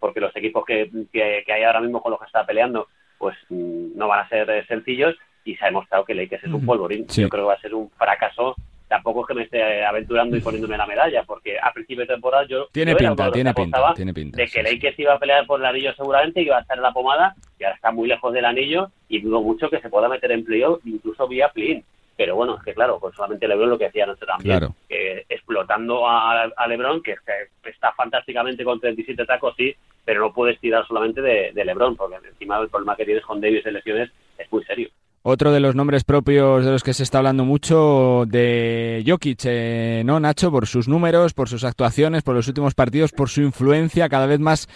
porque 0.00 0.20
los 0.20 0.34
equipos 0.34 0.64
que, 0.64 0.90
que, 1.12 1.52
hay 1.52 1.62
ahora 1.62 1.80
mismo 1.80 2.02
con 2.02 2.10
los 2.10 2.18
que 2.18 2.26
está 2.26 2.44
peleando, 2.44 2.88
pues 3.18 3.36
mm, 3.50 3.96
no 3.96 4.08
van 4.08 4.20
a 4.20 4.28
ser 4.28 4.66
sencillos 4.66 5.14
y 5.44 5.56
se 5.56 5.64
ha 5.64 5.68
demostrado 5.68 6.04
que 6.04 6.14
Lakers 6.14 6.44
es 6.44 6.52
un 6.52 6.64
polvorín. 6.64 7.06
Yo 7.08 7.28
creo 7.28 7.44
que 7.44 7.48
va 7.48 7.54
a 7.54 7.60
ser 7.60 7.74
un 7.74 7.90
fracaso. 7.90 8.54
Tampoco 8.88 9.20
es 9.20 9.28
que 9.28 9.34
me 9.34 9.42
esté 9.44 9.84
aventurando 9.84 10.36
y 10.36 10.40
poniéndome 10.40 10.76
la 10.76 10.86
medalla, 10.86 11.22
porque 11.22 11.56
a 11.60 11.72
principio 11.72 12.02
de 12.02 12.12
temporada 12.12 12.44
yo, 12.48 12.66
tiene, 12.72 12.96
pinta, 12.96 13.30
tiene, 13.30 13.54
pinta, 13.54 13.94
tiene 13.94 14.12
pinta, 14.12 14.36
de 14.36 14.48
que 14.48 14.64
Lakers 14.64 14.98
iba 14.98 15.14
a 15.14 15.18
pelear 15.18 15.46
por 15.46 15.60
el 15.60 15.66
anillo 15.66 15.94
seguramente 15.94 16.40
y 16.40 16.46
iba 16.46 16.58
a 16.58 16.62
estar 16.62 16.76
en 16.76 16.82
la 16.82 16.92
pomada, 16.92 17.36
y 17.56 17.62
ahora 17.62 17.76
está 17.76 17.92
muy 17.92 18.08
lejos 18.08 18.32
del 18.32 18.44
anillo 18.44 18.90
y 19.08 19.20
dudo 19.20 19.42
mucho 19.42 19.70
que 19.70 19.80
se 19.80 19.88
pueda 19.88 20.08
meter 20.08 20.32
en 20.32 20.44
playoff, 20.44 20.84
incluso 20.84 21.28
vía 21.28 21.50
play 21.50 21.84
Pero 22.16 22.34
bueno, 22.34 22.56
es 22.56 22.64
que 22.64 22.74
claro, 22.74 22.98
pues 22.98 23.14
solamente 23.14 23.46
LeBron 23.46 23.70
lo 23.70 23.78
que 23.78 23.86
hacía 23.86 24.02
anoche 24.02 24.26
también, 24.26 24.74
que 24.88 25.24
explotando 25.28 26.08
a, 26.08 26.66
LeBron, 26.66 27.00
que, 27.00 27.14
está 27.62 27.92
fantásticamente 27.92 28.64
con 28.64 28.80
37 28.80 29.24
tacos, 29.24 29.54
sí, 29.56 29.72
pero 30.04 30.18
no 30.18 30.32
puedes 30.32 30.58
tirar 30.58 30.84
solamente 30.88 31.22
de, 31.22 31.52
de 31.52 31.64
LeBron, 31.64 31.94
porque 31.94 32.16
encima 32.26 32.58
el 32.58 32.68
problema 32.68 32.96
que 32.96 33.04
tienes 33.04 33.24
con 33.24 33.40
Davis 33.40 33.62
de 33.62 33.70
lesiones 33.70 34.10
es 34.36 34.50
muy 34.50 34.64
serio. 34.64 34.90
Otro 35.22 35.52
de 35.52 35.60
los 35.60 35.74
nombres 35.74 36.04
propios 36.04 36.64
de 36.64 36.70
los 36.70 36.82
que 36.82 36.94
se 36.94 37.02
está 37.02 37.18
hablando 37.18 37.44
mucho 37.44 38.24
de 38.26 39.04
Jokic, 39.06 39.40
eh, 39.44 40.02
¿no, 40.06 40.18
Nacho? 40.18 40.50
Por 40.50 40.66
sus 40.66 40.88
números, 40.88 41.34
por 41.34 41.46
sus 41.46 41.62
actuaciones, 41.62 42.22
por 42.22 42.34
los 42.34 42.48
últimos 42.48 42.74
partidos, 42.74 43.12
por 43.12 43.28
su 43.28 43.42
influencia 43.42 44.08
cada 44.08 44.24
vez 44.24 44.40
más 44.40 44.66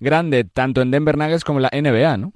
grande, 0.00 0.44
tanto 0.44 0.80
en 0.80 0.90
Denver 0.90 1.18
Nuggets 1.18 1.44
como 1.44 1.58
en 1.58 1.64
la 1.64 1.70
NBA, 1.70 2.16
¿no? 2.16 2.32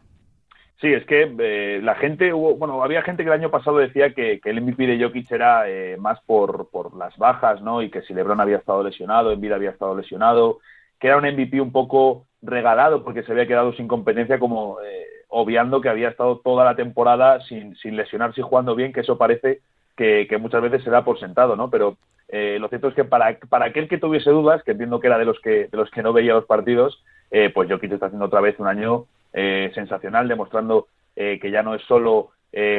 Sí, 0.82 0.92
es 0.92 1.06
que 1.06 1.34
eh, 1.38 1.80
la 1.82 1.94
gente, 1.94 2.30
bueno, 2.30 2.84
había 2.84 3.00
gente 3.00 3.22
que 3.22 3.30
el 3.30 3.40
año 3.40 3.50
pasado 3.50 3.78
decía 3.78 4.12
que, 4.12 4.38
el 4.44 4.60
MVP 4.60 4.86
de 4.86 5.02
Jokic 5.02 5.32
era 5.32 5.66
eh, 5.66 5.96
más 5.96 6.20
por, 6.26 6.68
por 6.68 6.94
las 6.94 7.16
bajas, 7.16 7.62
¿no? 7.62 7.80
Y 7.80 7.90
que 7.90 8.02
si 8.02 8.12
LeBron 8.12 8.42
había 8.42 8.58
estado 8.58 8.82
lesionado, 8.82 9.32
Embiid 9.32 9.52
había 9.52 9.70
estado 9.70 9.96
lesionado, 9.96 10.58
que 11.00 11.06
era 11.06 11.16
un 11.16 11.24
MVP 11.24 11.58
un 11.62 11.72
poco 11.72 12.26
regalado 12.42 13.02
porque 13.02 13.22
se 13.22 13.32
había 13.32 13.46
quedado 13.46 13.72
sin 13.72 13.88
competencia 13.88 14.38
como 14.38 14.76
obviando 15.38 15.82
que 15.82 15.90
había 15.90 16.08
estado 16.08 16.38
toda 16.38 16.64
la 16.64 16.76
temporada 16.76 17.40
sin, 17.42 17.76
sin 17.76 17.94
lesionarse 17.94 18.40
y 18.40 18.44
jugando 18.44 18.74
bien, 18.74 18.92
que 18.92 19.00
eso 19.00 19.18
parece 19.18 19.60
que, 19.94 20.26
muchas 20.40 20.62
veces 20.62 20.82
se 20.82 20.90
da 20.90 21.04
por 21.04 21.20
sentado, 21.20 21.56
¿no? 21.56 21.68
Pero 21.68 21.98
eh, 22.28 22.56
lo 22.58 22.68
cierto 22.68 22.88
es 22.88 22.94
que 22.94 23.04
para, 23.04 23.38
para 23.50 23.66
aquel 23.66 23.86
que 23.86 23.98
tuviese 23.98 24.30
dudas, 24.30 24.62
que 24.62 24.72
entiendo 24.72 24.98
que 24.98 25.08
era 25.08 25.18
de 25.18 25.26
los 25.26 25.38
que, 25.40 25.68
de 25.68 25.76
los 25.76 25.90
que 25.90 26.02
no 26.02 26.14
veía 26.14 26.32
los 26.32 26.46
partidos, 26.46 27.02
eh, 27.30 27.50
pues 27.54 27.68
Jokic 27.70 27.92
está 27.92 28.06
haciendo 28.06 28.26
otra 28.26 28.40
vez 28.40 28.58
un 28.58 28.66
año 28.66 29.04
eh, 29.34 29.70
sensacional, 29.74 30.26
demostrando 30.26 30.86
eh, 31.14 31.38
que 31.40 31.50
ya 31.50 31.62
no 31.62 31.74
es 31.74 31.82
solo 31.82 32.30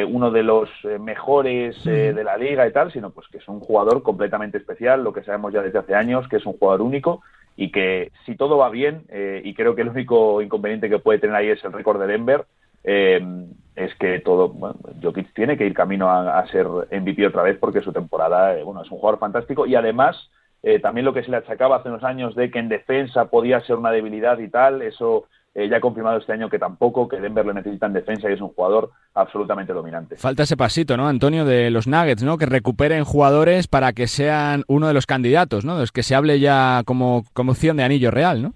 uno 0.07 0.31
de 0.31 0.41
los 0.41 0.67
mejores 0.99 1.83
de 1.83 2.23
la 2.23 2.35
liga 2.35 2.67
y 2.67 2.73
tal, 2.73 2.91
sino 2.91 3.11
pues 3.11 3.27
que 3.27 3.37
es 3.37 3.47
un 3.47 3.59
jugador 3.59 4.01
completamente 4.01 4.57
especial, 4.57 5.03
lo 5.03 5.13
que 5.13 5.21
sabemos 5.21 5.53
ya 5.53 5.61
desde 5.61 5.77
hace 5.77 5.93
años, 5.93 6.27
que 6.27 6.37
es 6.37 6.45
un 6.47 6.57
jugador 6.57 6.81
único 6.81 7.21
y 7.57 7.71
que 7.71 8.11
si 8.25 8.35
todo 8.35 8.57
va 8.57 8.69
bien, 8.69 9.05
eh, 9.09 9.41
y 9.43 9.55
creo 9.55 9.75
que 9.75 9.81
el 9.81 9.89
único 9.89 10.41
inconveniente 10.43 10.89
que 10.89 10.99
puede 10.99 11.19
tener 11.19 11.35
ahí 11.35 11.49
es 11.49 11.63
el 11.65 11.73
récord 11.73 11.99
de 11.99 12.07
Denver, 12.07 12.45
eh, 12.83 13.19
es 13.75 13.93
que 13.95 14.19
todo, 14.19 14.49
bueno, 14.49 14.75
Jokic 15.01 15.33
tiene 15.33 15.57
que 15.57 15.65
ir 15.65 15.73
camino 15.73 16.09
a, 16.09 16.45
ser 16.47 16.67
MVP 16.67 17.25
otra 17.25 17.41
vez 17.41 17.57
porque 17.57 17.81
su 17.81 17.91
temporada, 17.91 18.57
eh, 18.57 18.63
bueno, 18.63 18.83
es 18.83 18.91
un 18.91 18.99
jugador 18.99 19.19
fantástico 19.19 19.65
y 19.65 19.75
además 19.75 20.29
también 20.81 21.05
lo 21.05 21.13
que 21.13 21.23
se 21.23 21.31
le 21.31 21.37
achacaba 21.37 21.77
hace 21.77 21.87
unos 21.87 22.03
años 22.03 22.35
de 22.35 22.51
que 22.51 22.59
en 22.59 22.67
defensa 22.67 23.29
podía 23.29 23.61
ser 23.61 23.77
una 23.77 23.91
debilidad 23.91 24.37
y 24.39 24.49
tal, 24.49 24.81
eso 24.81 25.29
eh, 25.57 25.67
ya 25.67 25.77
ha 25.77 25.81
confirmado 25.81 26.19
este 26.19 26.31
año 26.33 26.51
que 26.51 26.59
tampoco, 26.59 27.07
que 27.07 27.19
Denver 27.19 27.43
le 27.43 27.55
necesita 27.55 27.87
en 27.87 27.93
defensa 27.93 28.29
y 28.29 28.33
es 28.33 28.41
un 28.41 28.49
jugador 28.49 28.91
absolutamente 29.15 29.73
dominante. 29.73 30.15
Falta 30.15 30.43
ese 30.43 30.55
pasito, 30.55 30.95
¿no, 30.95 31.07
Antonio, 31.07 31.45
de 31.45 31.71
los 31.71 31.87
Nuggets, 31.87 32.21
¿no? 32.21 32.37
Que 32.37 32.45
recuperen 32.45 33.03
jugadores 33.03 33.67
para 33.67 33.91
que 33.91 34.05
sean 34.05 34.65
uno 34.67 34.87
de 34.87 34.93
los 34.93 35.07
candidatos, 35.07 35.65
¿no? 35.65 35.81
Es 35.81 35.91
que 35.91 36.03
se 36.03 36.13
hable 36.13 36.39
ya 36.39 36.83
como, 36.85 37.23
como 37.33 37.53
opción 37.53 37.75
de 37.75 37.83
anillo 37.83 38.11
real, 38.11 38.43
¿no? 38.43 38.53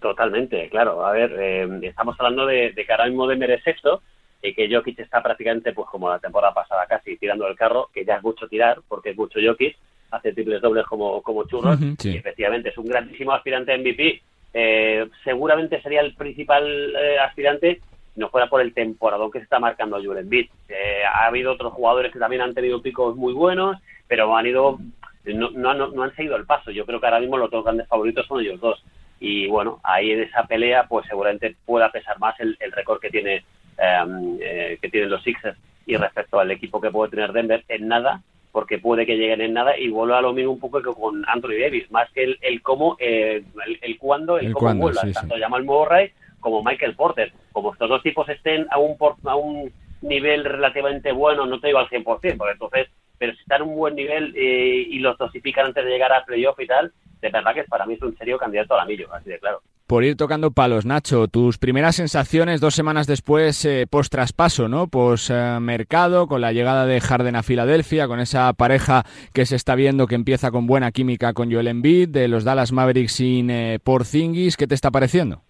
Totalmente, 0.00 0.70
claro. 0.70 1.04
A 1.04 1.12
ver, 1.12 1.36
eh, 1.38 1.68
estamos 1.82 2.16
hablando 2.18 2.46
de, 2.46 2.72
que 2.74 2.90
ahora 2.90 3.08
mismo 3.08 3.26
Denver 3.26 3.50
es 3.50 3.62
sexto 3.62 4.00
y 4.40 4.54
que 4.54 4.74
Jokic 4.74 5.00
está 5.00 5.22
prácticamente, 5.22 5.74
pues 5.74 5.86
como 5.90 6.08
la 6.08 6.18
temporada 6.18 6.54
pasada 6.54 6.86
casi, 6.86 7.18
tirando 7.18 7.46
el 7.46 7.56
carro, 7.56 7.90
que 7.92 8.06
ya 8.06 8.16
es 8.16 8.22
mucho 8.22 8.48
tirar, 8.48 8.80
porque 8.88 9.10
es 9.10 9.18
mucho 9.18 9.38
Jokic, 9.38 9.76
hace 10.10 10.32
triples 10.32 10.62
dobles 10.62 10.86
como, 10.86 11.20
como 11.20 11.44
churros, 11.44 11.78
y 12.04 12.16
efectivamente 12.16 12.70
es 12.70 12.78
un 12.78 12.86
grandísimo 12.86 13.32
aspirante 13.32 13.74
a 13.74 13.76
MVP, 13.76 14.22
eh, 14.54 15.08
seguramente 15.24 15.80
sería 15.82 16.00
el 16.00 16.14
principal 16.14 16.94
eh, 16.96 17.18
aspirante 17.18 17.80
no 18.14 18.28
fuera 18.28 18.46
por 18.48 18.60
el 18.60 18.74
temporadón 18.74 19.30
que 19.30 19.38
se 19.38 19.44
está 19.44 19.58
marcando 19.58 20.00
Joel 20.02 20.18
Embiid. 20.18 20.48
Eh, 20.68 21.02
ha 21.04 21.26
habido 21.26 21.52
otros 21.52 21.72
jugadores 21.72 22.12
que 22.12 22.18
también 22.18 22.42
han 22.42 22.54
tenido 22.54 22.82
picos 22.82 23.16
muy 23.16 23.32
buenos, 23.32 23.78
pero 24.06 24.36
han 24.36 24.46
ido 24.46 24.78
no, 25.24 25.50
no, 25.50 25.74
no, 25.74 26.02
han 26.02 26.14
seguido 26.14 26.36
el 26.36 26.46
paso. 26.46 26.70
Yo 26.70 26.84
creo 26.84 27.00
que 27.00 27.06
ahora 27.06 27.20
mismo 27.20 27.38
los 27.38 27.50
dos 27.50 27.64
grandes 27.64 27.88
favoritos 27.88 28.26
son 28.26 28.40
ellos 28.40 28.60
dos. 28.60 28.84
Y 29.20 29.46
bueno, 29.46 29.80
ahí 29.84 30.10
en 30.10 30.22
esa 30.22 30.44
pelea, 30.44 30.86
pues 30.88 31.06
seguramente 31.06 31.56
pueda 31.64 31.92
pesar 31.92 32.18
más 32.18 32.38
el, 32.40 32.56
el 32.58 32.72
récord 32.72 33.00
que 33.00 33.10
tiene 33.10 33.44
em, 33.78 34.38
eh, 34.40 34.78
que 34.82 34.88
tienen 34.88 35.10
los 35.10 35.22
Sixers 35.22 35.56
y 35.86 35.96
respecto 35.96 36.40
al 36.40 36.50
equipo 36.50 36.80
que 36.80 36.90
puede 36.90 37.10
tener 37.10 37.32
Denver 37.32 37.64
en 37.68 37.88
nada 37.88 38.20
porque 38.52 38.78
puede 38.78 39.06
que 39.06 39.16
lleguen 39.16 39.40
en 39.40 39.54
nada 39.54 39.78
y 39.78 39.88
vuelva 39.88 40.18
a 40.18 40.22
lo 40.22 40.34
mismo 40.34 40.52
un 40.52 40.60
poco 40.60 40.82
que 40.82 40.90
con 40.92 41.24
Anthony 41.26 41.58
Davis, 41.58 41.90
más 41.90 42.10
que 42.12 42.22
el, 42.22 42.38
el 42.42 42.62
cómo, 42.62 42.96
eh, 43.00 43.42
el, 43.66 43.78
el, 43.80 43.98
cuándo, 43.98 44.38
el, 44.38 44.52
cómo 44.52 44.74
vuelva, 44.74 45.02
tanto 45.12 45.36
Jamal 45.38 45.64
Murray 45.64 46.12
como 46.38 46.62
Michael 46.62 46.94
Porter. 46.94 47.32
Como 47.52 47.72
estos 47.72 47.88
dos 47.88 48.02
tipos 48.02 48.28
estén 48.28 48.66
a 48.70 48.78
un, 48.78 48.96
a 49.24 49.36
un 49.36 49.72
nivel 50.02 50.44
relativamente 50.44 51.12
bueno, 51.12 51.46
no 51.46 51.60
te 51.60 51.68
digo 51.68 51.78
al 51.78 51.88
100%, 51.88 52.04
porque 52.04 52.52
entonces, 52.52 52.88
pero 53.16 53.32
si 53.32 53.40
están 53.40 53.62
a 53.62 53.64
un 53.64 53.74
buen 53.74 53.94
nivel 53.94 54.34
eh, 54.36 54.86
y 54.88 54.98
los 54.98 55.16
dosifican 55.16 55.66
antes 55.66 55.84
de 55.84 55.90
llegar 55.90 56.12
a 56.12 56.24
playoff 56.24 56.60
y 56.60 56.66
tal, 56.66 56.92
de 57.22 57.30
verdad 57.30 57.54
que 57.54 57.64
para 57.64 57.86
mí 57.86 57.94
es 57.94 58.02
un 58.02 58.16
serio 58.18 58.36
candidato 58.36 58.74
al 58.74 58.80
anillo, 58.80 59.08
así 59.14 59.30
de 59.30 59.38
claro 59.38 59.62
por 59.92 60.04
ir 60.04 60.16
tocando 60.16 60.52
palos, 60.52 60.86
Nacho. 60.86 61.28
Tus 61.28 61.58
primeras 61.58 61.96
sensaciones 61.96 62.62
dos 62.62 62.74
semanas 62.74 63.06
después, 63.06 63.62
eh, 63.66 63.86
post 63.86 64.10
traspaso, 64.10 64.66
¿no? 64.66 64.86
Post 64.86 65.28
eh, 65.30 65.58
mercado, 65.60 66.28
con 66.28 66.40
la 66.40 66.50
llegada 66.50 66.86
de 66.86 66.98
Harden 66.98 67.36
a 67.36 67.42
Filadelfia, 67.42 68.08
con 68.08 68.18
esa 68.18 68.50
pareja 68.54 69.04
que 69.34 69.44
se 69.44 69.54
está 69.54 69.74
viendo 69.74 70.06
que 70.06 70.14
empieza 70.14 70.50
con 70.50 70.66
buena 70.66 70.92
química 70.92 71.34
con 71.34 71.52
Joel 71.52 71.68
Embiid, 71.68 72.08
de 72.08 72.26
los 72.26 72.42
Dallas 72.42 72.72
Mavericks 72.72 73.12
sin 73.12 73.50
eh, 73.50 73.80
Porzingis. 73.84 74.56
¿Qué 74.56 74.66
te 74.66 74.74
está 74.74 74.90
pareciendo? 74.90 75.42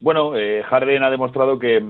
Bueno, 0.00 0.32
Harden 0.70 1.02
ha 1.02 1.10
demostrado 1.10 1.58
que 1.58 1.84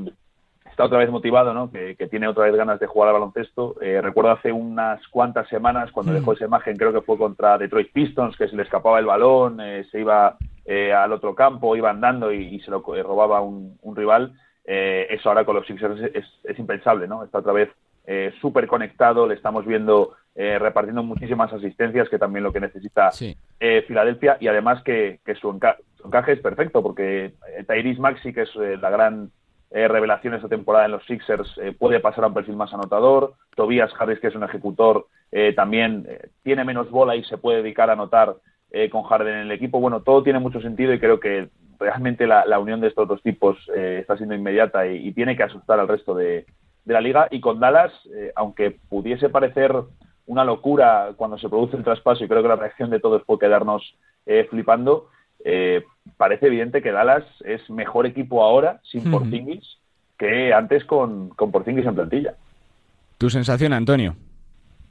está 0.77 0.85
otra 0.85 0.99
vez 0.99 1.11
motivado, 1.11 1.55
¿no? 1.55 1.71
Que, 1.71 1.97
tiene 2.11 2.29
otra 2.29 2.45
vez 2.45 2.55
ganas 2.55 2.79
de 2.79 2.87
jugar 2.87 3.09
al 3.09 3.15
baloncesto. 3.15 3.77
recuerdo 3.81 4.33
hace 4.33 4.53
unas 4.53 5.01
cuantas 5.09 5.49
semanas 5.49 5.91
cuando 5.91 6.13
mm. 6.13 6.17
dejó 6.17 6.35
esa 6.35 6.45
imagen, 6.45 6.77
creo 6.77 6.93
que 6.93 7.01
fue 7.01 7.17
contra 7.17 7.57
Detroit 7.57 7.91
Pistons, 7.93 8.37
que 8.37 8.47
se 8.47 8.55
le 8.55 8.63
escapaba 8.63 8.99
el 8.99 9.07
balón, 9.07 9.59
se 9.91 10.01
iba 10.01 10.37
eh, 10.69 10.93
al 10.93 11.13
otro 11.13 11.33
campo, 11.37 11.77
iba 11.77 11.91
andando 11.91 12.33
y, 12.33 12.59
se 12.59 12.73
lo 12.73 12.81
robaba 12.81 13.41
un, 13.41 13.79
rival, 13.95 14.33
eh, 14.65 15.07
eso 15.11 15.29
ahora 15.29 15.45
con 15.45 15.55
los 15.55 15.65
Sixers 15.65 16.11
es, 16.13 16.59
impensable, 16.59 17.07
¿no? 17.07 17.23
Está 17.23 17.39
otra 17.39 17.53
vez 17.53 17.71
eh, 18.05 18.35
súper 18.41 18.67
conectado, 18.67 19.29
le 19.29 19.35
estamos 19.35 19.65
viendo 19.65 20.15
repartiendo 20.35 21.03
muchísimas 21.03 21.51
asistencias, 21.51 22.11
que 22.11 22.19
también 22.19 22.45
lo 22.45 22.53
que 22.53 22.61
necesita 22.61 23.11
Filadelfia, 23.11 24.37
y 24.39 24.49
además 24.49 24.83
que, 24.83 25.19
su, 25.41 25.49
encaje 26.05 26.33
es 26.33 26.41
perfecto, 26.41 26.83
porque 26.83 27.33
Tyrese 27.67 28.01
Maxi, 28.01 28.35
que 28.35 28.43
es 28.43 28.55
la 28.55 28.91
gran 28.91 29.31
revelación 29.71 30.35
esta 30.35 30.49
temporada 30.49 30.87
en 30.87 30.93
los 30.93 31.05
Sixers, 31.07 31.61
puede 31.79 32.01
pasar 32.01 32.25
a 32.25 32.29
un 32.29 32.35
perfil 32.35 32.57
más 32.57 32.73
anotador, 32.73 33.35
Tobias 33.55 33.91
Harris, 33.99 34.21
que 34.21 34.29
es 34.29 34.35
un 34.35 34.45
ejecutor, 34.45 35.07
también 35.55 36.07
tiene 36.43 36.65
menos 36.65 36.91
bola 36.91 37.17
y 37.17 37.25
se 37.25 37.37
puede 37.37 37.63
dedicar 37.63 37.91
a 37.91 37.95
anotar 37.95 38.37
eh, 38.73 38.91
con 38.91 39.05
Harden 39.05 39.35
en 39.35 39.41
el 39.43 39.53
equipo. 39.53 39.81
Bueno, 39.81 40.03
todo 40.03 40.25
tiene 40.25 40.41
mucho 40.41 40.61
sentido 40.61 40.93
y 40.93 40.99
creo 40.99 41.21
que 41.21 41.49
realmente 41.79 42.27
la, 42.27 42.59
unión 42.59 42.81
de 42.81 42.89
estos 42.89 43.07
dos 43.07 43.23
tipos 43.23 43.57
eh, 43.75 43.99
está 44.01 44.17
siendo 44.17 44.35
inmediata 44.35 44.87
y, 44.87 45.13
tiene 45.13 45.37
que 45.37 45.45
asustar 45.45 45.79
al 45.79 45.89
resto 45.89 46.15
de, 46.15 46.47
la 46.85 47.01
liga. 47.01 47.29
Y 47.31 47.41
con 47.41 47.61
Dallas, 47.61 47.93
eh, 48.15 48.33
aunque 48.35 48.77
pudiese 48.89 49.29
parecer 49.29 49.73
una 50.27 50.45
locura 50.45 51.13
cuando 51.17 51.39
se 51.39 51.49
produce 51.49 51.77
el 51.77 51.85
traspaso, 51.85 52.25
y 52.25 52.29
creo 52.29 52.43
que 52.43 52.49
la 52.49 52.57
reacción 52.57 52.91
de 52.91 53.01
todos 53.01 53.23
fue 53.25 53.39
quedarnos 53.39 53.97
flipando, 54.51 55.09
parece 56.17 56.47
evidente 56.47 56.83
que 56.83 56.93
Dallas 56.93 57.25
es 57.45 57.69
mejor 57.71 58.07
equipo 58.07 58.43
ahora 58.43 58.81
sin 58.85 59.11
Porzingis 59.11 59.79
que 60.19 60.53
antes 60.53 60.85
con, 60.85 61.29
con 61.31 61.53
Porzingis 61.53 61.87
en 61.87 61.95
plantilla. 61.95 62.35
¿Tu 63.19 63.31
sensación, 63.31 63.73
Antonio? 63.73 64.17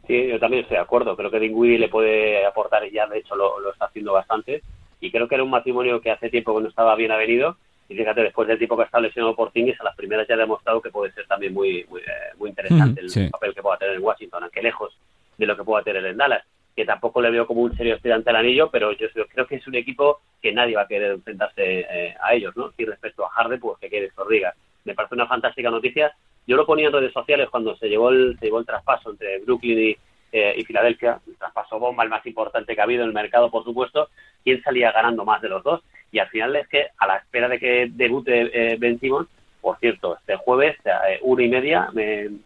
Sí, 0.07 0.27
yo 0.27 0.39
también 0.39 0.63
estoy 0.63 0.77
de 0.77 0.83
acuerdo. 0.83 1.15
Creo 1.15 1.31
que 1.31 1.39
Dinwiddie 1.39 1.79
le 1.79 1.89
puede 1.89 2.45
aportar, 2.45 2.85
y 2.85 2.91
ya 2.91 3.07
de 3.07 3.19
hecho 3.19 3.35
lo, 3.35 3.71
está 3.71 3.85
haciendo 3.85 4.13
bastante. 4.13 4.61
Y 4.99 5.11
creo 5.11 5.27
que 5.27 5.35
era 5.35 5.43
un 5.43 5.49
matrimonio 5.49 6.01
que 6.01 6.11
hace 6.11 6.29
tiempo 6.29 6.55
que 6.55 6.63
no 6.63 6.69
estaba 6.69 6.95
bien 6.95 7.11
avenido. 7.11 7.57
Y 7.87 7.95
fíjate, 7.95 8.21
después 8.21 8.47
del 8.47 8.57
tiempo 8.57 8.75
que 8.75 8.83
ha 8.83 8.85
estado 8.85 9.03
lesionado 9.03 9.35
por 9.35 9.51
Tingis, 9.51 9.79
a 9.79 9.83
las 9.83 9.95
primeras 9.95 10.27
ya 10.27 10.35
ha 10.35 10.37
demostrado 10.37 10.81
que 10.81 10.89
puede 10.89 11.11
ser 11.13 11.27
también 11.27 11.53
muy 11.53 11.85
muy, 11.89 12.01
eh, 12.01 12.49
interesante 12.49 13.01
el 13.01 13.29
papel 13.29 13.53
que 13.53 13.61
pueda 13.61 13.77
tener 13.77 13.95
en 13.95 14.03
Washington, 14.03 14.43
aunque 14.43 14.61
lejos 14.61 14.97
de 15.37 15.45
lo 15.45 15.55
que 15.55 15.63
pueda 15.63 15.83
tener 15.83 16.05
en 16.05 16.17
Dallas. 16.17 16.43
Que 16.75 16.85
tampoco 16.85 17.21
le 17.21 17.31
veo 17.31 17.47
como 17.47 17.61
un 17.61 17.75
serio 17.77 17.95
aspirante 17.95 18.29
al 18.29 18.35
anillo, 18.37 18.69
pero 18.69 18.91
yo 18.91 19.07
creo 19.27 19.47
que 19.47 19.55
es 19.55 19.67
un 19.67 19.75
equipo 19.75 20.19
que 20.41 20.51
nadie 20.51 20.75
va 20.75 20.83
a 20.83 20.87
querer 20.87 21.11
enfrentarse 21.11 21.79
eh, 21.89 22.15
a 22.21 22.33
ellos, 22.33 22.55
¿no? 22.57 22.71
Y 22.77 22.85
respecto 22.85 23.25
a 23.25 23.29
Harden, 23.29 23.59
pues 23.59 23.79
que 23.79 23.89
quiere 23.89 24.11
diga. 24.29 24.53
Me 24.83 24.93
parece 24.93 25.15
una 25.15 25.27
fantástica 25.27 25.71
noticia 25.71 26.13
yo 26.47 26.55
lo 26.55 26.65
ponía 26.65 26.87
en 26.87 26.93
redes 26.93 27.13
sociales 27.13 27.49
cuando 27.49 27.75
se 27.77 27.89
llevó 27.89 28.09
el, 28.09 28.37
se 28.39 28.45
llevó 28.45 28.59
el 28.59 28.65
traspaso 28.65 29.11
entre 29.11 29.39
Brooklyn 29.39 29.79
y, 29.79 29.97
eh, 30.31 30.63
Filadelfia, 30.65 31.19
el 31.25 31.37
traspaso 31.37 31.79
bomba, 31.79 32.03
el 32.03 32.09
más 32.09 32.25
importante 32.25 32.75
que 32.75 32.81
ha 32.81 32.83
habido 32.83 33.03
en 33.03 33.09
el 33.09 33.13
mercado, 33.13 33.49
por 33.49 33.63
supuesto, 33.63 34.09
quién 34.43 34.61
salía 34.61 34.91
ganando 34.91 35.25
más 35.25 35.41
de 35.41 35.49
los 35.49 35.63
dos. 35.63 35.81
Y 36.11 36.19
al 36.19 36.27
final 36.29 36.55
es 36.55 36.67
que, 36.67 36.87
a 36.97 37.07
la 37.07 37.17
espera 37.17 37.47
de 37.47 37.59
que 37.59 37.87
debute 37.91 38.51
eh, 38.53 38.77
Ben 38.77 38.99
Simmons, 38.99 39.27
por 39.65 39.79
cierto, 39.79 40.15
este 40.15 40.35
jueves, 40.35 40.77
eh, 40.85 41.17
una 41.23 41.43
y 41.43 41.47
media, 41.47 41.89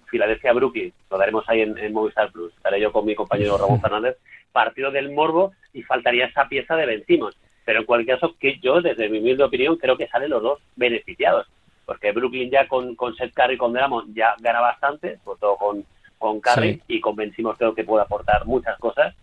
Filadelfia-Brooklyn, 0.09 0.93
lo 1.11 1.17
daremos 1.17 1.43
ahí 1.49 1.59
en, 1.59 1.91
Movistar 1.91 2.32
Plus. 2.32 2.55
Estaré 2.55 2.80
yo 2.80 2.93
con 2.93 3.05
mi 3.05 3.13
compañero 3.13 3.57
Ramón 3.59 3.82
Fernández, 3.82 4.15
partido 4.53 4.89
del 4.89 5.11
Morbo 5.11 5.51
y 5.74 5.84
faltaría 5.84 6.28
esa 6.28 6.47
pieza 6.47 6.78
de 6.78 6.86
Ben 6.86 7.03
Simmons. 7.05 7.36
Pero 7.65 7.82
en 7.82 7.86
cualquier 7.86 8.17
caso, 8.17 8.38
que 8.39 8.57
yo, 8.59 8.82
desde 8.82 9.09
mi 9.09 9.20
humilde 9.20 9.43
opinión, 9.43 9.76
creo 9.76 9.97
que 9.97 10.07
salen 10.07 10.30
los 10.30 10.41
dos 10.41 10.59
beneficiados 10.78 11.45
porque 11.86 12.13
Brooklyn 12.13 12.49
ya 12.49 12.70
con, 12.70 12.95
con 12.95 13.15
Seth 13.15 13.34
Curry 13.34 13.55
y 13.55 13.57
con 13.57 13.74
Dramon 13.74 14.13
ya 14.13 14.36
gana 14.39 14.61
bastante, 14.61 15.17
sobre 15.26 15.39
todo 15.39 15.57
con, 15.57 15.84
con 16.20 16.39
Curry, 16.39 16.82
y 16.88 17.01
convencimos 17.01 17.57
creo 17.57 17.76
que 17.76 17.84
puede 17.84 18.03
aportar 18.03 18.45
muchas 18.45 18.78
cosas, 18.78 19.13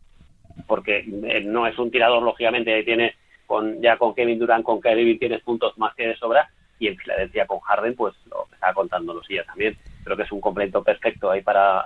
porque 0.66 0.98
eh, 0.98 1.42
no 1.46 1.66
es 1.66 1.78
un 1.78 1.90
tirador, 1.90 2.22
lógicamente, 2.22 2.82
tiene 2.82 3.14
con 3.46 3.80
ya 3.80 3.96
con 3.96 4.14
Kevin 4.14 4.38
Durant, 4.38 4.64
con 4.64 4.82
Kyrie 4.82 5.16
tienes 5.16 5.40
puntos 5.40 5.78
más 5.78 5.94
que 5.94 6.08
de 6.08 6.16
sobra, 6.16 6.50
y 6.78 6.88
en 6.88 6.96
Filadelfia 6.96 7.46
con 7.46 7.60
Harden, 7.60 7.94
pues 7.94 8.14
lo 8.30 8.46
que 8.48 8.54
estaba 8.54 8.74
contando 8.74 9.14
los 9.14 9.26
días 9.26 9.46
también. 9.46 9.76
creo 10.04 10.16
que 10.16 10.24
es 10.24 10.32
un 10.32 10.40
complemento 10.40 10.82
perfecto 10.82 11.30
ahí 11.30 11.42
para 11.42 11.84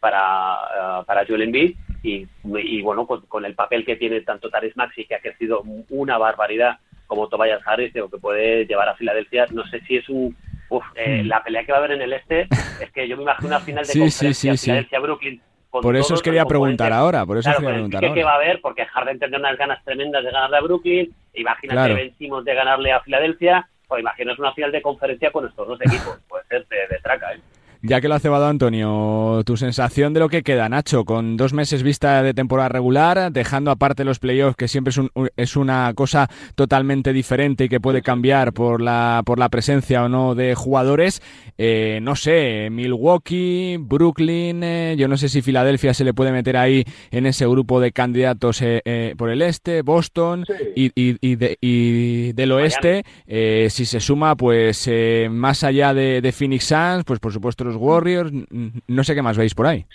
para, 0.00 1.02
para 1.06 1.26
Joel 1.26 1.42
Embiid 1.42 1.76
y, 2.02 2.26
y 2.44 2.82
bueno, 2.82 3.06
pues 3.06 3.22
con 3.28 3.44
el 3.44 3.54
papel 3.54 3.84
que 3.84 3.96
tiene 3.96 4.20
tanto 4.20 4.50
Taris 4.50 4.76
Maxi, 4.76 5.04
que 5.04 5.16
ha 5.16 5.20
crecido 5.20 5.62
una 5.88 6.18
barbaridad, 6.18 6.78
como 7.06 7.28
Tobias 7.28 7.60
Harris, 7.66 7.92
que 7.92 8.02
puede 8.20 8.66
llevar 8.66 8.88
a 8.88 8.94
Filadelfia, 8.94 9.46
no 9.50 9.66
sé 9.66 9.80
si 9.80 9.96
es 9.96 10.08
un... 10.08 10.36
Uf, 10.70 10.84
eh, 10.94 11.22
hmm. 11.22 11.28
la 11.28 11.42
pelea 11.42 11.64
que 11.64 11.72
va 11.72 11.78
a 11.78 11.80
haber 11.80 11.92
en 11.92 12.02
el 12.02 12.12
este 12.12 12.46
es 12.78 12.92
que 12.92 13.08
yo 13.08 13.16
me 13.16 13.22
imagino 13.22 13.48
una 13.48 13.60
final 13.60 13.86
de 13.86 13.92
sí, 13.92 14.00
conferencia 14.00 14.54
Filadelfia-Brooklyn 14.54 15.40
por 15.70 15.96
eso 15.96 16.14
os 16.14 16.22
quería 16.22 16.44
preguntar 16.44 16.92
ahora, 16.92 17.26
por 17.26 17.38
eso 17.38 17.50
quería 17.52 17.70
preguntar 17.70 18.04
ahora. 18.04 18.24
va 18.24 18.32
a 18.32 18.36
haber, 18.36 18.60
porque 18.60 18.84
Harden 18.86 19.18
tendrá 19.18 19.38
unas 19.38 19.58
ganas 19.58 19.84
tremendas 19.84 20.24
de 20.24 20.30
ganarle 20.30 20.56
a 20.56 20.60
Brooklyn, 20.60 21.14
imagínate 21.34 21.94
vencimos 21.94 22.44
de 22.44 22.54
ganarle 22.54 22.92
a 22.92 23.00
Filadelfia, 23.00 23.68
pues 23.86 24.00
imagínate 24.00 24.40
una 24.40 24.52
final 24.54 24.72
de 24.72 24.82
conferencia 24.82 25.30
con 25.30 25.46
estos 25.46 25.68
dos 25.68 25.80
equipos, 25.80 26.18
puede 26.28 26.44
ser 26.44 26.66
de, 26.68 26.76
de 26.88 27.00
traca, 27.02 27.34
¿eh? 27.34 27.40
Ya 27.80 28.00
que 28.00 28.08
lo 28.08 28.16
ha 28.16 28.18
cebado 28.18 28.46
Antonio, 28.46 29.42
tu 29.46 29.56
sensación 29.56 30.12
de 30.12 30.18
lo 30.18 30.28
que 30.28 30.42
queda, 30.42 30.68
Nacho, 30.68 31.04
con 31.04 31.36
dos 31.36 31.52
meses 31.52 31.84
vista 31.84 32.24
de 32.24 32.34
temporada 32.34 32.68
regular, 32.68 33.30
dejando 33.30 33.70
aparte 33.70 34.04
los 34.04 34.18
playoffs, 34.18 34.56
que 34.56 34.66
siempre 34.66 34.90
es, 34.90 35.00
es 35.36 35.54
una 35.54 35.92
cosa 35.94 36.28
totalmente 36.56 37.12
diferente 37.12 37.64
y 37.64 37.68
que 37.68 37.78
puede 37.78 38.02
cambiar 38.02 38.52
por 38.52 38.82
la, 38.82 39.22
por 39.24 39.38
la 39.38 39.48
presencia 39.48 40.02
o 40.04 40.08
no 40.08 40.34
de 40.34 40.56
jugadores. 40.56 41.22
Eh, 41.56 42.00
no 42.02 42.16
sé, 42.16 42.68
Milwaukee, 42.70 43.76
Brooklyn, 43.78 44.64
eh, 44.64 44.96
yo 44.98 45.06
no 45.06 45.16
sé 45.16 45.28
si 45.28 45.40
Filadelfia 45.40 45.94
se 45.94 46.04
le 46.04 46.14
puede 46.14 46.32
meter 46.32 46.56
ahí 46.56 46.84
en 47.12 47.26
ese 47.26 47.46
grupo 47.46 47.80
de 47.80 47.92
candidatos 47.92 48.60
eh, 48.60 49.14
por 49.16 49.30
el 49.30 49.40
este, 49.40 49.82
Boston 49.82 50.44
y, 50.74 50.86
y, 51.00 51.16
y, 51.20 51.36
de, 51.36 51.58
y, 51.60 52.32
del 52.32 52.50
oeste, 52.50 53.04
si 53.70 53.84
se 53.84 54.00
suma, 54.00 54.34
pues 54.34 54.90
más 55.30 55.62
allá 55.62 55.94
de, 55.94 56.20
de 56.20 56.32
Phoenix 56.32 56.64
Suns, 56.64 57.04
pues 57.04 57.20
por 57.20 57.32
supuesto 57.32 57.67
Warriors, 57.76 58.32
no 58.86 59.04
sé 59.04 59.14
qué 59.14 59.22
más 59.22 59.36
veis 59.36 59.54
por 59.54 59.66
ahí. 59.66 59.86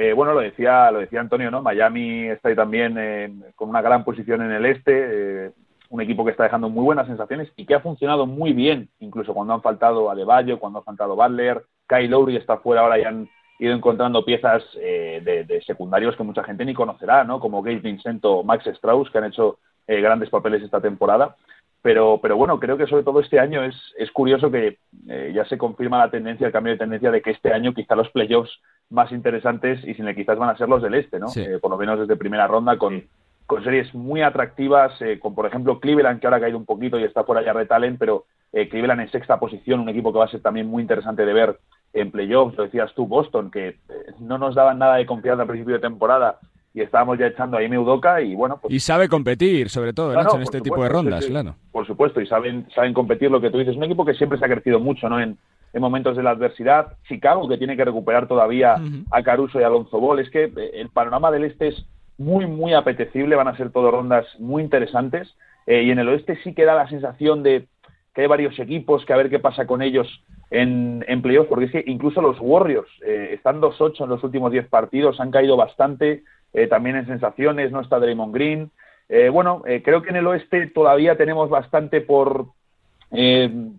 Eh, 0.00 0.12
bueno, 0.12 0.32
lo 0.32 0.40
decía, 0.40 0.90
lo 0.90 1.00
decía 1.00 1.20
Antonio, 1.20 1.50
¿no? 1.50 1.60
Miami 1.60 2.28
está 2.28 2.50
ahí 2.50 2.54
también 2.54 2.94
eh, 2.98 3.32
con 3.56 3.68
una 3.68 3.82
gran 3.82 4.04
posición 4.04 4.42
en 4.42 4.52
el 4.52 4.66
este, 4.66 5.46
eh, 5.46 5.50
un 5.90 6.00
equipo 6.00 6.24
que 6.24 6.30
está 6.30 6.44
dejando 6.44 6.68
muy 6.68 6.84
buenas 6.84 7.08
sensaciones 7.08 7.48
y 7.56 7.66
que 7.66 7.74
ha 7.74 7.80
funcionado 7.80 8.24
muy 8.24 8.52
bien, 8.52 8.90
incluso 9.00 9.34
cuando 9.34 9.54
han 9.54 9.60
faltado 9.60 10.08
Adebayo, 10.08 10.60
cuando 10.60 10.78
ha 10.78 10.84
faltado 10.84 11.16
Butler, 11.16 11.64
Kyle 11.88 12.10
Lowry 12.10 12.36
está 12.36 12.58
fuera 12.58 12.82
ahora 12.82 12.98
y 12.98 13.02
han 13.02 13.28
ido 13.58 13.74
encontrando 13.74 14.24
piezas 14.24 14.62
de, 14.74 15.62
secundarios 15.66 16.14
que 16.14 16.22
mucha 16.22 16.44
gente 16.44 16.64
ni 16.64 16.74
conocerá, 16.74 17.24
¿no? 17.24 17.40
Como 17.40 17.60
Gabe 17.60 17.80
Vincento, 17.80 18.44
Max 18.44 18.68
Strauss, 18.68 19.10
que 19.10 19.18
han 19.18 19.24
hecho 19.24 19.58
grandes 19.88 20.30
papeles 20.30 20.62
esta 20.62 20.80
temporada. 20.80 21.34
Pero, 21.82 22.18
pero 22.20 22.36
bueno, 22.36 22.58
creo 22.58 22.76
que 22.76 22.86
sobre 22.86 23.04
todo 23.04 23.20
este 23.20 23.38
año 23.38 23.62
es, 23.62 23.76
es 23.96 24.10
curioso 24.10 24.50
que 24.50 24.78
eh, 25.08 25.32
ya 25.34 25.44
se 25.44 25.58
confirma 25.58 25.98
la 25.98 26.10
tendencia, 26.10 26.46
el 26.46 26.52
cambio 26.52 26.72
de 26.72 26.78
tendencia 26.78 27.10
de 27.10 27.22
que 27.22 27.30
este 27.30 27.52
año 27.52 27.72
quizá 27.72 27.94
los 27.94 28.10
playoffs 28.10 28.50
más 28.90 29.12
interesantes 29.12 29.84
y 29.84 29.94
sin 29.94 30.08
el 30.08 30.16
quizás 30.16 30.38
van 30.38 30.50
a 30.50 30.56
ser 30.56 30.68
los 30.68 30.82
del 30.82 30.94
este, 30.94 31.20
¿no? 31.20 31.28
Eh, 31.36 31.58
por 31.60 31.70
lo 31.70 31.76
menos 31.76 32.00
desde 32.00 32.16
primera 32.16 32.48
ronda 32.48 32.78
con, 32.78 33.04
con 33.46 33.62
series 33.62 33.94
muy 33.94 34.22
atractivas, 34.22 35.00
eh, 35.00 35.20
con 35.20 35.34
por 35.36 35.46
ejemplo 35.46 35.78
Cleveland 35.78 36.20
que 36.20 36.26
ahora 36.26 36.38
ha 36.38 36.40
caído 36.40 36.58
un 36.58 36.66
poquito 36.66 36.98
y 36.98 37.04
está 37.04 37.24
por 37.24 37.38
allá 37.38 37.52
retalen, 37.52 37.96
pero 37.96 38.24
Cleveland 38.50 39.02
en 39.02 39.10
sexta 39.10 39.38
posición, 39.38 39.80
un 39.80 39.90
equipo 39.90 40.10
que 40.10 40.18
va 40.18 40.24
a 40.24 40.28
ser 40.28 40.40
también 40.40 40.66
muy 40.66 40.82
interesante 40.82 41.24
de 41.26 41.32
ver 41.34 41.58
en 41.92 42.10
playoffs, 42.10 42.56
lo 42.56 42.64
decías 42.64 42.92
tú, 42.94 43.06
Boston, 43.06 43.50
que 43.50 43.76
no 44.18 44.38
nos 44.38 44.54
daban 44.54 44.78
nada 44.78 44.96
de 44.96 45.06
confianza 45.06 45.42
al 45.42 45.48
principio 45.48 45.74
de 45.74 45.80
temporada 45.80 46.38
y 46.74 46.82
estábamos 46.82 47.18
ya 47.18 47.26
echando 47.26 47.56
ahí 47.56 47.68
Meudoka 47.68 48.20
y 48.20 48.34
bueno 48.34 48.58
pues 48.60 48.72
y 48.72 48.80
sabe 48.80 49.08
competir 49.08 49.68
sobre 49.70 49.92
todo 49.92 50.12
en 50.12 50.42
este 50.42 50.60
tipo 50.60 50.82
de 50.82 50.88
rondas 50.88 51.26
claro. 51.26 51.54
Por 51.72 51.86
supuesto 51.86 52.20
y 52.20 52.26
saben 52.26 52.66
saben 52.74 52.92
competir 52.94 53.30
lo 53.30 53.40
que 53.40 53.50
tú 53.50 53.58
dices. 53.58 53.76
Un 53.76 53.84
equipo 53.84 54.04
que 54.04 54.14
siempre 54.14 54.38
se 54.38 54.44
ha 54.44 54.48
crecido 54.48 54.80
mucho 54.80 55.08
no 55.08 55.20
en, 55.20 55.38
en 55.72 55.80
momentos 55.80 56.16
de 56.16 56.22
la 56.22 56.30
adversidad. 56.30 56.96
Chicago 57.08 57.48
que 57.48 57.58
tiene 57.58 57.76
que 57.76 57.84
recuperar 57.84 58.28
todavía 58.28 58.76
a 59.10 59.22
Caruso 59.22 59.60
y 59.60 59.64
Alonso 59.64 59.98
Ball. 60.00 60.20
Es 60.20 60.30
que 60.30 60.44
eh, 60.44 60.70
el 60.74 60.88
panorama 60.90 61.30
del 61.30 61.44
este 61.44 61.68
es 61.68 61.84
muy 62.16 62.46
muy 62.46 62.74
apetecible. 62.74 63.36
Van 63.36 63.48
a 63.48 63.56
ser 63.56 63.70
todo 63.70 63.90
rondas 63.90 64.26
muy 64.38 64.62
interesantes. 64.62 65.34
Eh, 65.66 65.82
y 65.82 65.90
en 65.90 65.98
el 65.98 66.08
oeste 66.08 66.38
sí 66.42 66.54
que 66.54 66.64
da 66.64 66.74
la 66.74 66.88
sensación 66.88 67.42
de 67.42 67.66
que 68.14 68.22
hay 68.22 68.26
varios 68.26 68.58
equipos 68.58 69.04
que 69.04 69.12
a 69.12 69.16
ver 69.16 69.30
qué 69.30 69.38
pasa 69.38 69.66
con 69.66 69.82
ellos 69.82 70.08
en, 70.50 71.04
en 71.06 71.22
playoffs, 71.22 71.48
porque 71.48 71.66
es 71.66 71.72
que 71.72 71.84
incluso 71.86 72.22
los 72.22 72.36
Warriors 72.40 72.88
eh, 73.06 73.30
están 73.34 73.60
2-8 73.60 74.04
en 74.04 74.08
los 74.08 74.24
últimos 74.24 74.50
10 74.50 74.66
partidos, 74.68 75.20
han 75.20 75.30
caído 75.30 75.56
bastante, 75.56 76.24
también 76.68 76.96
en 76.96 77.06
sensaciones, 77.06 77.70
no 77.70 77.80
está 77.80 77.98
Draymond 77.98 78.34
Green. 78.34 78.70
Eh, 79.08 79.30
bueno, 79.30 79.62
eh, 79.66 79.82
creo 79.82 80.02
que 80.02 80.10
en 80.10 80.16
el 80.16 80.26
oeste 80.26 80.66
todavía 80.68 81.16
tenemos 81.16 81.48
bastante 81.48 82.00
por 82.00 82.46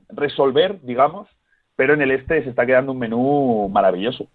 resolver, 0.09 0.81
digamos, 0.81 1.27
pero 1.75 1.93
en 1.93 2.01
el 2.01 2.09
este 2.09 2.43
se 2.43 2.49
está 2.49 2.65
quedando 2.65 2.93
un 2.93 2.99
menú 2.99 3.69
maravilloso. 3.71 4.27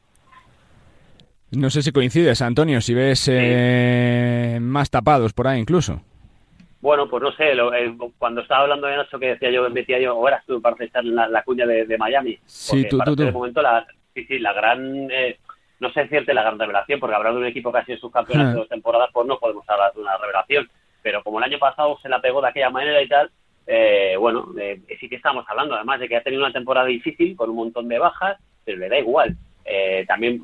No 1.50 1.68
sé 1.68 1.82
si 1.82 1.90
coincides, 1.90 2.40
Antonio, 2.42 2.80
si 2.80 2.94
ves 2.94 3.28
más 4.60 4.90
tapados 4.90 5.32
por 5.32 5.48
ahí 5.48 5.60
incluso. 5.60 6.00
Bueno, 6.80 7.08
pues 7.08 7.22
no 7.22 7.32
sé, 7.32 7.54
cuando 8.18 8.42
estaba 8.42 8.62
hablando 8.62 8.86
de 8.86 8.96
Nacho 8.96 9.18
que 9.18 9.28
decía 9.28 9.50
yo, 9.50 9.68
metía 9.70 9.98
yo, 9.98 10.16
o 10.16 10.28
eras 10.28 10.44
tú 10.46 10.60
para 10.60 10.76
echar 10.84 11.02
la, 11.04 11.26
la 11.26 11.42
cuña 11.42 11.66
de, 11.66 11.96
Miami. 11.98 12.38
Sí, 12.44 12.86
tú, 12.88 12.98
tú, 12.98 13.16
De 13.16 13.32
momento, 13.32 13.62
la, 13.62 13.86
sí, 14.14 14.24
sí, 14.26 14.38
la 14.38 14.52
gran 14.52 15.10
no 15.84 15.92
sé 15.92 16.00
decirte 16.00 16.32
la 16.32 16.42
gran 16.42 16.58
revelación, 16.58 16.98
porque 16.98 17.14
hablando 17.14 17.38
de 17.38 17.44
un 17.44 17.50
equipo 17.50 17.70
que 17.70 17.78
ha 17.78 17.84
sido 17.84 17.98
subcampeón 17.98 18.40
hace 18.40 18.56
dos 18.58 18.68
temporadas, 18.68 19.10
pues 19.12 19.26
no 19.26 19.38
podemos 19.38 19.68
hablar 19.68 19.92
de 19.92 20.00
una 20.00 20.16
revelación. 20.16 20.68
Pero 21.02 21.22
como 21.22 21.38
el 21.38 21.44
año 21.44 21.58
pasado 21.58 21.98
se 22.00 22.08
la 22.08 22.20
pegó 22.20 22.40
de 22.40 22.48
aquella 22.48 22.70
manera 22.70 23.02
y 23.02 23.08
tal, 23.08 23.30
eh, 23.66 24.16
bueno, 24.18 24.46
eh, 24.58 24.80
sí 24.98 25.08
que 25.08 25.16
estamos 25.16 25.44
hablando, 25.46 25.74
además 25.74 26.00
de 26.00 26.08
que 26.08 26.16
ha 26.16 26.22
tenido 26.22 26.42
una 26.42 26.52
temporada 26.52 26.86
difícil, 26.86 27.36
con 27.36 27.50
un 27.50 27.56
montón 27.56 27.88
de 27.88 27.98
bajas, 27.98 28.38
pero 28.64 28.78
le 28.78 28.88
da 28.88 28.98
igual. 28.98 29.36
Eh, 29.64 30.04
también 30.08 30.42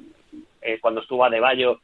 cuando 0.82 1.00
estuvo 1.00 1.24
a 1.24 1.30
De 1.30 1.40
Bayo, 1.40 1.80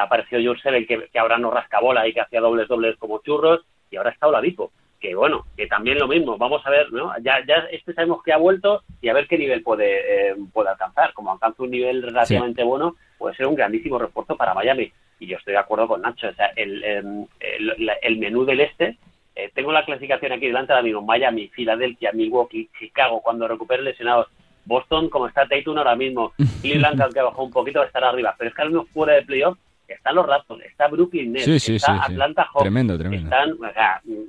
apareció 0.00 0.38
George 0.38 0.62
Seven, 0.62 0.86
que, 0.86 1.08
que, 1.12 1.18
ahora 1.18 1.38
no 1.38 1.50
rasca 1.50 1.80
bola 1.80 2.06
y 2.06 2.14
que 2.14 2.20
hacía 2.20 2.40
dobles 2.40 2.68
dobles 2.68 2.96
como 2.96 3.20
churros, 3.20 3.62
y 3.90 3.96
ahora 3.96 4.10
está 4.10 4.28
Oladipo 4.28 4.70
que 5.02 5.16
bueno, 5.16 5.44
que 5.56 5.66
también 5.66 5.98
lo 5.98 6.06
mismo, 6.06 6.38
vamos 6.38 6.64
a 6.64 6.70
ver, 6.70 6.92
¿no? 6.92 7.12
Ya, 7.22 7.44
ya 7.44 7.66
este 7.72 7.92
sabemos 7.92 8.22
que 8.22 8.32
ha 8.32 8.36
vuelto 8.36 8.84
y 9.00 9.08
a 9.08 9.12
ver 9.12 9.26
qué 9.26 9.36
nivel 9.36 9.60
puede, 9.62 10.30
eh, 10.30 10.36
puede 10.52 10.70
alcanzar. 10.70 11.12
Como 11.12 11.32
alcanza 11.32 11.64
un 11.64 11.72
nivel 11.72 12.02
relativamente 12.02 12.62
bueno, 12.62 12.94
puede 13.18 13.34
ser 13.34 13.48
un 13.48 13.56
grandísimo 13.56 13.98
refuerzo 13.98 14.36
para 14.36 14.54
Miami. 14.54 14.92
Y 15.18 15.26
yo 15.26 15.36
estoy 15.36 15.54
de 15.54 15.58
acuerdo 15.58 15.88
con 15.88 16.02
Nacho, 16.02 16.28
o 16.28 16.34
sea, 16.34 16.52
el, 16.54 16.84
em, 16.84 17.26
el, 17.40 18.18
menú 18.18 18.44
del 18.44 18.60
este, 18.60 18.96
eh, 19.34 19.50
tengo 19.54 19.72
la 19.72 19.84
clasificación 19.84 20.32
aquí 20.32 20.46
delante 20.46 20.72
ahora 20.72 20.84
mismo, 20.84 21.02
Miami, 21.02 21.48
Filadelfia, 21.48 22.12
Milwaukee, 22.12 22.70
Chicago, 22.78 23.20
cuando 23.22 23.48
recupere 23.48 23.82
lesionados, 23.82 24.28
Boston, 24.64 25.08
como 25.10 25.26
está 25.26 25.46
Tatum 25.46 25.78
ahora 25.78 25.96
mismo, 25.96 26.32
Cleveland, 26.62 27.12
que 27.12 27.20
bajó 27.20 27.42
un 27.42 27.52
poquito, 27.52 27.80
va 27.80 27.84
a 27.84 27.88
estar 27.88 28.04
arriba, 28.04 28.34
pero 28.38 28.50
es 28.50 28.54
que 28.56 28.62
al 28.62 28.70
menos 28.70 28.88
fuera 28.90 29.14
de 29.14 29.22
playoff 29.22 29.58
están 29.94 30.14
los 30.14 30.26
Raptors, 30.26 30.64
está 30.64 30.88
Brooklyn 30.88 31.32
Nets, 31.32 31.68
está 31.68 32.04
Atlanta 32.04 32.44
Hawks. 32.44 32.62
Tremendo, 32.62 32.98
tremendo. 32.98 33.28
Están, 33.28 33.56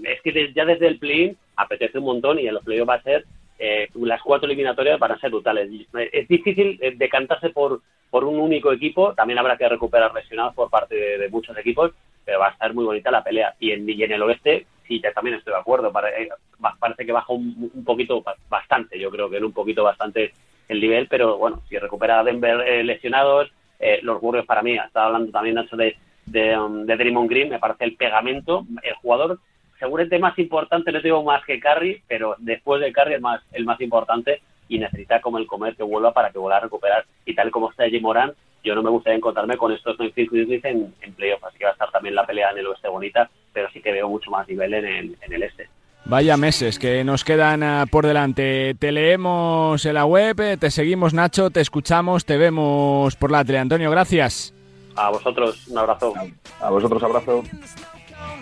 es 0.03 0.21
que 0.21 0.53
ya 0.53 0.65
desde 0.65 0.87
el 0.87 0.99
play 0.99 1.35
apetece 1.55 1.99
un 1.99 2.05
montón 2.05 2.39
y 2.39 2.47
en 2.47 2.53
los 2.53 2.63
playoffs 2.63 2.89
va 2.89 2.95
a 2.95 3.01
ser 3.01 3.25
eh, 3.65 3.87
las 3.95 4.21
cuatro 4.21 4.47
eliminatorias 4.47 4.99
van 4.99 5.13
a 5.13 5.19
ser 5.19 5.29
brutales. 5.29 5.69
Es 6.11 6.27
difícil 6.27 6.77
eh, 6.81 6.95
decantarse 6.97 7.49
por, 7.49 7.81
por 8.09 8.25
un 8.25 8.39
único 8.39 8.73
equipo, 8.73 9.13
también 9.13 9.39
habrá 9.39 9.55
que 9.55 9.69
recuperar 9.69 10.13
lesionados 10.13 10.53
por 10.53 10.69
parte 10.69 10.95
de, 10.95 11.29
muchos 11.29 11.57
equipos, 11.57 11.91
pero 12.25 12.39
va 12.39 12.47
a 12.47 12.51
estar 12.51 12.73
muy 12.73 12.83
bonita 12.83 13.09
la 13.09 13.23
pelea. 13.23 13.55
Y 13.61 13.71
en, 13.71 13.89
en 13.89 14.11
el 14.11 14.21
oeste, 14.21 14.67
sí, 14.85 14.99
ya 15.01 15.13
también 15.13 15.37
estoy 15.37 15.53
de 15.53 15.59
acuerdo, 15.61 15.93
eh, 16.17 16.29
parece 16.77 17.05
que 17.05 17.13
baja 17.13 17.31
un, 17.31 17.71
un, 17.73 17.85
poquito, 17.85 18.21
bastante, 18.49 18.99
yo 18.99 19.09
creo 19.09 19.29
que 19.29 19.37
en 19.37 19.45
un 19.45 19.53
poquito 19.53 19.83
bastante 19.83 20.33
el 20.67 20.81
nivel, 20.81 21.07
pero 21.07 21.37
bueno, 21.37 21.61
si 21.69 21.77
recupera 21.77 22.21
Denver 22.21 22.83
lesionados, 22.83 23.49
eh, 23.83 23.99
los 24.01 24.21
Warriors 24.21 24.47
para 24.47 24.61
mí, 24.61 24.77
estaba 24.77 25.07
hablando 25.07 25.31
también 25.31 25.55
Nacho 25.55 25.75
de, 25.75 25.97
de, 26.25 26.57
um, 26.57 26.85
de 26.85 26.95
Draymond 26.95 27.29
Green, 27.29 27.49
me 27.49 27.59
parece 27.59 27.83
el 27.83 27.95
pegamento, 27.95 28.65
el 28.81 28.93
jugador 28.95 29.39
seguramente 29.77 30.17
más 30.19 30.39
importante, 30.39 30.91
no 30.91 31.01
digo 31.01 31.23
más 31.23 31.43
que 31.43 31.59
Curry, 31.59 32.01
pero 32.07 32.35
después 32.39 32.79
de 32.79 32.93
Curry 32.93 33.15
es 33.15 33.21
más, 33.21 33.41
el 33.51 33.65
más 33.65 33.81
importante 33.81 34.41
y 34.69 34.79
necesita 34.79 35.19
como 35.19 35.37
el 35.37 35.45
comer 35.45 35.75
que 35.75 35.83
vuelva 35.83 36.13
para 36.13 36.31
que 36.31 36.39
vuelva 36.39 36.57
a 36.57 36.61
recuperar. 36.61 37.05
Y 37.25 37.35
tal 37.35 37.51
como 37.51 37.69
está 37.69 37.89
Jim 37.89 38.01
Moran, 38.01 38.31
yo 38.63 38.75
no 38.75 38.81
me 38.81 38.89
gustaría 38.89 39.17
encontrarme 39.17 39.57
con 39.57 39.73
estos 39.73 39.99
Memphis 39.99 40.29
Grizzlies 40.29 40.63
en, 40.63 40.93
en 41.01 41.13
playoff, 41.13 41.43
así 41.43 41.57
que 41.57 41.65
va 41.65 41.71
a 41.71 41.73
estar 41.73 41.91
también 41.91 42.15
la 42.15 42.25
pelea 42.25 42.51
en 42.51 42.59
el 42.59 42.67
oeste 42.67 42.87
bonita, 42.87 43.29
pero 43.51 43.69
sí 43.71 43.81
que 43.81 43.91
veo 43.91 44.07
mucho 44.07 44.31
más 44.31 44.47
nivel 44.47 44.73
en 44.73 44.85
el, 44.85 45.17
en 45.21 45.33
el 45.33 45.43
este. 45.43 45.67
Vaya 46.05 46.35
meses 46.35 46.79
que 46.79 47.03
nos 47.03 47.23
quedan 47.23 47.63
ah, 47.63 47.85
por 47.89 48.05
delante. 48.05 48.75
Te 48.75 48.91
leemos 48.91 49.85
en 49.85 49.93
la 49.93 50.05
web, 50.05 50.39
eh, 50.41 50.57
te 50.57 50.69
seguimos 50.69 51.13
Nacho, 51.13 51.49
te 51.49 51.61
escuchamos, 51.61 52.25
te 52.25 52.37
vemos 52.37 53.15
por 53.15 53.31
la 53.31 53.45
tele. 53.45 53.59
Antonio, 53.59 53.89
gracias. 53.89 54.53
A 54.95 55.09
vosotros, 55.09 55.67
un 55.67 55.77
abrazo. 55.77 56.13
A 56.59 56.69
vosotros, 56.69 57.01
abrazo. 57.03 57.43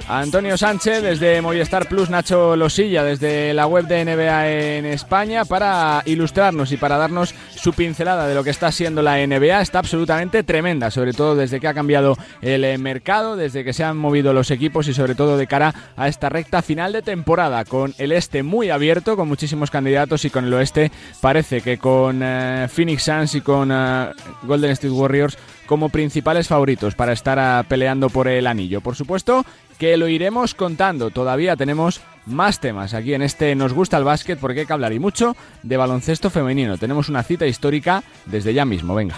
Antonio 0.08 0.58
Sánchez 0.58 1.02
desde 1.02 1.42
Movistar 1.42 1.88
Plus, 1.88 2.10
Nacho 2.10 2.56
Losilla 2.56 3.04
desde 3.04 3.54
la 3.54 3.66
web 3.68 3.88
de 3.88 4.04
NBA 4.04 4.50
en 4.50 4.86
España 4.86 5.46
para 5.46 6.04
ilustrarnos 6.06 6.72
y 6.72 6.78
para 6.78 6.98
darnos 6.98 7.34
su 7.56 7.72
pincelada 7.74 8.28
de 8.28 8.36
lo 8.36 8.44
que 8.44 8.50
está 8.50 8.72
siendo 8.72 9.02
la 9.02 9.26
NBA. 9.26 9.62
Está 9.62 9.80
absolutamente 9.80 10.44
tremenda, 10.44 10.92
sobre 10.92 11.14
todo 11.14 11.36
desde 11.36 11.60
que 11.60 11.68
ha 11.68 11.74
cambiado 11.74 12.18
el 12.42 12.66
eh, 12.66 12.78
mercado, 12.78 13.36
desde 13.36 13.64
que 13.64 13.74
se 13.74 13.84
han 13.84 13.98
movido 13.98 14.34
los 14.34 14.52
equipos 14.52 14.88
y 14.88 14.94
sobre 14.94 15.16
todo 15.16 15.38
de 15.38 15.48
cara 15.48 15.74
a 15.96 16.08
esta 16.08 16.30
recta 16.30 16.62
final 16.62 16.92
de 16.92 17.02
temporada, 17.02 17.64
con 17.64 17.94
el 17.98 18.12
este 18.12 18.44
muy 18.44 18.70
abierto, 18.70 19.16
con 19.16 19.28
muchísimos 19.28 19.72
candidatos 19.72 20.26
y 20.26 20.30
con 20.30 20.46
el 20.46 20.54
oeste 20.54 20.92
parece 21.22 21.62
que 21.62 21.78
con 21.78 22.22
eh, 22.22 22.68
Phoenix 22.70 23.04
Suns 23.04 23.36
y 23.36 23.42
con 23.42 23.72
eh, 23.72 24.12
Golden 24.44 24.72
State 24.72 24.92
Warriors 24.92 25.38
como 25.66 25.90
principales 25.90 26.48
favoritos 26.48 26.96
para 26.96 27.14
estar 27.14 27.66
peleando 27.68 28.10
por 28.10 28.28
el 28.28 28.48
anillo. 28.48 28.82
Por 28.82 28.96
supuesto, 28.96 29.46
que 29.78 29.98
lo 29.98 30.08
iremos 30.08 30.54
contando. 30.54 31.10
Todavía 31.10 31.56
tenemos 31.56 32.02
más 32.26 32.60
temas 32.60 32.94
aquí 32.94 33.14
en 33.14 33.24
este 33.24 33.56
Nos 33.56 33.74
gusta 33.74 33.98
el 33.98 34.04
básquet 34.04 34.40
porque 34.40 34.62
hay 34.62 34.66
que 34.66 34.74
hablar 34.74 34.94
y 34.94 35.00
mucho 35.00 35.36
de 35.64 35.78
baloncesto 35.78 36.30
femenino. 36.30 36.78
Tenemos 36.78 37.10
una 37.10 37.24
cita 37.24 37.48
histórica 37.48 38.04
desde 38.26 38.54
ya 38.54 38.66
mismo. 38.66 38.94
Venga. 38.94 39.16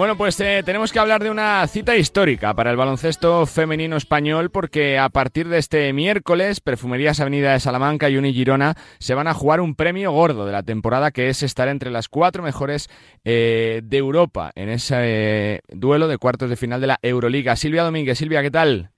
Bueno, 0.00 0.16
pues 0.16 0.40
eh, 0.40 0.62
tenemos 0.64 0.94
que 0.94 0.98
hablar 0.98 1.22
de 1.22 1.28
una 1.28 1.66
cita 1.66 1.94
histórica 1.94 2.54
para 2.54 2.70
el 2.70 2.78
baloncesto 2.78 3.44
femenino 3.44 3.96
español 3.96 4.48
porque 4.48 4.98
a 4.98 5.10
partir 5.10 5.46
de 5.46 5.58
este 5.58 5.92
miércoles 5.92 6.62
Perfumerías 6.62 7.20
Avenida 7.20 7.52
de 7.52 7.60
Salamanca 7.60 8.08
y 8.08 8.16
Uni 8.16 8.32
Girona 8.32 8.76
se 8.98 9.14
van 9.14 9.28
a 9.28 9.34
jugar 9.34 9.60
un 9.60 9.74
premio 9.74 10.10
gordo 10.10 10.46
de 10.46 10.52
la 10.52 10.62
temporada 10.62 11.10
que 11.10 11.28
es 11.28 11.42
estar 11.42 11.68
entre 11.68 11.90
las 11.90 12.08
cuatro 12.08 12.42
mejores 12.42 12.88
eh, 13.26 13.82
de 13.84 13.98
Europa 13.98 14.52
en 14.54 14.70
ese 14.70 14.96
eh, 15.00 15.60
duelo 15.68 16.08
de 16.08 16.16
cuartos 16.16 16.48
de 16.48 16.56
final 16.56 16.80
de 16.80 16.86
la 16.86 16.98
Euroliga. 17.02 17.54
Silvia 17.56 17.82
Domínguez, 17.82 18.16
Silvia, 18.16 18.40
¿qué 18.40 18.50
tal? 18.50 18.92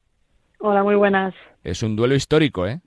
Hola, 0.60 0.84
muy 0.84 0.94
buenas. 0.94 1.34
Es 1.64 1.82
un 1.82 1.96
duelo 1.96 2.14
histórico, 2.14 2.64
¿eh? 2.64 2.78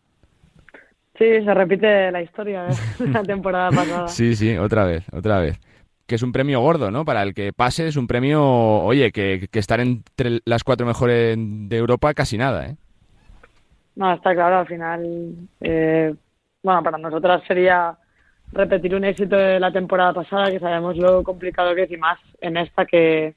Sí, 1.17 1.43
se 1.43 1.53
repite 1.53 2.09
la 2.13 2.21
historia 2.21 2.63
de 2.63 3.07
la 3.11 3.23
temporada 3.23 3.71
pasada. 3.71 4.07
sí, 4.07 4.37
sí, 4.37 4.57
otra 4.57 4.85
vez, 4.85 5.03
otra 5.11 5.41
vez 5.41 5.59
que 6.07 6.15
es 6.15 6.23
un 6.23 6.31
premio 6.31 6.59
gordo, 6.61 6.91
¿no? 6.91 7.05
Para 7.05 7.23
el 7.23 7.33
que 7.33 7.51
pase 7.53 7.87
es 7.87 7.95
un 7.95 8.07
premio, 8.07 8.43
oye, 8.43 9.11
que, 9.11 9.47
estar 9.53 9.79
entre 9.79 10.39
las 10.45 10.63
cuatro 10.63 10.85
mejores 10.85 11.35
de 11.37 11.77
Europa 11.77 12.13
casi 12.13 12.37
nada, 12.37 12.67
¿eh? 12.67 12.75
No, 13.95 14.13
está 14.13 14.33
claro, 14.33 14.59
al 14.59 14.67
final, 14.67 15.33
eh, 15.61 16.13
bueno, 16.61 16.83
para 16.83 16.97
nosotras 16.97 17.41
sería 17.47 17.97
repetir 18.51 18.93
un 18.93 19.05
éxito 19.05 19.35
de 19.35 19.59
la 19.59 19.71
temporada 19.71 20.13
pasada, 20.13 20.51
que 20.51 20.59
sabemos 20.59 20.97
lo 20.97 21.23
complicado 21.23 21.73
que 21.73 21.83
es 21.83 21.91
y 21.91 21.97
más 21.97 22.19
en 22.41 22.57
esta 22.57 22.85
que, 22.85 23.35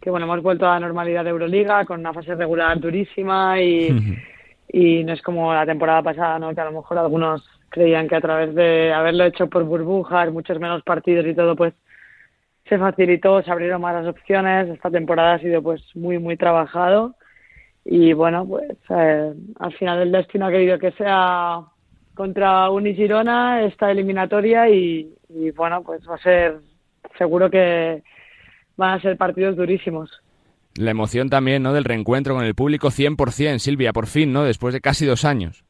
que 0.00 0.10
bueno, 0.10 0.26
hemos 0.26 0.42
vuelto 0.42 0.66
a 0.66 0.74
la 0.74 0.80
normalidad 0.80 1.24
de 1.24 1.30
Euroliga 1.30 1.84
con 1.84 2.00
una 2.00 2.12
fase 2.12 2.34
regular 2.34 2.78
durísima 2.80 3.60
y, 3.60 4.20
y 4.68 5.04
no 5.04 5.12
es 5.12 5.22
como 5.22 5.54
la 5.54 5.64
temporada 5.64 6.02
pasada, 6.02 6.38
¿no? 6.40 6.54
Que 6.54 6.60
a 6.60 6.66
lo 6.66 6.72
mejor 6.72 6.98
algunos 6.98 7.44
creían 7.68 8.08
que 8.08 8.16
a 8.16 8.20
través 8.20 8.54
de 8.54 8.92
haberlo 8.92 9.24
hecho 9.24 9.48
por 9.48 9.64
burbujas, 9.64 10.32
muchos 10.32 10.58
menos 10.60 10.82
partidos 10.82 11.26
y 11.26 11.34
todo, 11.34 11.56
pues 11.56 11.74
se 12.74 12.78
facilitó, 12.78 13.40
se 13.42 13.50
abrieron 13.50 13.80
más 13.80 13.94
las 13.94 14.06
opciones. 14.06 14.68
Esta 14.68 14.90
temporada 14.90 15.34
ha 15.34 15.38
sido 15.38 15.62
pues 15.62 15.80
muy, 15.94 16.18
muy 16.18 16.36
trabajado. 16.36 17.14
Y 17.84 18.12
bueno, 18.12 18.46
pues 18.46 18.72
eh, 18.90 19.32
al 19.60 19.72
final 19.74 20.02
el 20.02 20.12
destino 20.12 20.46
ha 20.46 20.50
querido 20.50 20.78
que 20.78 20.90
sea 20.92 21.60
contra 22.14 22.70
Unigirona 22.70 23.62
esta 23.62 23.90
eliminatoria 23.90 24.68
y, 24.68 25.14
bueno, 25.56 25.82
pues 25.82 26.00
va 26.08 26.16
a 26.16 26.18
ser, 26.18 26.58
seguro 27.18 27.50
que 27.50 28.02
van 28.76 28.98
a 28.98 29.02
ser 29.02 29.16
partidos 29.16 29.56
durísimos. 29.56 30.10
La 30.76 30.90
emoción 30.90 31.28
también, 31.28 31.62
¿no? 31.62 31.72
Del 31.72 31.84
reencuentro 31.84 32.34
con 32.34 32.44
el 32.44 32.54
público 32.54 32.88
100%, 32.88 33.58
Silvia, 33.58 33.92
por 33.92 34.06
fin, 34.06 34.32
¿no? 34.32 34.42
Después 34.42 34.74
de 34.74 34.80
casi 34.80 35.06
dos 35.06 35.24
años. 35.24 35.64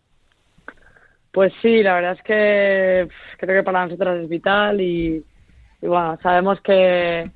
Pues 1.33 1.53
sí, 1.61 1.83
la 1.83 1.95
verdad 1.95 2.13
es 2.13 2.23
que 2.23 3.09
creo 3.39 3.61
que 3.61 3.65
para 3.65 3.85
nosotros 3.85 4.23
es 4.23 4.29
vital 4.29 4.81
y, 4.81 5.23
y 5.85 5.87
bueno, 5.87 6.19
sabemos 6.23 6.59
que, 6.63 7.31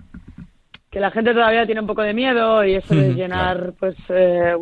que 0.90 1.00
la 1.00 1.10
gente 1.10 1.34
todavía 1.34 1.66
tiene 1.66 1.82
un 1.82 1.86
poco 1.86 2.00
de 2.00 2.14
miedo 2.14 2.64
y 2.64 2.76
eso 2.76 2.94
de 2.94 3.12
llenar 3.12 3.74
pues 3.78 3.94
eh, 4.08 4.54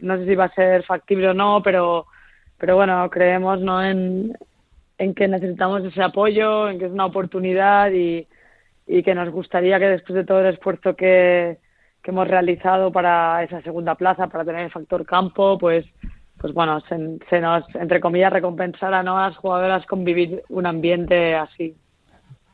no 0.00 0.16
sé 0.16 0.24
si 0.24 0.34
va 0.34 0.44
a 0.44 0.54
ser 0.54 0.82
factible 0.84 1.28
o 1.28 1.34
no, 1.34 1.62
pero 1.62 2.06
pero 2.56 2.76
bueno, 2.76 3.10
creemos 3.10 3.60
no 3.60 3.84
en, 3.84 4.34
en 4.96 5.14
que 5.14 5.28
necesitamos 5.28 5.84
ese 5.84 6.02
apoyo, 6.02 6.70
en 6.70 6.78
que 6.78 6.86
es 6.86 6.90
una 6.90 7.04
oportunidad 7.04 7.90
y, 7.92 8.26
y 8.86 9.02
que 9.02 9.14
nos 9.14 9.28
gustaría 9.28 9.78
que 9.78 9.90
después 9.90 10.14
de 10.14 10.24
todo 10.24 10.40
el 10.40 10.54
esfuerzo 10.54 10.96
que, 10.96 11.58
que 12.02 12.10
hemos 12.10 12.26
realizado 12.26 12.90
para 12.90 13.44
esa 13.44 13.60
segunda 13.60 13.96
plaza, 13.96 14.28
para 14.28 14.46
tener 14.46 14.62
el 14.62 14.72
factor 14.72 15.04
campo, 15.04 15.58
pues 15.58 15.84
pues 16.38 16.54
bueno, 16.54 16.80
se, 16.88 17.18
se 17.28 17.40
nos, 17.40 17.64
entre 17.74 18.00
comillas, 18.00 18.32
recompensara 18.32 19.02
¿no? 19.02 19.18
a 19.18 19.28
las 19.28 19.36
jugadoras 19.36 19.84
con 19.84 20.04
vivir 20.04 20.42
un 20.48 20.64
ambiente 20.64 21.34
así. 21.34 21.76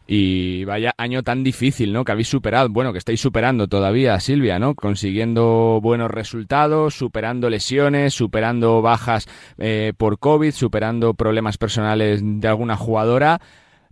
Y 0.06 0.64
vaya 0.66 0.92
año 0.98 1.22
tan 1.22 1.42
difícil, 1.42 1.92
¿no? 1.92 2.04
Que 2.04 2.12
habéis 2.12 2.28
superado, 2.28 2.68
bueno, 2.68 2.92
que 2.92 2.98
estáis 2.98 3.20
superando 3.20 3.68
todavía, 3.68 4.20
Silvia, 4.20 4.58
¿no? 4.58 4.74
Consiguiendo 4.74 5.80
buenos 5.82 6.10
resultados, 6.10 6.94
superando 6.94 7.48
lesiones, 7.48 8.12
superando 8.12 8.82
bajas 8.82 9.26
eh, 9.56 9.94
por 9.96 10.18
COVID, 10.18 10.52
superando 10.52 11.14
problemas 11.14 11.56
personales 11.56 12.20
de 12.22 12.48
alguna 12.48 12.76
jugadora, 12.76 13.40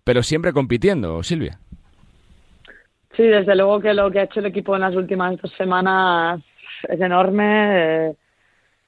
pero 0.04 0.22
siempre 0.22 0.52
compitiendo, 0.52 1.22
Silvia. 1.22 1.58
Sí, 3.16 3.22
desde 3.22 3.56
luego 3.56 3.80
que 3.80 3.94
lo 3.94 4.10
que 4.10 4.20
ha 4.20 4.24
hecho 4.24 4.40
el 4.40 4.46
equipo 4.46 4.74
en 4.74 4.82
las 4.82 4.94
últimas 4.94 5.40
dos 5.40 5.52
semanas 5.56 6.42
es 6.88 7.00
enorme. 7.00 8.08
Eh, 8.08 8.16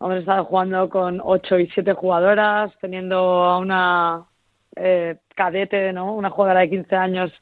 hemos 0.01 0.17
estado 0.17 0.45
jugando 0.45 0.89
con 0.91 1.21
ocho 1.23 1.59
y 1.59 1.69
siete 1.69 1.95
jugadoras, 1.95 2.73
teniendo 2.81 3.17
a 3.17 3.59
una 3.59 4.25
eh, 4.77 5.17
cadete, 5.35 5.93
¿no? 5.93 6.15
Una 6.15 6.31
jugadora 6.31 6.61
de 6.61 6.71
15 6.71 6.97
años 6.97 7.33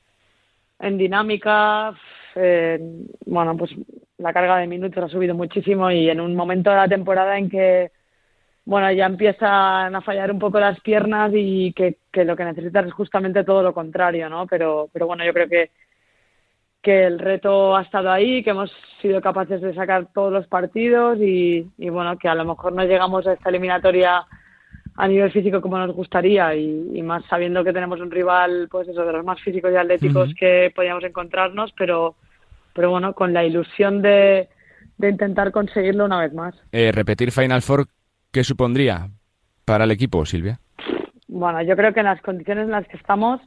en 0.78 0.98
dinámica. 0.98 1.94
Eh, 2.34 2.78
bueno, 3.26 3.56
pues 3.56 3.70
la 4.18 4.32
carga 4.32 4.58
de 4.58 4.66
minutos 4.66 5.04
ha 5.04 5.08
subido 5.08 5.34
muchísimo 5.34 5.90
y 5.90 6.08
en 6.08 6.20
un 6.20 6.34
momento 6.34 6.70
de 6.70 6.76
la 6.76 6.88
temporada 6.88 7.38
en 7.38 7.50
que, 7.50 7.92
bueno, 8.64 8.90
ya 8.92 9.06
empiezan 9.06 9.94
a 9.94 10.00
fallar 10.02 10.30
un 10.30 10.38
poco 10.38 10.60
las 10.60 10.80
piernas 10.80 11.32
y 11.34 11.72
que, 11.72 11.96
lo 12.24 12.36
que 12.36 12.44
necesitas 12.44 12.86
es 12.86 12.92
justamente 12.92 13.44
todo 13.44 13.62
lo 13.62 13.74
contrario, 13.74 14.28
¿no? 14.28 14.46
Pero, 14.46 14.88
pero 14.92 15.06
bueno, 15.06 15.24
yo 15.24 15.32
creo 15.32 15.48
que 15.48 15.70
que 16.82 17.04
el 17.04 17.20
reto 17.20 17.76
ha 17.76 17.82
estado 17.82 18.10
ahí, 18.10 18.42
que 18.42 18.50
hemos 18.50 18.72
sido 19.00 19.20
capaces 19.20 19.60
de 19.60 19.72
sacar 19.72 20.08
todos 20.12 20.32
los 20.32 20.48
partidos 20.48 21.16
y, 21.20 21.70
y 21.78 21.88
bueno, 21.90 22.18
que 22.18 22.28
a 22.28 22.34
lo 22.34 22.44
mejor 22.44 22.72
no 22.72 22.82
llegamos 22.84 23.24
a 23.24 23.34
esta 23.34 23.50
eliminatoria 23.50 24.26
a 24.96 25.08
nivel 25.08 25.32
físico 25.32 25.60
como 25.60 25.78
nos 25.78 25.94
gustaría 25.94 26.54
y, 26.54 27.00
más 27.02 27.24
sabiendo 27.26 27.64
que 27.64 27.72
tenemos 27.72 28.00
un 28.00 28.10
rival 28.10 28.68
pues 28.70 28.88
eso 28.88 29.04
de 29.04 29.12
los 29.12 29.24
más 29.24 29.40
físicos 29.40 29.72
y 29.72 29.76
atléticos 29.76 30.30
que 30.38 30.72
podíamos 30.74 31.04
encontrarnos 31.04 31.72
pero 31.76 32.14
pero 32.74 32.90
bueno 32.90 33.14
con 33.14 33.32
la 33.32 33.44
ilusión 33.44 34.02
de, 34.02 34.48
de 34.98 35.08
intentar 35.08 35.52
conseguirlo 35.52 36.04
una 36.04 36.20
vez 36.20 36.32
más. 36.32 36.54
Eh, 36.72 36.90
repetir 36.92 37.32
Final 37.32 37.62
Four 37.62 37.86
qué 38.30 38.44
supondría 38.44 39.08
para 39.64 39.84
el 39.84 39.90
equipo 39.90 40.24
Silvia 40.26 40.58
bueno 41.26 41.62
yo 41.62 41.74
creo 41.74 41.94
que 41.94 42.00
en 42.00 42.06
las 42.06 42.20
condiciones 42.20 42.64
en 42.64 42.72
las 42.72 42.86
que 42.86 42.96
estamos 42.98 43.40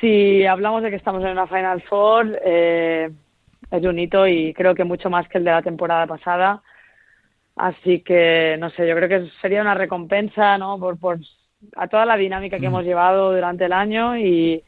si 0.00 0.44
hablamos 0.44 0.82
de 0.82 0.90
que 0.90 0.96
estamos 0.96 1.22
en 1.22 1.30
una 1.30 1.46
Final 1.46 1.82
Four 1.82 2.38
eh, 2.44 3.10
es 3.70 3.84
un 3.84 3.98
hito 3.98 4.26
y 4.26 4.52
creo 4.54 4.74
que 4.74 4.84
mucho 4.84 5.08
más 5.08 5.28
que 5.28 5.38
el 5.38 5.44
de 5.44 5.52
la 5.52 5.62
temporada 5.62 6.06
pasada 6.06 6.62
Así 7.56 8.00
que, 8.00 8.56
no 8.58 8.70
sé, 8.70 8.88
yo 8.88 8.94
creo 8.96 9.08
que 9.08 9.30
sería 9.40 9.60
una 9.60 9.74
recompensa, 9.74 10.56
¿no? 10.58 10.78
Por, 10.78 10.98
por 10.98 11.18
a 11.76 11.88
toda 11.88 12.06
la 12.06 12.16
dinámica 12.16 12.58
que 12.58 12.66
hemos 12.66 12.84
llevado 12.84 13.32
durante 13.32 13.66
el 13.66 13.72
año 13.72 14.16
y, 14.16 14.64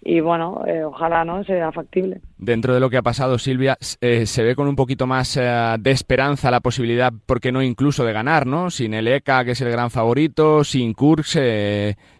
y 0.00 0.20
bueno, 0.20 0.62
eh, 0.66 0.84
ojalá 0.84 1.24
no 1.24 1.44
sea 1.44 1.72
factible. 1.72 2.20
Dentro 2.38 2.74
de 2.74 2.80
lo 2.80 2.90
que 2.90 2.98
ha 2.98 3.02
pasado, 3.02 3.38
Silvia, 3.38 3.76
eh, 4.00 4.26
se 4.26 4.42
ve 4.42 4.54
con 4.54 4.68
un 4.68 4.76
poquito 4.76 5.06
más 5.06 5.36
eh, 5.36 5.76
de 5.78 5.90
esperanza 5.90 6.50
la 6.50 6.60
posibilidad, 6.60 7.12
¿por 7.26 7.40
qué 7.40 7.52
no 7.52 7.62
incluso 7.62 8.04
de 8.04 8.12
ganar, 8.12 8.46
no? 8.46 8.70
Sin 8.70 8.94
el 8.94 9.08
ECA, 9.08 9.44
que 9.44 9.52
es 9.52 9.60
el 9.60 9.70
gran 9.70 9.90
favorito, 9.90 10.62
sin 10.62 10.94
Kurz, 10.94 11.34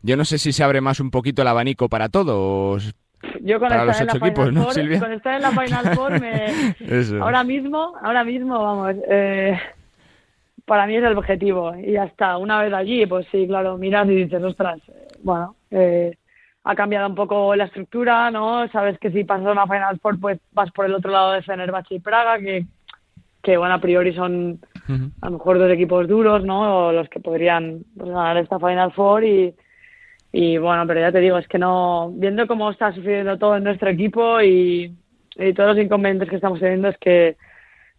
yo 0.03 0.17
no 0.17 0.25
sé 0.25 0.39
si 0.39 0.53
se 0.53 0.65
abre 0.65 0.81
más 0.81 1.01
un 1.01 1.11
poquito 1.11 1.43
el 1.43 1.49
abanico 1.49 1.89
para 1.89 2.09
todos. 2.09 2.95
Yo 3.41 3.59
con 3.59 3.69
para 3.69 3.85
los 3.85 4.01
ocho 4.01 4.17
equipos, 4.19 4.53
¿no? 4.53 4.67
Con 4.67 5.13
estar 5.13 5.35
en 5.35 5.43
la 5.43 5.51
Final 5.51 5.95
Four, 5.95 6.21
me... 6.21 6.75
ahora 7.21 7.45
mismo, 7.45 7.95
ahora 8.03 8.25
mismo, 8.25 8.59
vamos, 8.59 8.97
para 10.65 10.87
mí 10.87 10.97
es 10.97 11.05
el 11.05 11.17
objetivo 11.17 11.75
y 11.77 11.93
ya 11.93 12.05
está. 12.05 12.37
Una 12.39 12.63
vez 12.63 12.73
allí, 12.73 13.07
pues 13.07 13.27
sí, 13.31 13.47
claro, 13.47 13.77
miras 13.77 14.09
y 14.09 14.15
dices, 14.15 14.43
ostras, 14.43 14.81
bueno, 15.23 15.57
eh, 15.71 16.17
ha 16.65 16.75
cambiado 16.75 17.09
un 17.09 17.15
poco 17.15 17.55
la 17.55 17.65
estructura, 17.65 18.31
¿no? 18.31 18.67
Sabes 18.69 18.99
que 18.99 19.11
si 19.11 19.25
pasas 19.25 19.47
a 19.47 19.53
una 19.53 19.67
Final 19.67 19.99
Four, 20.01 20.19
pues 20.21 20.41
vas 20.53 20.71
por 20.71 20.87
el 20.87 20.95
otro 20.95 21.11
lado 21.11 21.33
de 21.33 21.43
Fenerbahce 21.43 21.97
y 21.97 22.01
Praga, 22.01 22.39
que, 22.39 22.65
que 23.43 23.57
bueno, 23.59 23.75
a 23.75 23.81
priori 23.81 24.15
son 24.15 24.61
a 25.21 25.27
lo 25.27 25.39
mejor 25.39 25.59
dos 25.59 25.71
equipos 25.71 26.09
duros, 26.09 26.45
¿no? 26.45 26.87
O 26.87 26.93
los 26.93 27.09
que 27.09 27.21
podrían 27.21 27.85
pues, 27.97 28.09
ganar 28.09 28.39
esta 28.39 28.59
Final 28.59 28.93
Four 28.93 29.25
y, 29.25 29.55
y 30.33 30.57
bueno, 30.57 30.87
pero 30.87 31.01
ya 31.01 31.13
te 31.13 31.21
digo, 31.21 31.37
es 31.37 31.47
que 31.49 31.59
no, 31.59 32.11
viendo 32.15 32.47
cómo 32.47 32.71
está 32.71 32.93
sucediendo 32.93 33.39
todo 33.39 33.57
en 33.57 33.65
nuestro 33.65 33.91
equipo 33.91 34.41
y, 34.41 34.95
y 35.37 35.53
todos 35.53 35.77
los 35.77 35.85
inconvenientes 35.85 36.31
que 36.31 36.37
estamos 36.37 36.61
teniendo, 36.61 36.89
es 36.89 36.97
que 36.99 37.37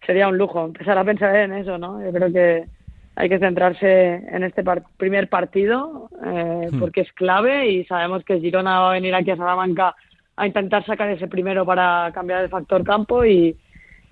sería 0.05 0.27
un 0.27 0.37
lujo 0.37 0.65
empezar 0.65 0.97
a 0.97 1.03
pensar 1.03 1.35
en 1.35 1.53
eso, 1.53 1.77
¿no? 1.77 2.03
Yo 2.03 2.11
creo 2.11 2.31
que 2.31 2.65
hay 3.15 3.29
que 3.29 3.39
centrarse 3.39 4.15
en 4.15 4.43
este 4.43 4.63
primer 4.97 5.29
partido 5.29 6.09
eh, 6.25 6.69
hmm. 6.71 6.79
porque 6.79 7.01
es 7.01 7.11
clave 7.13 7.69
y 7.69 7.85
sabemos 7.85 8.23
que 8.25 8.39
Girona 8.39 8.79
va 8.81 8.89
a 8.91 8.93
venir 8.93 9.15
aquí 9.15 9.31
a 9.31 9.37
Salamanca 9.37 9.95
a 10.35 10.47
intentar 10.47 10.85
sacar 10.85 11.09
ese 11.09 11.27
primero 11.27 11.65
para 11.65 12.11
cambiar 12.13 12.43
el 12.43 12.49
factor 12.49 12.83
campo 12.83 13.23
y, 13.23 13.55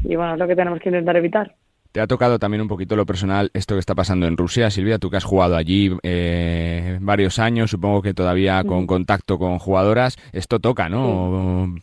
bueno, 0.06 0.34
es 0.34 0.40
lo 0.40 0.48
que 0.48 0.56
tenemos 0.56 0.80
que 0.80 0.90
intentar 0.90 1.18
evitar. 1.18 1.54
Te 1.92 2.00
ha 2.00 2.08
tocado 2.08 2.40
también 2.40 2.62
un 2.62 2.68
poquito 2.68 2.96
lo 2.96 3.06
personal 3.06 3.52
esto 3.54 3.76
que 3.76 3.80
está 3.80 3.94
pasando 3.94 4.26
en 4.26 4.36
Rusia, 4.36 4.72
Silvia, 4.72 4.98
tú 4.98 5.12
que 5.12 5.18
has 5.18 5.24
jugado 5.24 5.56
allí 5.56 5.92
eh, 6.02 6.98
varios 7.02 7.38
años, 7.38 7.70
supongo 7.70 8.02
que 8.02 8.16
todavía 8.16 8.64
con 8.64 8.88
contacto 8.88 9.38
con 9.38 9.60
jugadoras, 9.60 10.18
esto 10.32 10.60
toca, 10.60 10.90
¿no? 10.90 11.76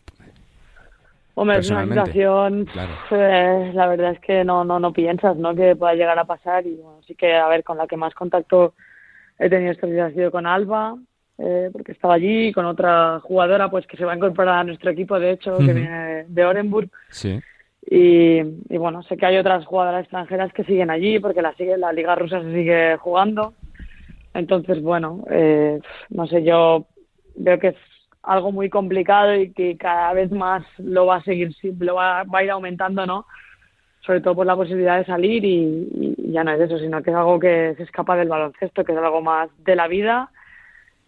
Hombre, 1.41 1.57
es 1.57 1.71
una 1.71 1.87
situación, 1.87 2.67
pues, 3.09 3.73
la 3.73 3.87
verdad 3.87 4.11
es 4.11 4.19
que 4.19 4.43
no, 4.43 4.63
no, 4.63 4.79
no 4.79 4.93
piensas, 4.93 5.35
¿no? 5.37 5.55
Que 5.55 5.75
pueda 5.75 5.95
llegar 5.95 6.19
a 6.19 6.25
pasar 6.25 6.67
y 6.67 6.75
bueno, 6.75 6.99
sí 7.07 7.15
que, 7.15 7.33
a 7.33 7.47
ver, 7.47 7.63
con 7.63 7.77
la 7.77 7.87
que 7.87 7.97
más 7.97 8.13
contacto 8.13 8.75
he 9.39 9.49
tenido 9.49 9.71
esta 9.71 9.87
ha 9.87 10.11
sido 10.11 10.29
con 10.29 10.45
Alba, 10.45 10.95
eh, 11.39 11.71
porque 11.73 11.93
estaba 11.93 12.13
allí, 12.13 12.51
con 12.51 12.67
otra 12.67 13.19
jugadora, 13.21 13.71
pues 13.71 13.87
que 13.87 13.97
se 13.97 14.05
va 14.05 14.13
a 14.13 14.17
incorporar 14.17 14.59
a 14.59 14.63
nuestro 14.63 14.91
equipo, 14.91 15.19
de 15.19 15.31
hecho, 15.31 15.57
que 15.57 15.73
viene 15.73 16.25
de 16.27 16.45
Orenburg. 16.45 16.91
Sí. 17.09 17.41
Y, 17.89 18.41
y, 18.69 18.77
bueno, 18.77 19.01
sé 19.01 19.17
que 19.17 19.25
hay 19.25 19.37
otras 19.37 19.65
jugadoras 19.65 20.01
extranjeras 20.01 20.53
que 20.53 20.63
siguen 20.63 20.91
allí, 20.91 21.17
porque 21.17 21.41
la, 21.41 21.55
sigue, 21.55 21.75
la 21.75 21.91
Liga 21.91 22.13
Rusa 22.13 22.39
se 22.43 22.53
sigue 22.53 22.97
jugando. 22.97 23.55
Entonces, 24.35 24.79
bueno, 24.79 25.23
eh, 25.31 25.79
no 26.09 26.27
sé, 26.27 26.43
yo 26.43 26.85
veo 27.35 27.57
que 27.57 27.75
algo 28.23 28.51
muy 28.51 28.69
complicado 28.69 29.35
y 29.35 29.51
que 29.51 29.77
cada 29.77 30.13
vez 30.13 30.31
más 30.31 30.63
lo 30.77 31.05
va 31.05 31.17
a 31.17 31.23
seguir, 31.23 31.55
lo 31.79 31.95
va, 31.95 32.23
va 32.23 32.39
a 32.39 32.43
ir 32.43 32.51
aumentando, 32.51 33.05
¿no? 33.05 33.25
Sobre 34.05 34.21
todo 34.21 34.35
por 34.35 34.45
la 34.45 34.55
posibilidad 34.55 34.97
de 34.97 35.05
salir 35.05 35.43
y, 35.45 36.15
ya 36.31 36.43
no 36.43 36.51
es 36.51 36.61
eso, 36.61 36.77
sino 36.77 37.01
que 37.01 37.09
es 37.09 37.15
algo 37.15 37.39
que 37.39 37.73
se 37.75 37.83
escapa 37.83 38.15
del 38.15 38.29
baloncesto, 38.29 38.83
que 38.83 38.93
es 38.93 38.97
algo 38.97 39.21
más 39.21 39.49
de 39.63 39.75
la 39.75 39.87
vida 39.87 40.29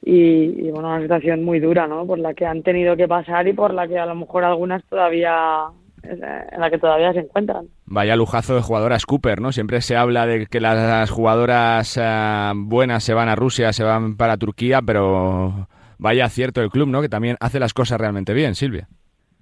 y, 0.05 0.69
bueno, 0.71 0.89
una 0.89 1.01
situación 1.01 1.45
muy 1.45 1.59
dura, 1.59 1.87
¿no? 1.87 2.05
Por 2.05 2.19
la 2.19 2.33
que 2.33 2.45
han 2.45 2.61
tenido 2.61 2.97
que 2.97 3.07
pasar 3.07 3.47
y 3.47 3.53
por 3.53 3.73
la 3.73 3.87
que 3.87 3.97
a 3.97 4.05
lo 4.05 4.15
mejor 4.15 4.43
algunas 4.43 4.83
todavía 4.85 5.67
en 6.03 6.59
la 6.59 6.69
que 6.69 6.77
todavía 6.77 7.13
se 7.13 7.19
encuentran. 7.19 7.67
Vaya 7.85 8.17
lujazo 8.17 8.55
de 8.55 8.61
jugadoras 8.61 9.05
Cooper, 9.05 9.39
¿no? 9.39 9.53
Siempre 9.53 9.79
se 9.79 9.95
habla 9.95 10.25
de 10.25 10.47
que 10.47 10.59
las 10.59 11.09
jugadoras 11.09 11.97
eh, 12.01 12.51
buenas 12.55 13.03
se 13.05 13.13
van 13.13 13.29
a 13.29 13.35
Rusia, 13.35 13.71
se 13.71 13.85
van 13.85 14.17
para 14.17 14.35
Turquía, 14.35 14.81
pero 14.85 15.67
vaya 15.97 16.29
cierto 16.29 16.61
el 16.61 16.69
club, 16.69 16.87
¿no? 16.87 17.01
Que 17.01 17.09
también 17.09 17.37
hace 17.39 17.59
las 17.59 17.73
cosas 17.73 17.99
realmente 17.99 18.33
bien, 18.33 18.55
Silvia. 18.55 18.87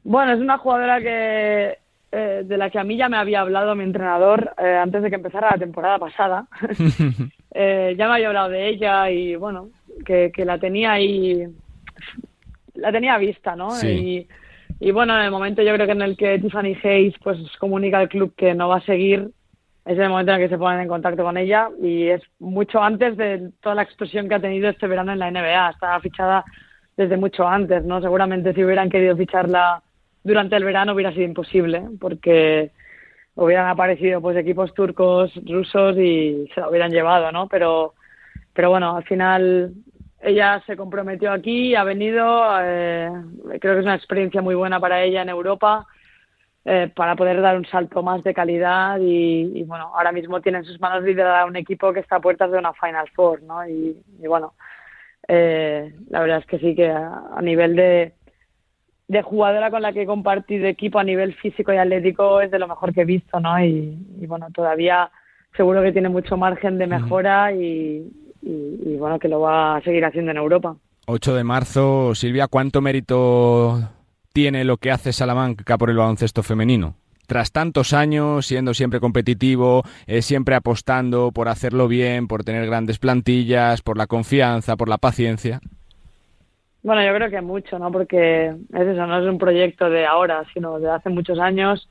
Bueno, 0.03 0.33
es 0.33 0.39
una 0.39 0.57
jugadora 0.57 0.99
que 0.99 1.77
eh, 2.13 2.43
de 2.45 2.57
la 2.57 2.69
que 2.69 2.77
a 2.77 2.83
mí 2.83 2.97
ya 2.97 3.07
me 3.07 3.15
había 3.15 3.39
hablado 3.39 3.73
mi 3.73 3.85
entrenador 3.85 4.53
eh, 4.57 4.75
antes 4.75 5.01
de 5.01 5.09
que 5.09 5.15
empezara 5.15 5.51
la 5.51 5.57
temporada 5.57 5.99
pasada. 5.99 6.47
Eh, 7.53 7.95
ya 7.97 8.07
me 8.07 8.13
había 8.13 8.29
hablado 8.29 8.47
de 8.47 8.69
ella 8.69 9.11
y 9.11 9.35
bueno, 9.35 9.71
que, 10.05 10.31
la 10.37 10.57
tenía 10.57 10.93
ahí, 10.93 11.45
la 12.75 12.93
tenía 12.93 13.17
vista, 13.17 13.57
¿no? 13.57 13.77
Y, 13.83 14.25
y, 14.79 14.91
bueno, 14.91 15.19
en 15.19 15.25
el 15.25 15.31
momento 15.31 15.61
yo 15.61 15.73
creo 15.73 15.85
que 15.85 15.91
en 15.91 16.01
el 16.01 16.15
que 16.15 16.39
Tiffany 16.39 16.77
Hayes 16.81 17.15
pues 17.21 17.37
comunica 17.59 17.99
al 17.99 18.07
club 18.07 18.33
que 18.37 18.53
no 18.53 18.69
va 18.69 18.77
a 18.77 18.85
seguir, 18.85 19.31
es 19.85 19.97
el 19.97 20.09
momento 20.09 20.31
en 20.31 20.41
el 20.41 20.47
que 20.47 20.53
se 20.53 20.59
ponen 20.59 20.81
en 20.81 20.87
contacto 20.87 21.23
con 21.23 21.37
ella 21.37 21.69
y 21.81 22.07
es 22.07 22.21
mucho 22.39 22.81
antes 22.81 23.17
de 23.17 23.49
toda 23.61 23.75
la 23.75 23.81
explosión 23.81 24.29
que 24.29 24.35
ha 24.35 24.39
tenido 24.39 24.69
este 24.69 24.87
verano 24.87 25.11
en 25.11 25.19
la 25.19 25.31
NBA. 25.31 25.71
Estaba 25.71 25.99
fichada 25.99 26.45
desde 26.95 27.17
mucho 27.17 27.47
antes, 27.47 27.83
¿no? 27.83 27.99
Seguramente 28.01 28.53
si 28.53 28.63
hubieran 28.63 28.89
querido 28.89 29.17
ficharla 29.17 29.81
durante 30.23 30.55
el 30.55 30.63
verano 30.63 30.93
hubiera 30.93 31.11
sido 31.11 31.23
imposible 31.23 31.83
porque 31.99 32.71
hubieran 33.35 33.67
aparecido 33.67 34.21
pues 34.21 34.37
equipos 34.37 34.73
turcos, 34.75 35.31
rusos 35.47 35.97
y 35.97 36.47
se 36.53 36.61
la 36.61 36.69
hubieran 36.69 36.91
llevado, 36.91 37.31
¿no? 37.31 37.47
Pero, 37.47 37.95
pero 38.53 38.69
bueno, 38.69 38.97
al 38.97 39.03
final 39.03 39.73
ella 40.21 40.61
se 40.67 40.77
comprometió 40.77 41.31
aquí, 41.31 41.73
ha 41.73 41.83
venido, 41.83 42.45
eh, 42.61 43.09
creo 43.59 43.73
que 43.73 43.79
es 43.79 43.85
una 43.85 43.95
experiencia 43.95 44.43
muy 44.43 44.53
buena 44.53 44.79
para 44.79 45.01
ella 45.01 45.23
en 45.23 45.29
Europa 45.29 45.87
eh, 46.63 46.91
para 46.95 47.15
poder 47.15 47.41
dar 47.41 47.57
un 47.57 47.65
salto 47.65 48.03
más 48.03 48.23
de 48.23 48.35
calidad 48.35 48.99
y, 49.01 49.63
bueno, 49.63 49.91
ahora 49.95 50.11
mismo 50.11 50.41
tiene 50.41 50.59
en 50.59 50.65
sus 50.65 50.79
manos 50.79 51.03
liderar 51.03 51.47
un 51.47 51.55
equipo 51.55 51.91
que 51.91 52.01
está 52.01 52.17
a 52.17 52.21
puertas 52.21 52.51
de 52.51 52.59
una 52.59 52.71
Final 52.73 53.09
Four, 53.15 53.41
¿no? 53.41 53.67
Y, 53.67 53.97
bueno, 54.27 54.53
eh, 55.27 55.91
la 56.09 56.19
verdad 56.19 56.37
es 56.37 56.45
que 56.45 56.59
sí 56.59 56.75
que 56.75 56.87
a, 56.87 57.41
nivel 57.41 57.75
de, 57.75 58.13
de 59.07 59.21
jugadora 59.23 59.71
con 59.71 59.81
la 59.81 59.91
que 59.91 60.03
he 60.03 60.05
compartido 60.05 60.67
equipo 60.67 60.99
a 60.99 61.03
nivel 61.03 61.33
físico 61.33 61.73
y 61.73 61.77
atlético 61.77 62.41
es 62.41 62.51
de 62.51 62.59
lo 62.59 62.67
mejor 62.67 62.93
que 62.93 63.01
he 63.01 63.05
visto, 63.05 63.39
¿no? 63.39 63.59
Y, 63.65 63.97
bueno, 64.27 64.47
todavía 64.53 65.09
seguro 65.57 65.81
que 65.81 65.91
tiene 65.91 66.09
mucho 66.09 66.37
margen 66.37 66.77
de 66.77 66.85
mejora 66.85 67.51
y, 67.53 68.07
y, 68.43 68.97
bueno, 68.97 69.17
que 69.17 69.29
lo 69.29 69.39
va 69.39 69.77
a 69.77 69.81
seguir 69.81 70.05
haciendo 70.05 70.29
en 70.29 70.37
Europa. 70.37 70.75
8 71.07 71.33
de 71.33 71.43
marzo, 71.43 72.13
Silvia, 72.13 72.47
¿cuánto 72.47 72.81
mérito 72.81 73.79
tiene 74.33 74.63
lo 74.63 74.77
que 74.77 74.91
hace 74.91 75.13
Salamanca 75.13 75.77
por 75.77 75.89
el 75.89 75.97
baloncesto 75.97 76.43
femenino? 76.43 76.95
Tras 77.27 77.51
tantos 77.51 77.93
años 77.93 78.45
siendo 78.45 78.73
siempre 78.73 78.99
competitivo, 78.99 79.83
eh, 80.05 80.21
siempre 80.21 80.55
apostando 80.55 81.31
por 81.31 81.47
hacerlo 81.47 81.87
bien, 81.87 82.27
por 82.27 82.43
tener 82.43 82.65
grandes 82.65 82.99
plantillas, 82.99 83.81
por 83.81 83.97
la 83.97 84.07
confianza, 84.07 84.75
por 84.75 84.89
la 84.89 84.97
paciencia. 84.97 85.61
Bueno, 86.83 87.03
yo 87.05 87.13
creo 87.13 87.29
que 87.29 87.41
mucho, 87.41 87.77
¿no? 87.77 87.91
Porque 87.91 88.47
es 88.47 88.81
eso, 88.81 89.07
no 89.07 89.19
es 89.19 89.29
un 89.29 89.37
proyecto 89.37 89.89
de 89.89 90.05
ahora, 90.05 90.43
sino 90.53 90.79
de 90.79 90.89
hace 90.89 91.09
muchos 91.09 91.39
años 91.39 91.87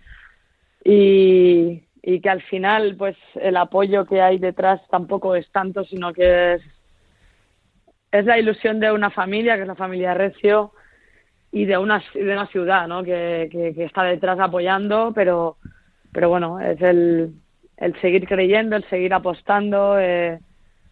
y, 0.84 1.82
que 2.02 2.28
al 2.28 2.42
final, 2.42 2.96
pues 2.96 3.16
el 3.36 3.56
apoyo 3.56 4.04
que 4.04 4.20
hay 4.20 4.38
detrás 4.38 4.80
tampoco 4.90 5.36
es 5.36 5.50
tanto, 5.52 5.84
sino 5.84 6.12
que 6.12 6.54
es, 6.54 6.62
es 8.10 8.24
la 8.24 8.38
ilusión 8.38 8.80
de 8.80 8.90
una 8.90 9.10
familia, 9.10 9.54
que 9.54 9.62
es 9.62 9.68
la 9.68 9.76
familia 9.76 10.14
Recio, 10.14 10.72
y 11.52 11.64
de 11.64 11.78
una, 11.78 12.02
de 12.14 12.32
una 12.32 12.46
ciudad 12.46 12.86
¿no? 12.86 13.02
que, 13.02 13.48
que, 13.50 13.84
está 13.84 14.04
detrás 14.04 14.38
apoyando, 14.38 15.12
pero, 15.14 15.56
pero 16.12 16.28
bueno, 16.28 16.60
es 16.60 16.80
el, 16.80 17.34
el 17.76 18.00
seguir 18.00 18.26
creyendo, 18.26 18.76
el 18.76 18.84
seguir 18.88 19.12
apostando, 19.14 19.98
eh, 19.98 20.38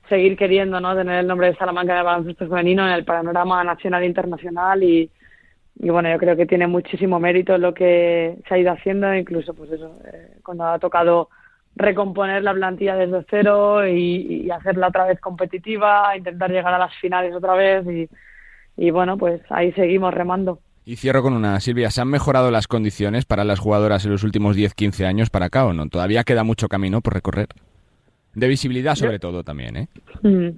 seguir 0.08 0.36
queriendo 0.36 0.80
¿no? 0.80 0.96
tener 0.96 1.20
el 1.20 1.26
nombre 1.26 1.48
de 1.48 1.56
Salamanca 1.56 1.94
de 1.94 2.02
baloncesto 2.02 2.48
femenino 2.48 2.86
en 2.86 2.92
el 2.92 3.04
panorama 3.04 3.62
nacional 3.62 4.02
e 4.02 4.06
internacional 4.06 4.82
y, 4.82 5.10
y 5.80 5.90
bueno, 5.90 6.10
yo 6.10 6.18
creo 6.18 6.36
que 6.36 6.46
tiene 6.46 6.66
muchísimo 6.66 7.20
mérito 7.20 7.56
lo 7.56 7.72
que 7.72 8.38
se 8.48 8.54
ha 8.54 8.58
ido 8.58 8.72
haciendo, 8.72 9.14
incluso 9.14 9.54
pues 9.54 9.70
eso, 9.70 9.96
eh, 10.12 10.38
cuando 10.42 10.64
ha 10.64 10.78
tocado 10.80 11.28
recomponer 11.76 12.42
la 12.42 12.54
plantilla 12.54 12.96
desde 12.96 13.24
cero 13.30 13.86
y, 13.86 14.46
y 14.46 14.50
hacerla 14.50 14.88
otra 14.88 15.06
vez 15.06 15.20
competitiva, 15.20 16.16
intentar 16.16 16.50
llegar 16.50 16.74
a 16.74 16.78
las 16.78 16.94
finales 16.96 17.32
otra 17.32 17.54
vez 17.54 17.86
y 17.86 18.08
y 18.78 18.90
bueno, 18.90 19.18
pues 19.18 19.42
ahí 19.50 19.72
seguimos 19.72 20.14
remando. 20.14 20.60
Y 20.84 20.96
cierro 20.96 21.22
con 21.22 21.34
una, 21.34 21.60
Silvia, 21.60 21.90
¿se 21.90 22.00
han 22.00 22.08
mejorado 22.08 22.50
las 22.50 22.66
condiciones 22.66 23.26
para 23.26 23.44
las 23.44 23.58
jugadoras 23.58 24.06
en 24.06 24.12
los 24.12 24.24
últimos 24.24 24.56
10-15 24.56 25.04
años 25.04 25.28
para 25.28 25.46
acá 25.46 25.66
o 25.66 25.74
no? 25.74 25.86
Todavía 25.88 26.24
queda 26.24 26.44
mucho 26.44 26.68
camino 26.68 27.02
por 27.02 27.12
recorrer. 27.12 27.48
De 28.34 28.48
visibilidad 28.48 28.94
sobre 28.94 29.18
todo 29.18 29.42
también, 29.42 29.76
¿eh? 29.76 29.88
Mm. 30.22 30.50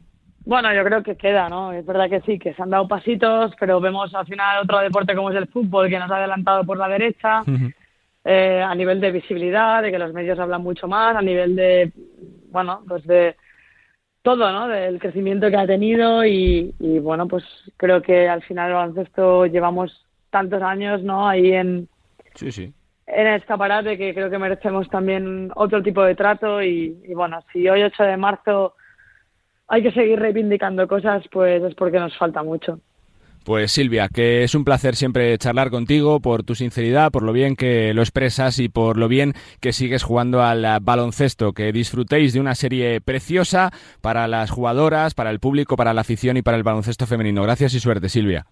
Bueno, 0.44 0.72
yo 0.74 0.84
creo 0.84 1.02
que 1.02 1.16
queda, 1.16 1.48
¿no? 1.48 1.72
Es 1.72 1.84
verdad 1.84 2.08
que 2.08 2.20
sí, 2.20 2.38
que 2.38 2.54
se 2.54 2.62
han 2.62 2.70
dado 2.70 2.86
pasitos, 2.86 3.52
pero 3.58 3.80
vemos 3.80 4.14
al 4.14 4.26
final 4.26 4.62
otro 4.62 4.78
deporte 4.78 5.14
como 5.14 5.30
es 5.30 5.36
el 5.36 5.48
fútbol 5.48 5.88
que 5.88 5.98
nos 5.98 6.10
ha 6.10 6.16
adelantado 6.16 6.64
por 6.64 6.76
la 6.78 6.88
derecha, 6.88 7.42
eh, 8.24 8.62
a 8.62 8.74
nivel 8.74 9.00
de 9.00 9.12
visibilidad, 9.12 9.82
de 9.82 9.90
que 9.90 9.98
los 9.98 10.12
medios 10.12 10.38
hablan 10.38 10.62
mucho 10.62 10.86
más, 10.86 11.16
a 11.16 11.22
nivel 11.22 11.56
de, 11.56 11.92
bueno, 12.50 12.82
pues 12.86 13.06
de 13.06 13.36
todo, 14.22 14.52
¿no? 14.52 14.68
Del 14.68 14.98
crecimiento 14.98 15.50
que 15.50 15.56
ha 15.56 15.66
tenido 15.66 16.24
y, 16.24 16.72
bueno, 16.78 17.26
pues 17.26 17.44
creo 17.76 18.02
que 18.02 18.28
al 18.28 18.42
final 18.42 18.68
el 18.68 18.74
baloncesto 18.74 19.46
llevamos 19.46 20.06
tantos 20.30 20.62
años, 20.62 21.02
¿no? 21.02 21.28
Ahí 21.28 21.52
en, 21.52 21.88
sí, 22.34 22.52
sí. 22.52 22.72
en 23.06 23.26
escaparate 23.28 23.96
que 23.96 24.14
creo 24.14 24.30
que 24.30 24.38
merecemos 24.38 24.88
también 24.88 25.50
otro 25.54 25.82
tipo 25.82 26.02
de 26.02 26.14
trato 26.14 26.62
y, 26.62 27.02
y 27.04 27.14
bueno, 27.14 27.42
si 27.52 27.68
hoy 27.68 27.82
8 27.82 28.02
de 28.04 28.16
marzo 28.16 28.74
hay 29.68 29.82
que 29.82 29.92
seguir 29.92 30.18
reivindicando 30.18 30.86
cosas, 30.86 31.24
pues 31.30 31.62
es 31.62 31.74
porque 31.74 31.98
nos 31.98 32.16
falta 32.18 32.42
mucho. 32.42 32.80
Pues 33.44 33.72
Silvia, 33.72 34.08
que 34.08 34.44
es 34.44 34.54
un 34.54 34.64
placer 34.64 34.96
siempre 34.96 35.36
charlar 35.38 35.70
contigo 35.70 36.20
por 36.20 36.42
tu 36.42 36.54
sinceridad, 36.54 37.10
por 37.10 37.22
lo 37.22 37.32
bien 37.32 37.56
que 37.56 37.94
lo 37.94 38.02
expresas 38.02 38.58
y 38.58 38.68
por 38.68 38.96
lo 38.98 39.08
bien 39.08 39.34
que 39.60 39.72
sigues 39.72 40.02
jugando 40.02 40.42
al 40.42 40.66
baloncesto. 40.82 41.52
Que 41.52 41.72
disfrutéis 41.72 42.32
de 42.32 42.40
una 42.40 42.54
serie 42.54 43.00
preciosa 43.00 43.72
para 44.02 44.28
las 44.28 44.50
jugadoras, 44.50 45.14
para 45.14 45.30
el 45.30 45.40
público, 45.40 45.76
para 45.76 45.94
la 45.94 46.02
afición 46.02 46.36
y 46.36 46.42
para 46.42 46.58
el 46.58 46.62
baloncesto 46.62 47.06
femenino. 47.06 47.42
Gracias 47.42 47.74
y 47.74 47.80
suerte, 47.80 48.08
Silvia. 48.08 48.46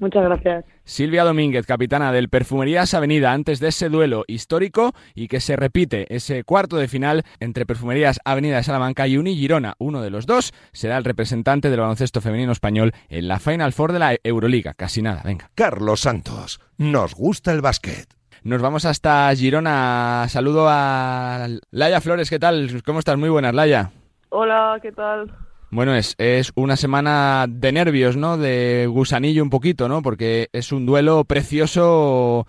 Muchas 0.00 0.24
gracias. 0.24 0.64
Silvia 0.84 1.24
Domínguez, 1.24 1.66
capitana 1.66 2.12
del 2.12 2.28
Perfumerías 2.28 2.94
Avenida, 2.94 3.32
antes 3.32 3.58
de 3.60 3.68
ese 3.68 3.88
duelo 3.88 4.24
histórico 4.26 4.92
y 5.14 5.28
que 5.28 5.40
se 5.40 5.56
repite 5.56 6.06
ese 6.14 6.44
cuarto 6.44 6.76
de 6.76 6.88
final 6.88 7.24
entre 7.40 7.66
Perfumerías 7.66 8.20
Avenida 8.24 8.56
de 8.56 8.62
Salamanca 8.62 9.06
y 9.08 9.16
Uni 9.16 9.36
Girona. 9.36 9.74
Uno 9.78 10.00
de 10.00 10.10
los 10.10 10.26
dos 10.26 10.52
será 10.72 10.96
el 10.98 11.04
representante 11.04 11.70
del 11.70 11.80
baloncesto 11.80 12.20
femenino 12.20 12.52
español 12.52 12.92
en 13.08 13.28
la 13.28 13.40
Final 13.40 13.72
Four 13.72 13.92
de 13.92 13.98
la 13.98 14.16
Euroliga. 14.22 14.74
Casi 14.74 15.02
nada, 15.02 15.22
venga. 15.24 15.50
Carlos 15.54 16.00
Santos, 16.00 16.60
nos 16.76 17.14
gusta 17.14 17.52
el 17.52 17.60
básquet. 17.60 18.06
Nos 18.44 18.62
vamos 18.62 18.84
hasta 18.84 19.34
Girona. 19.34 20.26
Saludo 20.28 20.66
a 20.68 21.48
Laia 21.70 22.00
Flores, 22.00 22.30
¿qué 22.30 22.38
tal? 22.38 22.82
¿Cómo 22.84 23.00
estás? 23.00 23.18
Muy 23.18 23.28
buenas, 23.28 23.52
Laia. 23.52 23.90
Hola, 24.30 24.78
¿qué 24.80 24.92
tal? 24.92 25.47
Bueno, 25.70 25.94
es, 25.94 26.14
es 26.18 26.52
una 26.54 26.76
semana 26.76 27.46
de 27.48 27.72
nervios, 27.72 28.16
¿no? 28.16 28.38
De 28.38 28.86
gusanillo 28.86 29.42
un 29.42 29.50
poquito, 29.50 29.88
¿no? 29.88 30.00
Porque 30.02 30.48
es 30.52 30.72
un 30.72 30.86
duelo 30.86 31.24
precioso 31.24 32.46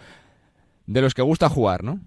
de 0.87 1.01
los 1.01 1.13
que 1.13 1.21
gusta 1.21 1.49
jugar, 1.49 1.83
¿no? 1.83 1.99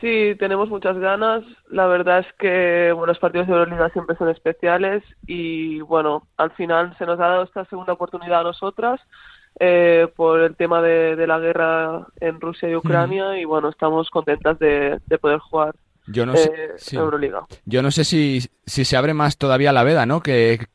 Sí, 0.00 0.34
tenemos 0.40 0.68
muchas 0.68 0.98
ganas. 0.98 1.44
La 1.70 1.86
verdad 1.86 2.18
es 2.18 2.26
que 2.36 2.90
bueno, 2.90 3.06
los 3.06 3.20
partidos 3.20 3.46
de 3.46 3.52
Euroliga 3.52 3.88
siempre 3.90 4.16
son 4.16 4.28
especiales 4.30 5.04
y 5.28 5.80
bueno, 5.80 6.26
al 6.36 6.50
final 6.50 6.96
se 6.98 7.06
nos 7.06 7.20
ha 7.20 7.28
dado 7.28 7.44
esta 7.44 7.64
segunda 7.66 7.92
oportunidad 7.92 8.40
a 8.40 8.44
nosotras 8.44 9.00
eh, 9.60 10.08
por 10.16 10.40
el 10.40 10.56
tema 10.56 10.82
de, 10.82 11.14
de, 11.14 11.26
la 11.28 11.38
guerra 11.38 12.08
en 12.18 12.40
Rusia 12.40 12.68
y 12.68 12.74
Ucrania 12.74 13.38
y 13.38 13.44
bueno, 13.44 13.68
estamos 13.68 14.10
contentas 14.10 14.58
de, 14.58 14.98
de 15.06 15.18
poder 15.18 15.38
jugar 15.38 15.76
yo 16.06 16.26
no 16.26 16.36
sé, 16.36 16.50
eh, 16.54 16.96
Euroliga. 16.96 17.46
Yo 17.64 17.82
no 17.82 17.90
sé 17.90 18.04
si, 18.04 18.40
si 18.66 18.84
se 18.84 18.96
abre 18.96 19.14
más 19.14 19.38
todavía 19.38 19.72
la 19.72 19.84
veda, 19.84 20.06
¿no? 20.06 20.20
Que, 20.20 20.66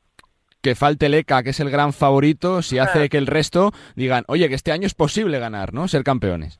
que 0.61 0.75
falte 0.75 1.09
Leca, 1.09 1.43
que 1.43 1.51
es 1.51 1.59
el 1.59 1.69
gran 1.69 1.93
favorito, 1.93 2.61
si 2.61 2.79
hace 2.79 3.09
que 3.09 3.17
el 3.17 3.27
resto 3.27 3.71
digan, 3.95 4.23
oye, 4.27 4.49
que 4.49 4.55
este 4.55 4.71
año 4.71 4.87
es 4.87 4.95
posible 4.95 5.39
ganar, 5.39 5.73
¿no? 5.73 5.87
Ser 5.87 6.03
campeones. 6.03 6.59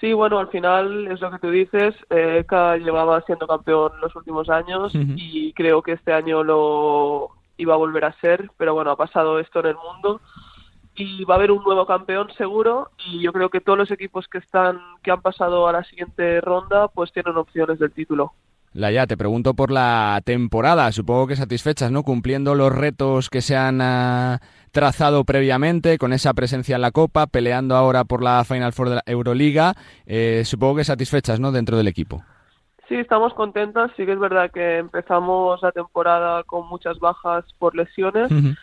Sí, 0.00 0.14
bueno, 0.14 0.38
al 0.38 0.48
final 0.48 1.08
es 1.08 1.20
lo 1.20 1.30
que 1.30 1.38
tú 1.38 1.50
dices. 1.50 1.94
Eh, 2.08 2.38
Eka 2.40 2.78
llevaba 2.78 3.20
siendo 3.22 3.46
campeón 3.46 3.92
los 4.00 4.16
últimos 4.16 4.48
años 4.48 4.92
y 4.94 5.52
creo 5.52 5.82
que 5.82 5.92
este 5.92 6.12
año 6.14 6.42
lo 6.42 7.28
iba 7.58 7.74
a 7.74 7.78
volver 7.78 8.06
a 8.06 8.18
ser, 8.20 8.50
pero 8.56 8.72
bueno, 8.72 8.92
ha 8.92 8.96
pasado 8.96 9.38
esto 9.38 9.60
en 9.60 9.66
el 9.66 9.76
mundo 9.76 10.22
y 10.96 11.24
va 11.24 11.34
a 11.34 11.38
haber 11.38 11.50
un 11.50 11.62
nuevo 11.62 11.86
campeón 11.86 12.28
seguro 12.36 12.90
y 13.06 13.22
yo 13.22 13.32
creo 13.32 13.48
que 13.48 13.60
todos 13.60 13.78
los 13.78 13.90
equipos 13.90 14.26
que 14.28 14.38
están 14.38 14.80
que 15.02 15.10
han 15.10 15.22
pasado 15.22 15.68
a 15.68 15.72
la 15.72 15.84
siguiente 15.84 16.40
ronda 16.40 16.88
pues 16.88 17.12
tienen 17.12 17.36
opciones 17.36 17.78
del 17.78 17.92
título. 17.92 18.32
Laia, 18.72 19.08
te 19.08 19.16
pregunto 19.16 19.54
por 19.54 19.72
la 19.72 20.20
temporada, 20.24 20.92
supongo 20.92 21.26
que 21.26 21.34
satisfechas, 21.34 21.90
¿no? 21.90 22.04
Cumpliendo 22.04 22.54
los 22.54 22.72
retos 22.72 23.28
que 23.28 23.40
se 23.40 23.56
han 23.56 23.80
uh, 23.80 24.38
trazado 24.70 25.24
previamente, 25.24 25.98
con 25.98 26.12
esa 26.12 26.34
presencia 26.34 26.76
en 26.76 26.82
la 26.82 26.92
Copa, 26.92 27.26
peleando 27.26 27.74
ahora 27.74 28.04
por 28.04 28.22
la 28.22 28.44
Final 28.44 28.72
Four 28.72 28.90
de 28.90 28.94
la 28.96 29.02
Euroliga, 29.06 29.74
eh, 30.06 30.42
supongo 30.44 30.76
que 30.76 30.84
satisfechas, 30.84 31.40
¿no? 31.40 31.50
Dentro 31.50 31.76
del 31.76 31.88
equipo. 31.88 32.22
Sí, 32.88 32.94
estamos 32.94 33.34
contentas, 33.34 33.90
sí 33.96 34.06
que 34.06 34.12
es 34.12 34.20
verdad 34.20 34.52
que 34.52 34.78
empezamos 34.78 35.60
la 35.62 35.72
temporada 35.72 36.44
con 36.44 36.68
muchas 36.68 37.00
bajas 37.00 37.44
por 37.58 37.74
lesiones. 37.74 38.30
Uh 38.30 38.34
-huh 38.34 38.56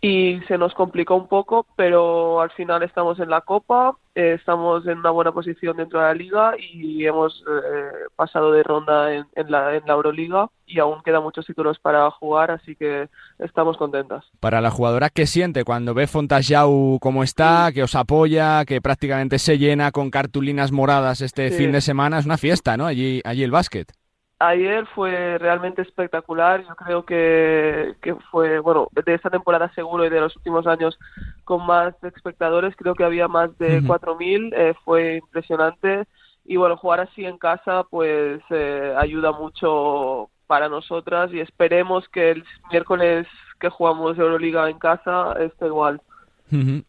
y 0.00 0.40
se 0.48 0.56
nos 0.56 0.72
complicó 0.74 1.14
un 1.14 1.28
poco, 1.28 1.66
pero 1.76 2.40
al 2.40 2.50
final 2.52 2.82
estamos 2.82 3.20
en 3.20 3.28
la 3.28 3.42
Copa, 3.42 3.96
eh, 4.14 4.36
estamos 4.38 4.86
en 4.86 4.98
una 4.98 5.10
buena 5.10 5.32
posición 5.32 5.76
dentro 5.76 6.00
de 6.00 6.06
la 6.06 6.14
Liga 6.14 6.54
y 6.58 7.04
hemos 7.04 7.44
eh, 7.46 8.08
pasado 8.16 8.50
de 8.52 8.62
ronda 8.62 9.12
en, 9.12 9.26
en, 9.34 9.50
la, 9.50 9.76
en 9.76 9.82
la 9.86 9.92
Euroliga 9.92 10.48
y 10.66 10.78
aún 10.78 11.02
quedan 11.02 11.22
muchos 11.22 11.44
títulos 11.44 11.78
para 11.78 12.10
jugar, 12.12 12.50
así 12.50 12.76
que 12.76 13.10
estamos 13.38 13.76
contentas. 13.76 14.24
Para 14.40 14.62
la 14.62 14.70
jugadora, 14.70 15.10
¿qué 15.10 15.26
siente 15.26 15.64
cuando 15.64 15.92
ve 15.92 16.06
Fontajau 16.06 16.98
como 16.98 17.22
está, 17.22 17.70
que 17.72 17.82
os 17.82 17.94
apoya, 17.94 18.64
que 18.64 18.80
prácticamente 18.80 19.38
se 19.38 19.58
llena 19.58 19.92
con 19.92 20.10
cartulinas 20.10 20.72
moradas 20.72 21.20
este 21.20 21.50
sí. 21.50 21.56
fin 21.58 21.72
de 21.72 21.82
semana? 21.82 22.18
Es 22.18 22.24
una 22.24 22.38
fiesta, 22.38 22.78
¿no? 22.78 22.86
Allí, 22.86 23.20
allí 23.24 23.42
el 23.42 23.50
básquet 23.50 23.92
ayer 24.40 24.86
fue 24.94 25.38
realmente 25.38 25.82
espectacular. 25.82 26.64
Yo 26.66 26.74
creo 26.74 27.04
que, 27.04 27.94
que 28.02 28.14
fue, 28.30 28.58
bueno, 28.58 28.88
de 28.92 29.14
esta 29.14 29.30
temporada 29.30 29.72
seguro 29.74 30.04
y 30.04 30.10
de 30.10 30.20
los 30.20 30.34
últimos 30.36 30.66
años 30.66 30.98
con 31.44 31.64
más 31.66 31.94
espectadores, 32.02 32.74
creo 32.76 32.94
que 32.94 33.04
había 33.04 33.28
más 33.28 33.56
de 33.58 33.78
uh 33.78 33.82
-huh. 33.82 33.86
4.000, 33.86 34.52
eh, 34.54 34.74
fue 34.84 35.16
impresionante. 35.16 36.06
Y 36.44 36.56
bueno, 36.56 36.76
jugar 36.76 37.00
así 37.00 37.24
en 37.24 37.38
casa 37.38 37.84
pues 37.90 38.42
eh, 38.50 38.94
ayuda 38.98 39.30
mucho 39.30 40.30
para 40.46 40.68
nosotras 40.68 41.30
y 41.32 41.40
esperemos 41.40 42.08
que 42.08 42.32
el 42.32 42.44
miércoles 42.70 43.28
que 43.60 43.68
jugamos 43.68 44.18
Euroliga 44.18 44.68
en 44.68 44.78
casa 44.78 45.34
esté 45.38 45.66
igual. 45.66 46.00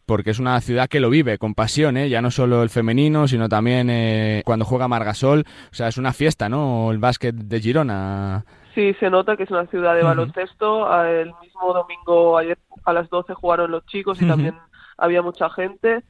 Porque 0.06 0.30
es 0.30 0.38
una 0.38 0.60
ciudad 0.60 0.88
que 0.88 1.00
lo 1.00 1.10
vive 1.10 1.38
con 1.38 1.54
pasión, 1.54 1.96
¿eh? 1.96 2.08
ya 2.08 2.20
no 2.20 2.30
solo 2.30 2.62
el 2.62 2.70
femenino, 2.70 3.28
sino 3.28 3.48
también 3.48 3.88
eh, 3.90 4.42
cuando 4.44 4.64
juega 4.64 4.88
Margasol. 4.88 5.44
O 5.70 5.74
sea, 5.74 5.88
es 5.88 5.98
una 5.98 6.12
fiesta, 6.12 6.48
¿no? 6.48 6.90
El 6.90 6.98
básquet 6.98 7.34
de 7.34 7.60
Girona. 7.60 8.44
Sí, 8.74 8.94
se 8.98 9.10
nota 9.10 9.36
que 9.36 9.44
es 9.44 9.50
una 9.50 9.66
ciudad 9.66 9.94
de 9.94 10.02
baloncesto. 10.02 10.80
Uh 10.80 10.86
-huh. 10.86 11.22
El 11.22 11.32
mismo 11.42 11.72
domingo, 11.74 12.38
ayer 12.38 12.58
a 12.84 12.92
las 12.92 13.08
12 13.10 13.34
jugaron 13.34 13.70
los 13.70 13.84
chicos 13.86 14.20
y 14.20 14.24
uh 14.24 14.26
-huh. 14.26 14.30
también 14.30 14.54
había 14.96 15.22
mucha 15.22 15.50
gente. 15.50 16.02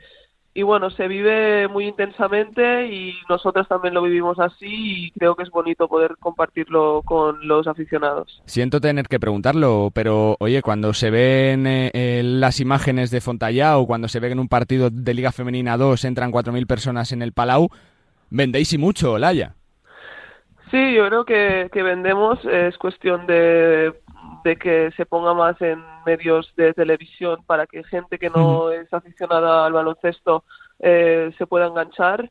Y 0.54 0.62
bueno, 0.62 0.90
se 0.90 1.08
vive 1.08 1.66
muy 1.68 1.86
intensamente 1.86 2.86
y 2.86 3.14
nosotros 3.28 3.66
también 3.68 3.94
lo 3.94 4.02
vivimos 4.02 4.38
así 4.38 5.06
y 5.06 5.10
creo 5.12 5.34
que 5.34 5.44
es 5.44 5.50
bonito 5.50 5.88
poder 5.88 6.16
compartirlo 6.20 7.00
con 7.06 7.46
los 7.48 7.66
aficionados. 7.66 8.42
Siento 8.44 8.78
tener 8.78 9.08
que 9.08 9.18
preguntarlo, 9.18 9.90
pero 9.94 10.36
oye, 10.40 10.60
cuando 10.60 10.92
se 10.92 11.10
ven 11.10 11.64
eh, 11.66 12.20
las 12.22 12.60
imágenes 12.60 13.10
de 13.10 13.22
Fontallá 13.22 13.78
o 13.78 13.86
cuando 13.86 14.08
se 14.08 14.20
ve 14.20 14.30
en 14.30 14.40
un 14.40 14.48
partido 14.48 14.90
de 14.90 15.14
Liga 15.14 15.32
Femenina 15.32 15.78
2 15.78 16.04
entran 16.04 16.32
4.000 16.32 16.66
personas 16.66 17.12
en 17.12 17.22
el 17.22 17.32
Palau, 17.32 17.70
vendéis 18.28 18.74
y 18.74 18.78
mucho, 18.78 19.16
Laya. 19.16 19.56
Sí, 20.72 20.94
yo 20.94 21.06
creo 21.06 21.24
que, 21.24 21.70
que 21.72 21.82
vendemos, 21.84 22.44
es 22.44 22.76
cuestión 22.78 23.26
de 23.28 23.92
de 24.44 24.56
que 24.56 24.90
se 24.96 25.06
ponga 25.06 25.34
más 25.34 25.60
en 25.60 25.82
medios 26.04 26.52
de 26.56 26.74
televisión 26.74 27.42
para 27.46 27.66
que 27.66 27.84
gente 27.84 28.18
que 28.18 28.30
no 28.30 28.70
es 28.70 28.92
aficionada 28.92 29.66
al 29.66 29.72
baloncesto 29.72 30.44
eh, 30.80 31.32
se 31.38 31.46
pueda 31.46 31.66
enganchar. 31.66 32.30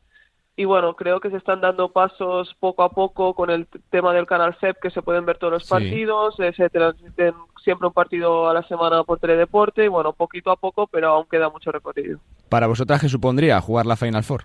Y 0.54 0.66
bueno, 0.66 0.94
creo 0.94 1.18
que 1.18 1.30
se 1.30 1.38
están 1.38 1.62
dando 1.62 1.92
pasos 1.92 2.54
poco 2.60 2.82
a 2.82 2.90
poco 2.90 3.32
con 3.32 3.48
el 3.48 3.66
tema 3.88 4.12
del 4.12 4.26
canal 4.26 4.54
CEP, 4.60 4.76
que 4.82 4.90
se 4.90 5.00
pueden 5.00 5.24
ver 5.24 5.38
todos 5.38 5.54
los 5.54 5.66
partidos, 5.66 6.38
eh, 6.40 6.52
se 6.54 6.68
transmiten 6.68 7.34
siempre 7.64 7.88
un 7.88 7.94
partido 7.94 8.50
a 8.50 8.52
la 8.52 8.62
semana 8.64 9.02
por 9.02 9.18
Teledeporte, 9.18 9.86
y 9.86 9.88
bueno, 9.88 10.12
poquito 10.12 10.50
a 10.50 10.56
poco, 10.56 10.86
pero 10.86 11.08
aún 11.08 11.26
queda 11.30 11.48
mucho 11.48 11.72
recorrido. 11.72 12.18
¿Para 12.50 12.66
vosotras 12.66 13.00
qué 13.00 13.08
supondría 13.08 13.58
jugar 13.62 13.86
la 13.86 13.96
Final 13.96 14.24
Four? 14.24 14.44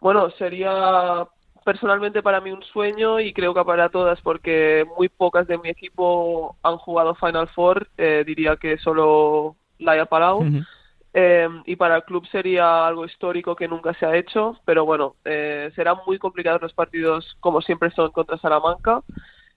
Bueno, 0.00 0.28
sería 0.30 1.24
personalmente 1.64 2.22
para 2.22 2.40
mí 2.40 2.50
un 2.50 2.62
sueño 2.62 3.20
y 3.20 3.32
creo 3.32 3.54
que 3.54 3.64
para 3.64 3.88
todas 3.88 4.20
porque 4.20 4.84
muy 4.96 5.08
pocas 5.08 5.46
de 5.46 5.58
mi 5.58 5.68
equipo 5.68 6.56
han 6.62 6.76
jugado 6.78 7.14
Final 7.14 7.48
Four, 7.48 7.88
eh, 7.96 8.24
diría 8.26 8.56
que 8.56 8.78
solo 8.78 9.56
Laia 9.78 10.06
Palau. 10.06 10.40
Uh 10.40 10.44
-huh. 10.44 10.66
eh, 11.14 11.48
y 11.66 11.76
para 11.76 11.96
el 11.96 12.04
club 12.04 12.26
sería 12.28 12.86
algo 12.86 13.04
histórico 13.04 13.56
que 13.56 13.68
nunca 13.68 13.94
se 13.94 14.06
ha 14.06 14.16
hecho, 14.16 14.58
pero 14.64 14.84
bueno, 14.84 15.16
eh, 15.24 15.70
serán 15.74 15.96
muy 16.06 16.18
complicados 16.18 16.62
los 16.62 16.72
partidos 16.72 17.36
como 17.40 17.60
siempre 17.60 17.90
son 17.90 18.10
contra 18.12 18.38
Salamanca 18.38 19.02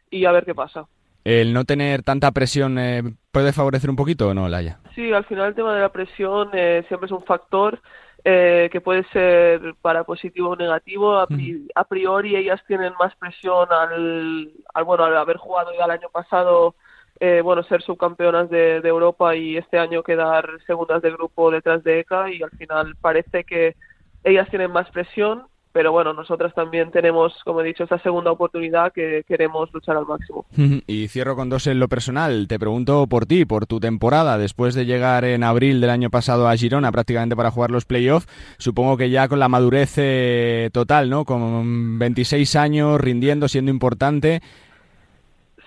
y 0.10 0.26
a 0.26 0.32
ver 0.32 0.45
qué 0.45 0.56
pasa. 0.56 0.86
¿El 1.24 1.54
no 1.54 1.64
tener 1.64 2.04
tanta 2.04 2.32
presión 2.32 2.78
eh, 2.78 3.01
puede 3.32 3.54
favorecer 3.54 3.89
un 3.89 3.95
poquito 3.95 4.30
o 4.30 4.34
no, 4.34 4.49
Laia? 4.49 4.80
Sí, 4.93 5.12
al 5.14 5.24
final 5.26 5.47
el 5.47 5.56
tema 5.56 5.74
de 5.74 5.82
la 5.82 5.89
presión 5.89 6.49
eh, 6.54 6.84
siempre 6.88 7.06
es 7.06 7.12
un 7.12 7.24
factor 7.24 7.82
eh, 8.26 8.69
que 8.71 8.82
puede 8.82 9.03
ser 9.09 9.76
para 9.82 10.03
positivo 10.03 10.49
o 10.51 10.55
negativo. 10.55 11.17
A, 11.17 11.28
pri 11.28 11.67
a, 11.76 11.84
priori 11.84 12.36
ellas 12.36 12.61
tienen 12.67 12.93
más 12.99 13.15
presión 13.15 13.67
al, 13.71 14.51
al, 14.74 14.84
bueno, 14.84 15.03
al 15.03 15.17
haber 15.17 15.38
jugado 15.38 15.71
ya 15.78 15.86
el 15.86 15.91
año 15.91 16.09
pasado, 16.09 16.76
eh, 17.19 17.41
bueno, 17.43 17.63
ser 17.63 17.82
subcampeonas 17.82 18.49
de, 18.49 18.82
de, 18.82 18.89
Europa 18.89 19.36
y 19.36 19.57
este 19.57 19.78
año 19.78 20.03
quedar 20.03 20.49
segundas 20.65 21.01
de 21.01 21.11
grupo 21.11 21.51
detrás 21.51 21.84
de 21.84 21.99
ECA 21.99 22.30
y 22.32 22.41
al 22.41 22.51
final 22.51 22.95
parece 23.01 23.43
que 23.43 23.76
ellas 24.24 24.49
tienen 24.49 24.71
más 24.71 24.89
presión 24.91 25.47
pero 25.74 25.91
bueno, 25.91 26.13
nosotras 26.13 26.53
también 26.53 26.91
tenemos, 26.91 27.34
como 27.43 27.61
he 27.61 27.63
dicho, 27.63 27.84
esta 27.84 27.97
segunda 27.97 28.32
oportunidad 28.32 28.93
que 28.93 29.24
queremos 29.28 29.74
luchar 29.74 29.97
al 29.97 30.05
máximo. 30.05 30.45
Y 30.88 31.07
cierro 31.07 31.36
con 31.36 31.49
dos 31.49 31.65
en 31.67 31.80
lo 31.80 31.88
personal. 31.88 32.47
Te 32.47 32.59
pregunto 32.59 33.07
por 33.07 33.26
ti, 33.26 33.45
por 33.45 33.65
tu 33.65 33.80
temporada, 33.80 34.38
después 34.38 34.76
de 34.76 34.86
llegar 34.86 35.26
en 35.26 35.43
abril 35.43 35.82
del 35.82 35.89
año 35.89 36.09
pasado 36.09 36.47
a 36.47 36.55
Girona 36.55 36.91
prácticamente 36.91 37.36
para 37.36 37.51
jugar 37.51 37.71
los 37.71 37.86
playoffs, 37.86 38.28
supongo 38.57 38.97
que 38.97 39.09
ya 39.09 39.28
con 39.28 39.39
la 39.39 39.49
madurez 39.49 39.95
eh, 39.97 40.69
total, 40.71 41.09
¿no? 41.09 41.26
Con 41.26 41.97
26 41.97 42.55
años, 42.55 43.01
rindiendo, 43.01 43.47
siendo 43.47 43.71
importante. 43.71 44.41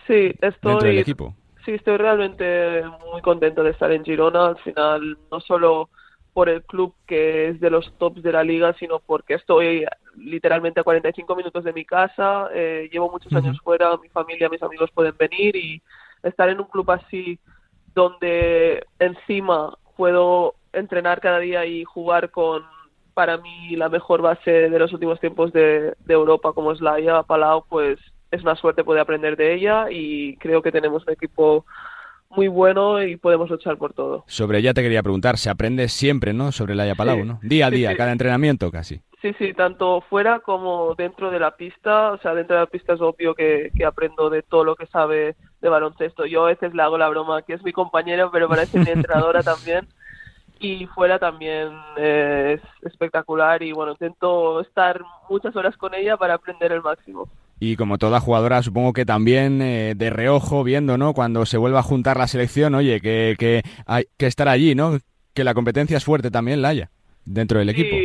Sí, 0.06 0.32
estoy... 0.40 0.72
Dentro 0.72 0.88
del 0.88 0.98
equipo. 0.98 1.34
Sí, 1.64 1.72
estoy 1.72 1.96
realmente 1.96 2.84
muy 3.12 3.20
contento 3.22 3.64
de 3.64 3.70
estar 3.70 3.90
en 3.90 4.04
Girona. 4.04 4.46
Al 4.46 4.58
final, 4.58 5.18
no 5.32 5.40
solo 5.40 5.90
por 6.36 6.50
el 6.50 6.62
club 6.64 6.92
que 7.06 7.48
es 7.48 7.60
de 7.60 7.70
los 7.70 7.90
tops 7.96 8.22
de 8.22 8.30
la 8.30 8.44
liga, 8.44 8.74
sino 8.74 8.98
porque 8.98 9.32
estoy 9.32 9.86
literalmente 10.18 10.80
a 10.80 10.82
45 10.82 11.34
minutos 11.34 11.64
de 11.64 11.72
mi 11.72 11.86
casa, 11.86 12.50
eh, 12.52 12.90
llevo 12.92 13.10
muchos 13.10 13.32
uh 13.32 13.36
-huh. 13.36 13.38
años 13.38 13.58
fuera, 13.64 13.96
mi 13.96 14.10
familia, 14.10 14.50
mis 14.50 14.62
amigos 14.62 14.90
pueden 14.90 15.16
venir 15.16 15.56
y 15.56 15.80
estar 16.22 16.50
en 16.50 16.60
un 16.60 16.66
club 16.66 16.90
así 16.90 17.38
donde 17.94 18.84
encima 18.98 19.78
puedo 19.96 20.56
entrenar 20.74 21.22
cada 21.22 21.38
día 21.38 21.64
y 21.64 21.84
jugar 21.84 22.30
con, 22.30 22.64
para 23.14 23.38
mí, 23.38 23.74
la 23.74 23.88
mejor 23.88 24.20
base 24.20 24.68
de 24.68 24.78
los 24.78 24.92
últimos 24.92 25.18
tiempos 25.18 25.54
de, 25.54 25.94
de 26.04 26.14
Europa, 26.14 26.52
como 26.52 26.72
es 26.72 26.82
Laia 26.82 27.22
Palau, 27.22 27.64
pues 27.66 27.98
es 28.30 28.42
una 28.42 28.56
suerte 28.56 28.84
poder 28.84 29.00
aprender 29.00 29.38
de 29.38 29.54
ella 29.54 29.86
y 29.90 30.36
creo 30.36 30.60
que 30.60 30.70
tenemos 30.70 31.06
un 31.06 31.14
equipo 31.14 31.64
muy 32.30 32.48
bueno 32.48 33.02
y 33.02 33.16
podemos 33.16 33.50
luchar 33.50 33.76
por 33.76 33.92
todo. 33.92 34.24
Sobre 34.26 34.58
ella 34.58 34.74
te 34.74 34.82
quería 34.82 35.02
preguntar, 35.02 35.38
se 35.38 35.50
aprende 35.50 35.88
siempre, 35.88 36.32
¿no? 36.32 36.52
Sobre 36.52 36.74
Laia 36.74 36.94
Palau, 36.94 37.24
¿no? 37.24 37.38
Día 37.42 37.66
a 37.66 37.70
día, 37.70 37.96
cada 37.96 38.12
entrenamiento 38.12 38.70
casi. 38.70 39.00
Sí, 39.22 39.34
sí, 39.38 39.54
tanto 39.54 40.02
fuera 40.02 40.40
como 40.40 40.94
dentro 40.94 41.30
de 41.30 41.40
la 41.40 41.56
pista. 41.56 42.12
O 42.12 42.18
sea, 42.18 42.34
dentro 42.34 42.56
de 42.56 42.62
la 42.62 42.66
pista 42.66 42.92
es 42.92 43.00
obvio 43.00 43.34
que, 43.34 43.70
que 43.76 43.84
aprendo 43.84 44.30
de 44.30 44.42
todo 44.42 44.64
lo 44.64 44.76
que 44.76 44.86
sabe 44.86 45.36
de 45.60 45.68
baloncesto. 45.68 46.26
Yo 46.26 46.44
a 46.44 46.48
veces 46.48 46.74
le 46.74 46.82
hago 46.82 46.98
la 46.98 47.08
broma 47.08 47.42
que 47.42 47.54
es 47.54 47.62
mi 47.62 47.72
compañera, 47.72 48.30
pero 48.30 48.48
parece 48.48 48.78
mi 48.78 48.90
entrenadora 48.90 49.42
también. 49.42 49.88
Y 50.58 50.86
fuera 50.86 51.18
también 51.18 51.70
eh, 51.96 52.58
es 52.58 52.86
espectacular 52.86 53.62
y 53.62 53.72
bueno, 53.72 53.92
intento 53.92 54.60
estar 54.60 55.02
muchas 55.28 55.54
horas 55.54 55.76
con 55.76 55.94
ella 55.94 56.16
para 56.16 56.34
aprender 56.34 56.72
el 56.72 56.82
máximo. 56.82 57.28
Y 57.58 57.76
como 57.76 57.98
toda 57.98 58.20
jugadora, 58.20 58.62
supongo 58.62 58.92
que 58.92 59.06
también 59.06 59.62
eh, 59.62 59.94
de 59.96 60.10
reojo, 60.10 60.62
viendo, 60.62 60.98
¿no? 60.98 61.14
Cuando 61.14 61.46
se 61.46 61.56
vuelva 61.56 61.80
a 61.80 61.82
juntar 61.82 62.18
la 62.18 62.26
selección, 62.26 62.74
oye, 62.74 63.00
que, 63.00 63.34
que 63.38 63.62
hay 63.86 64.04
que 64.18 64.26
estar 64.26 64.48
allí, 64.48 64.74
¿no? 64.74 64.98
Que 65.32 65.44
la 65.44 65.54
competencia 65.54 65.96
es 65.96 66.04
fuerte 66.04 66.30
también, 66.30 66.60
la 66.60 66.68
haya, 66.68 66.90
dentro 67.24 67.58
del 67.58 67.70
equipo. 67.70 67.96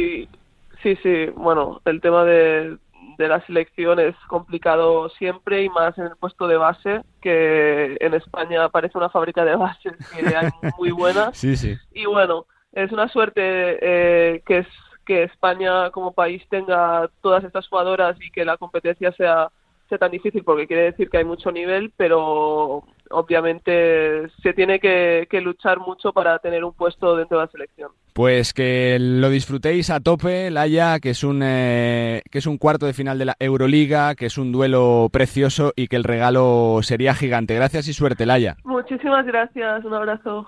Sí, 0.81 0.97
sí. 1.03 1.25
Bueno, 1.35 1.81
el 1.85 2.01
tema 2.01 2.23
de, 2.23 2.77
de 3.17 3.27
la 3.27 3.45
selección 3.45 3.99
es 3.99 4.15
complicado 4.27 5.09
siempre 5.09 5.63
y 5.63 5.69
más 5.69 5.97
en 5.97 6.05
el 6.05 6.15
puesto 6.15 6.47
de 6.47 6.57
base, 6.57 7.01
que 7.21 7.97
en 7.99 8.13
España 8.13 8.67
parece 8.69 8.97
una 8.97 9.09
fábrica 9.09 9.45
de 9.45 9.55
bases 9.55 9.93
que 10.15 10.35
hay 10.35 10.49
muy 10.77 10.91
buenas. 10.91 11.37
Sí, 11.37 11.55
sí. 11.55 11.77
Y 11.93 12.05
bueno, 12.05 12.45
es 12.73 12.91
una 12.91 13.07
suerte 13.09 13.41
eh, 13.43 14.41
que 14.45 14.59
es 14.59 14.67
que 15.05 15.23
España 15.23 15.89
como 15.91 16.13
país 16.13 16.43
tenga 16.49 17.09
todas 17.21 17.43
estas 17.43 17.67
jugadoras 17.67 18.17
y 18.21 18.31
que 18.31 18.45
la 18.45 18.57
competencia 18.57 19.11
sea, 19.13 19.49
sea 19.89 19.97
tan 19.97 20.11
difícil, 20.11 20.43
porque 20.43 20.67
quiere 20.67 20.83
decir 20.83 21.09
que 21.09 21.17
hay 21.17 21.25
mucho 21.25 21.51
nivel, 21.51 21.91
pero 21.97 22.83
obviamente 23.09 24.29
se 24.41 24.53
tiene 24.53 24.79
que, 24.79 25.27
que 25.29 25.41
luchar 25.41 25.79
mucho 25.79 26.13
para 26.13 26.39
tener 26.39 26.63
un 26.63 26.73
puesto 26.73 27.15
dentro 27.15 27.37
de 27.37 27.45
la 27.45 27.51
selección. 27.51 27.91
Pues 28.13 28.53
que 28.53 28.97
lo 28.99 29.29
disfrutéis 29.29 29.89
a 29.89 30.01
tope, 30.01 30.51
Laia, 30.51 30.99
que 30.99 31.11
es 31.11 31.23
un 31.23 31.41
eh, 31.43 32.21
que 32.29 32.39
es 32.39 32.45
un 32.45 32.57
cuarto 32.57 32.85
de 32.85 32.93
final 32.93 33.17
de 33.17 33.25
la 33.25 33.35
Euroliga, 33.39 34.15
que 34.15 34.25
es 34.25 34.37
un 34.37 34.51
duelo 34.51 35.07
precioso 35.13 35.71
y 35.77 35.87
que 35.87 35.95
el 35.95 36.03
regalo 36.03 36.79
sería 36.81 37.13
gigante. 37.13 37.55
Gracias 37.55 37.87
y 37.87 37.93
suerte, 37.93 38.25
Laia. 38.25 38.57
Muchísimas 38.65 39.25
gracias, 39.25 39.85
un 39.85 39.93
abrazo. 39.93 40.47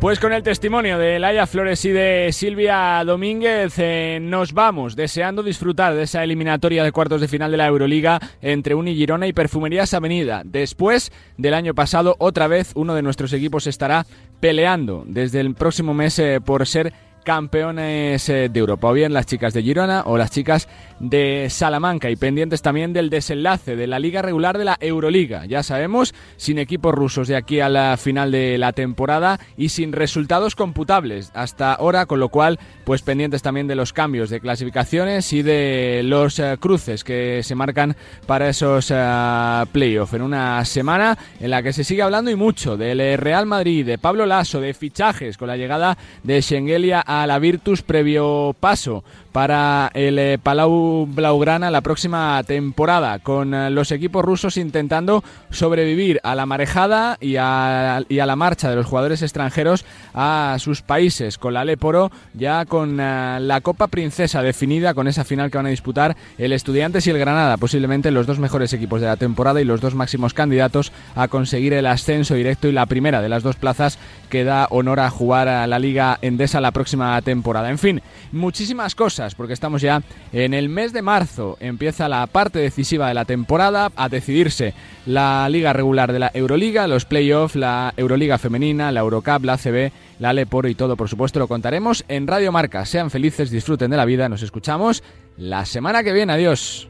Pues 0.00 0.20
con 0.20 0.34
el 0.34 0.42
testimonio 0.42 0.98
de 0.98 1.18
Laia 1.18 1.46
Flores 1.46 1.82
y 1.86 1.90
de 1.90 2.28
Silvia 2.30 3.02
Domínguez 3.04 3.78
eh, 3.78 4.18
nos 4.20 4.52
vamos 4.52 4.94
deseando 4.94 5.42
disfrutar 5.42 5.94
de 5.94 6.02
esa 6.02 6.22
eliminatoria 6.22 6.84
de 6.84 6.92
cuartos 6.92 7.22
de 7.22 7.28
final 7.28 7.50
de 7.50 7.56
la 7.56 7.66
Euroliga 7.66 8.20
entre 8.42 8.74
Uni 8.74 8.94
Girona 8.94 9.26
y 9.26 9.32
Perfumerías 9.32 9.94
Avenida. 9.94 10.42
Después 10.44 11.10
del 11.38 11.54
año 11.54 11.74
pasado, 11.74 12.14
otra 12.18 12.46
vez 12.46 12.72
uno 12.74 12.94
de 12.94 13.00
nuestros 13.00 13.32
equipos 13.32 13.66
estará 13.66 14.04
peleando 14.38 15.02
desde 15.06 15.40
el 15.40 15.54
próximo 15.54 15.94
mes 15.94 16.18
eh, 16.18 16.42
por 16.44 16.66
ser 16.66 16.92
campeones 17.26 18.28
eh, 18.28 18.48
de 18.48 18.60
Europa, 18.60 18.88
o 18.88 18.92
bien 18.92 19.12
las 19.12 19.26
chicas 19.26 19.52
de 19.52 19.60
Girona 19.60 20.04
o 20.06 20.16
las 20.16 20.30
chicas 20.30 20.68
de 21.00 21.48
Salamanca. 21.50 22.08
Y 22.08 22.14
pendientes 22.14 22.62
también 22.62 22.92
del 22.92 23.10
desenlace 23.10 23.74
de 23.74 23.88
la 23.88 23.98
liga 23.98 24.22
regular 24.22 24.56
de 24.56 24.64
la 24.64 24.76
Euroliga. 24.80 25.44
Ya 25.44 25.64
sabemos, 25.64 26.14
sin 26.36 26.58
equipos 26.58 26.94
rusos 26.94 27.26
de 27.26 27.34
aquí 27.34 27.58
a 27.58 27.68
la 27.68 27.96
final 27.96 28.30
de 28.30 28.58
la 28.58 28.72
temporada 28.72 29.40
y 29.56 29.70
sin 29.70 29.92
resultados 29.92 30.54
computables 30.54 31.32
hasta 31.34 31.74
ahora, 31.74 32.06
con 32.06 32.20
lo 32.20 32.28
cual, 32.28 32.60
pues 32.84 33.02
pendientes 33.02 33.42
también 33.42 33.66
de 33.66 33.74
los 33.74 33.92
cambios 33.92 34.30
de 34.30 34.40
clasificaciones 34.40 35.32
y 35.32 35.42
de 35.42 36.02
los 36.04 36.38
uh, 36.38 36.56
cruces 36.60 37.02
que 37.02 37.42
se 37.42 37.56
marcan 37.56 37.96
para 38.26 38.48
esos 38.48 38.92
uh, 38.92 39.66
playoffs 39.72 40.14
en 40.14 40.22
una 40.22 40.64
semana 40.64 41.18
en 41.40 41.50
la 41.50 41.60
que 41.64 41.72
se 41.72 41.82
sigue 41.82 42.02
hablando 42.02 42.30
y 42.30 42.36
mucho 42.36 42.76
del 42.76 43.18
Real 43.18 43.46
Madrid, 43.46 43.84
de 43.84 43.98
Pablo 43.98 44.26
Lasso, 44.26 44.60
de 44.60 44.74
fichajes 44.74 45.36
con 45.36 45.48
la 45.48 45.56
llegada 45.56 45.98
de 46.22 46.40
Schengelia 46.40 47.02
a 47.04 47.15
a 47.22 47.26
la 47.26 47.38
Virtus 47.38 47.82
previo 47.82 48.54
paso 48.58 49.04
para 49.36 49.90
el 49.92 50.18
eh, 50.18 50.38
Palau 50.42 51.06
Blaugrana 51.06 51.70
la 51.70 51.82
próxima 51.82 52.42
temporada, 52.44 53.18
con 53.18 53.52
eh, 53.52 53.68
los 53.68 53.92
equipos 53.92 54.24
rusos 54.24 54.56
intentando 54.56 55.22
sobrevivir 55.50 56.20
a 56.22 56.34
la 56.34 56.46
marejada 56.46 57.18
y 57.20 57.36
a, 57.36 58.02
la 58.08 58.36
marcha 58.36 58.70
de 58.70 58.76
los 58.76 58.86
jugadores 58.86 59.20
extranjeros 59.20 59.84
a 60.14 60.56
sus 60.58 60.80
países, 60.80 61.36
con 61.36 61.52
la 61.52 61.66
Leporo 61.66 62.10
ya 62.32 62.64
con 62.64 62.98
eh, 62.98 63.38
la 63.38 63.60
Copa 63.60 63.88
Princesa 63.88 64.40
definida, 64.40 64.94
con 64.94 65.06
esa 65.06 65.22
final 65.22 65.50
que 65.50 65.58
van 65.58 65.66
a 65.66 65.68
disputar 65.68 66.16
el 66.38 66.54
Estudiantes 66.54 67.06
y 67.06 67.10
el 67.10 67.18
Granada, 67.18 67.58
posiblemente 67.58 68.10
los 68.12 68.26
dos 68.26 68.38
mejores 68.38 68.72
equipos 68.72 69.02
de 69.02 69.08
la 69.08 69.18
temporada 69.18 69.60
y 69.60 69.66
los 69.66 69.82
dos 69.82 69.94
máximos 69.94 70.32
candidatos 70.32 70.92
a 71.14 71.28
conseguir 71.28 71.74
el 71.74 71.88
ascenso 71.88 72.32
directo 72.36 72.68
y 72.68 72.72
la 72.72 72.86
primera 72.86 73.20
de 73.20 73.28
las 73.28 73.42
dos 73.42 73.56
plazas 73.56 73.98
que 74.30 74.44
da 74.44 74.66
honor 74.70 74.98
a 74.98 75.10
jugar 75.10 75.48
a 75.48 75.66
la 75.66 75.78
Liga 75.78 76.18
Endesa 76.22 76.62
la 76.62 76.70
próxima 76.70 77.20
temporada. 77.20 77.68
En 77.68 77.78
fin, 77.78 78.00
muchísimas 78.32 78.94
cosas 78.94 79.25
porque 79.34 79.52
estamos 79.52 79.82
ya 79.82 80.02
en 80.32 80.54
el 80.54 80.68
mes 80.68 80.92
de 80.92 81.02
marzo. 81.02 81.56
Empieza 81.60 82.08
la 82.08 82.26
parte 82.26 82.58
decisiva 82.58 83.08
de 83.08 83.14
la 83.14 83.24
temporada 83.24 83.90
a 83.96 84.08
decidirse 84.08 84.74
la 85.06 85.48
liga 85.48 85.72
regular 85.72 86.12
de 86.12 86.18
la 86.18 86.30
Euroliga, 86.34 86.86
los 86.86 87.04
playoffs, 87.04 87.56
la 87.56 87.92
Euroliga 87.96 88.38
femenina, 88.38 88.92
la 88.92 89.00
Eurocup, 89.00 89.44
la 89.44 89.54
ACB, 89.54 89.92
la 90.18 90.32
Leporo 90.32 90.68
y 90.68 90.74
todo, 90.74 90.96
por 90.96 91.08
supuesto, 91.08 91.38
lo 91.38 91.48
contaremos 91.48 92.04
en 92.08 92.26
Radio 92.26 92.52
Marca. 92.52 92.84
Sean 92.84 93.10
felices, 93.10 93.50
disfruten 93.50 93.90
de 93.90 93.96
la 93.96 94.04
vida, 94.04 94.28
nos 94.28 94.42
escuchamos 94.42 95.02
la 95.36 95.64
semana 95.64 96.02
que 96.02 96.12
viene. 96.12 96.32
Adiós. 96.32 96.88